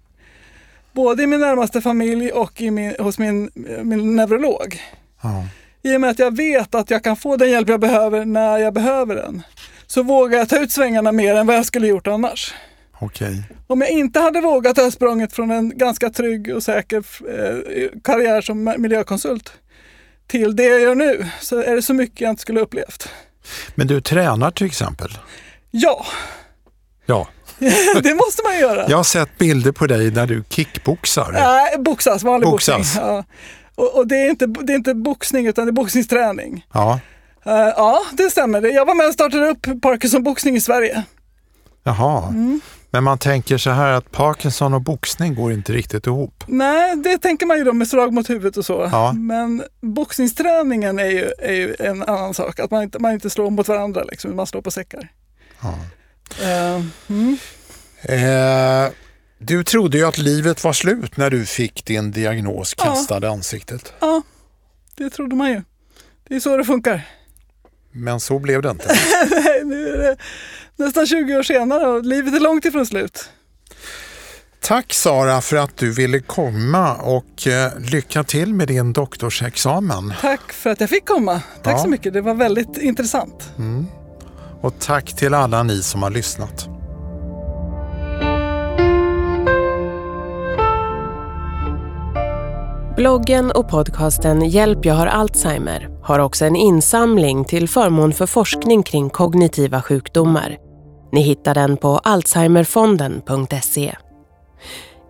Både 0.92 1.24
i 1.24 1.28
min 1.28 1.40
närmaste 1.40 1.82
familj 1.82 2.32
och 2.32 2.62
i 2.62 2.72
min, 2.72 2.96
hos 3.00 3.18
min, 3.18 3.52
min 3.84 4.16
neurolog. 4.16 4.82
Ja. 5.22 5.46
I 5.84 5.96
och 5.96 6.02
med 6.02 6.10
att 6.10 6.20
jag 6.20 6.38
vet 6.38 6.76
att 6.76 6.90
jag 6.90 7.04
kan 7.04 7.16
få 7.16 7.38
den 7.38 7.50
hjälp 7.50 7.70
jag 7.70 7.80
behöver 7.80 8.26
när 8.26 8.58
jag 8.58 8.74
behöver 8.74 9.16
den. 9.16 9.42
Så 9.88 10.04
vågar 10.04 10.40
jag 10.40 10.50
ta 10.50 10.60
ut 10.60 10.72
svängarna 10.72 11.12
mer 11.12 11.36
än 11.36 11.48
vad 11.48 11.56
jag 11.56 11.66
skulle 11.66 11.88
gjort 11.88 12.08
annars. 12.08 12.54
Okej. 13.00 13.44
Om 13.68 13.82
jag 13.82 13.90
inte 13.90 14.20
hade 14.20 14.42
vågat 14.42 14.78
ha 14.78 14.92
sprungit 14.92 15.34
från 15.34 15.52
en 15.52 15.78
ganska 15.78 16.10
trygg 16.10 16.56
och 16.56 16.64
säker 16.64 16.98
eh, 16.98 17.90
karriär 18.04 18.42
som 18.42 18.76
miljökonsult 18.78 19.54
till 20.28 20.56
det 20.56 20.64
jag 20.64 20.82
gör 20.82 20.96
nu 20.96 21.26
så 21.40 21.62
är 21.62 21.76
det 21.76 21.82
så 21.82 21.94
mycket 21.94 22.22
jag 22.22 22.30
inte 22.30 22.42
skulle 22.42 22.60
upplevt. 22.60 23.10
Men 23.76 23.88
du 23.88 24.02
tränar 24.02 24.52
till 24.52 24.68
exempel? 24.68 25.18
Ja, 25.72 26.06
Ja. 27.06 27.28
det 28.04 28.16
måste 28.16 28.44
man 28.44 28.60
göra. 28.60 28.90
Jag 28.90 28.98
har 28.98 29.04
sett 29.04 29.38
bilder 29.38 29.72
på 29.72 29.88
dig 29.88 30.12
där 30.12 30.28
du 30.28 30.44
kickboxar. 30.50 31.32
Nej, 31.32 31.78
boxas, 31.80 32.24
vanlig 32.24 32.50
Boxas. 32.50 32.78
boxning. 32.78 33.04
Ja. 33.06 33.24
Och, 33.76 33.98
och 33.98 34.08
det, 34.08 34.16
är 34.16 34.30
inte, 34.30 34.46
det 34.46 34.74
är 34.74 34.78
inte 34.78 34.94
boxning 34.94 35.48
utan 35.48 35.66
det 35.66 35.70
är 35.70 35.74
boxningsträning. 35.74 36.66
Ja. 36.74 37.00
Uh, 37.48 37.54
ja, 37.54 38.02
det 38.12 38.30
stämmer. 38.30 38.62
Jag 38.62 38.86
var 38.86 38.96
med 38.96 39.08
och 39.08 39.14
startade 39.14 39.48
upp 39.50 39.82
Parkinson-boxning 39.82 40.56
i 40.56 40.62
Sverige. 40.62 41.04
Jaha, 41.84 42.28
mm. 42.28 42.62
Men 42.92 43.04
man 43.04 43.18
tänker 43.18 43.58
så 43.58 43.70
här 43.70 43.94
att 43.94 44.12
Parkinson 44.12 44.74
och 44.74 44.82
boxning 44.82 45.36
går 45.36 45.54
inte 45.54 45.74
riktigt 45.74 46.08
ihop. 46.08 46.44
Nej, 46.48 46.96
det 46.96 47.18
tänker 47.18 47.46
man 47.46 47.58
ju 47.58 47.64
då 47.64 47.74
med 47.74 47.88
slag 47.88 48.14
mot 48.14 48.30
huvudet 48.30 48.58
och 48.58 48.66
så. 48.66 48.90
Ja. 48.92 49.14
Men 49.14 49.64
boxningsträningen 49.82 51.00
är 51.00 51.06
ju, 51.06 51.32
är 51.40 51.54
ju 51.54 51.76
en 51.80 52.04
annan 52.04 52.34
sak. 52.34 52.60
Att 52.60 52.72
man 52.72 52.84
inte, 52.84 53.00
man 53.00 53.14
inte 53.14 53.30
slår 53.30 53.50
mot 53.50 53.68
varandra, 53.68 54.04
liksom, 54.04 54.36
man 54.36 54.48
slår 54.48 54.62
på 54.62 54.72
säckar. 54.72 55.12
Ja. 55.62 55.76
Uh, 56.42 56.86
mm. 57.08 57.38
uh, 58.10 58.92
du 59.38 59.64
trodde 59.64 59.98
ju 59.98 60.06
att 60.06 60.18
livet 60.18 60.64
var 60.64 60.74
slut 60.74 61.18
när 61.18 61.30
du 61.30 61.46
fick 61.46 61.86
din 61.86 62.12
diagnos 62.12 62.74
kastad 62.74 63.26
i 63.26 63.26
ansiktet. 63.26 63.94
Ja, 64.00 64.22
det 64.96 65.10
trodde 65.10 65.36
man 65.36 65.50
ju. 65.50 65.62
Det 66.28 66.36
är 66.36 66.40
så 66.40 66.58
det 66.58 66.66
funkar. 66.66 67.08
Men 67.92 68.20
så 68.20 68.40
blev 68.40 68.62
det 68.62 68.70
inte. 68.70 68.88
Nej, 69.30 69.62
nu 69.66 69.88
är 69.88 69.98
det 69.98 70.18
nästan 70.76 71.08
20 71.08 71.38
år 71.38 71.44
senare 71.44 71.88
och 71.88 72.06
livet 72.06 72.34
är 72.34 72.40
långt 72.40 72.66
ifrån 72.66 72.86
slut. 72.86 73.30
Tack 74.62 74.94
Sara 74.94 75.42
för 75.42 75.58
att 75.58 75.78
du 75.78 75.92
ville 75.92 76.20
komma 76.20 76.96
och 76.96 77.48
eh, 77.48 77.72
lycka 77.80 78.24
till 78.24 78.54
med 78.54 78.68
din 78.68 78.94
doktorsexamen. 78.94 80.14
Tack 80.22 80.54
för 80.54 80.70
att 80.70 80.80
jag 80.80 80.90
fick 80.90 81.06
komma. 81.06 81.42
Tack 81.64 81.74
ja. 81.74 81.78
så 81.78 81.88
mycket, 81.88 82.14
det 82.14 82.22
var 82.22 82.34
väldigt 82.34 82.78
intressant. 82.78 83.52
Mm. 83.58 83.86
Och 84.62 84.80
tack 84.80 85.16
till 85.16 85.34
alla 85.34 85.64
ni 85.64 85.82
som 85.84 86.04
har 86.04 86.10
lyssnat. 86.10 86.81
Bloggen 92.96 93.52
och 93.52 93.70
podcasten 93.70 94.50
Hjälp 94.50 94.86
jag 94.86 94.94
har 94.94 95.08
Alzheimer 95.08 95.90
har 96.04 96.20
också 96.20 96.46
en 96.46 96.56
insamling 96.56 97.46
till 97.46 97.70
förmån 97.70 98.14
för 98.14 98.26
forskning 98.26 98.84
kring 98.84 99.10
kognitiva 99.10 99.82
sjukdomar. 99.82 100.58
Ni 101.12 101.22
hittar 101.22 101.56
den 101.56 101.78
på 101.78 101.98
alzheimerfonden.se. 101.98 103.96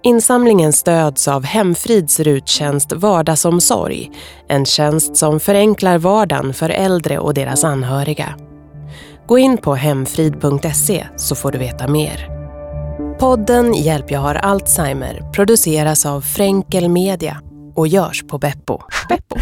Insamlingen 0.04 0.74
stöds 0.74 1.28
av 1.28 1.44
Hemfrids 1.44 2.20
RUT-tjänst 2.20 2.94
Vardagsomsorg, 2.94 4.12
en 4.48 4.66
tjänst 4.66 5.18
som 5.18 5.40
förenklar 5.40 5.98
vardagen 5.98 6.54
för 6.54 6.70
äldre 6.70 7.20
och 7.20 7.34
deras 7.34 7.64
anhöriga. 7.64 8.36
Gå 9.28 9.38
in 9.38 9.58
på 9.58 9.76
hemfrid.se 9.76 11.06
så 11.18 11.36
får 11.36 11.52
du 11.52 11.58
veta 11.58 11.88
mer. 11.88 12.28
Podden 13.20 13.74
Hjälp 13.74 14.12
jag 14.12 14.20
har 14.20 14.36
Alzheimer 14.36 15.32
produceras 15.34 16.06
av 16.06 16.22
Fränkel 16.22 16.90
Media 16.90 17.42
och 17.74 17.88
görs 17.88 18.24
på 18.28 18.38
Beppo. 18.38 18.80
Beppo. 19.10 19.36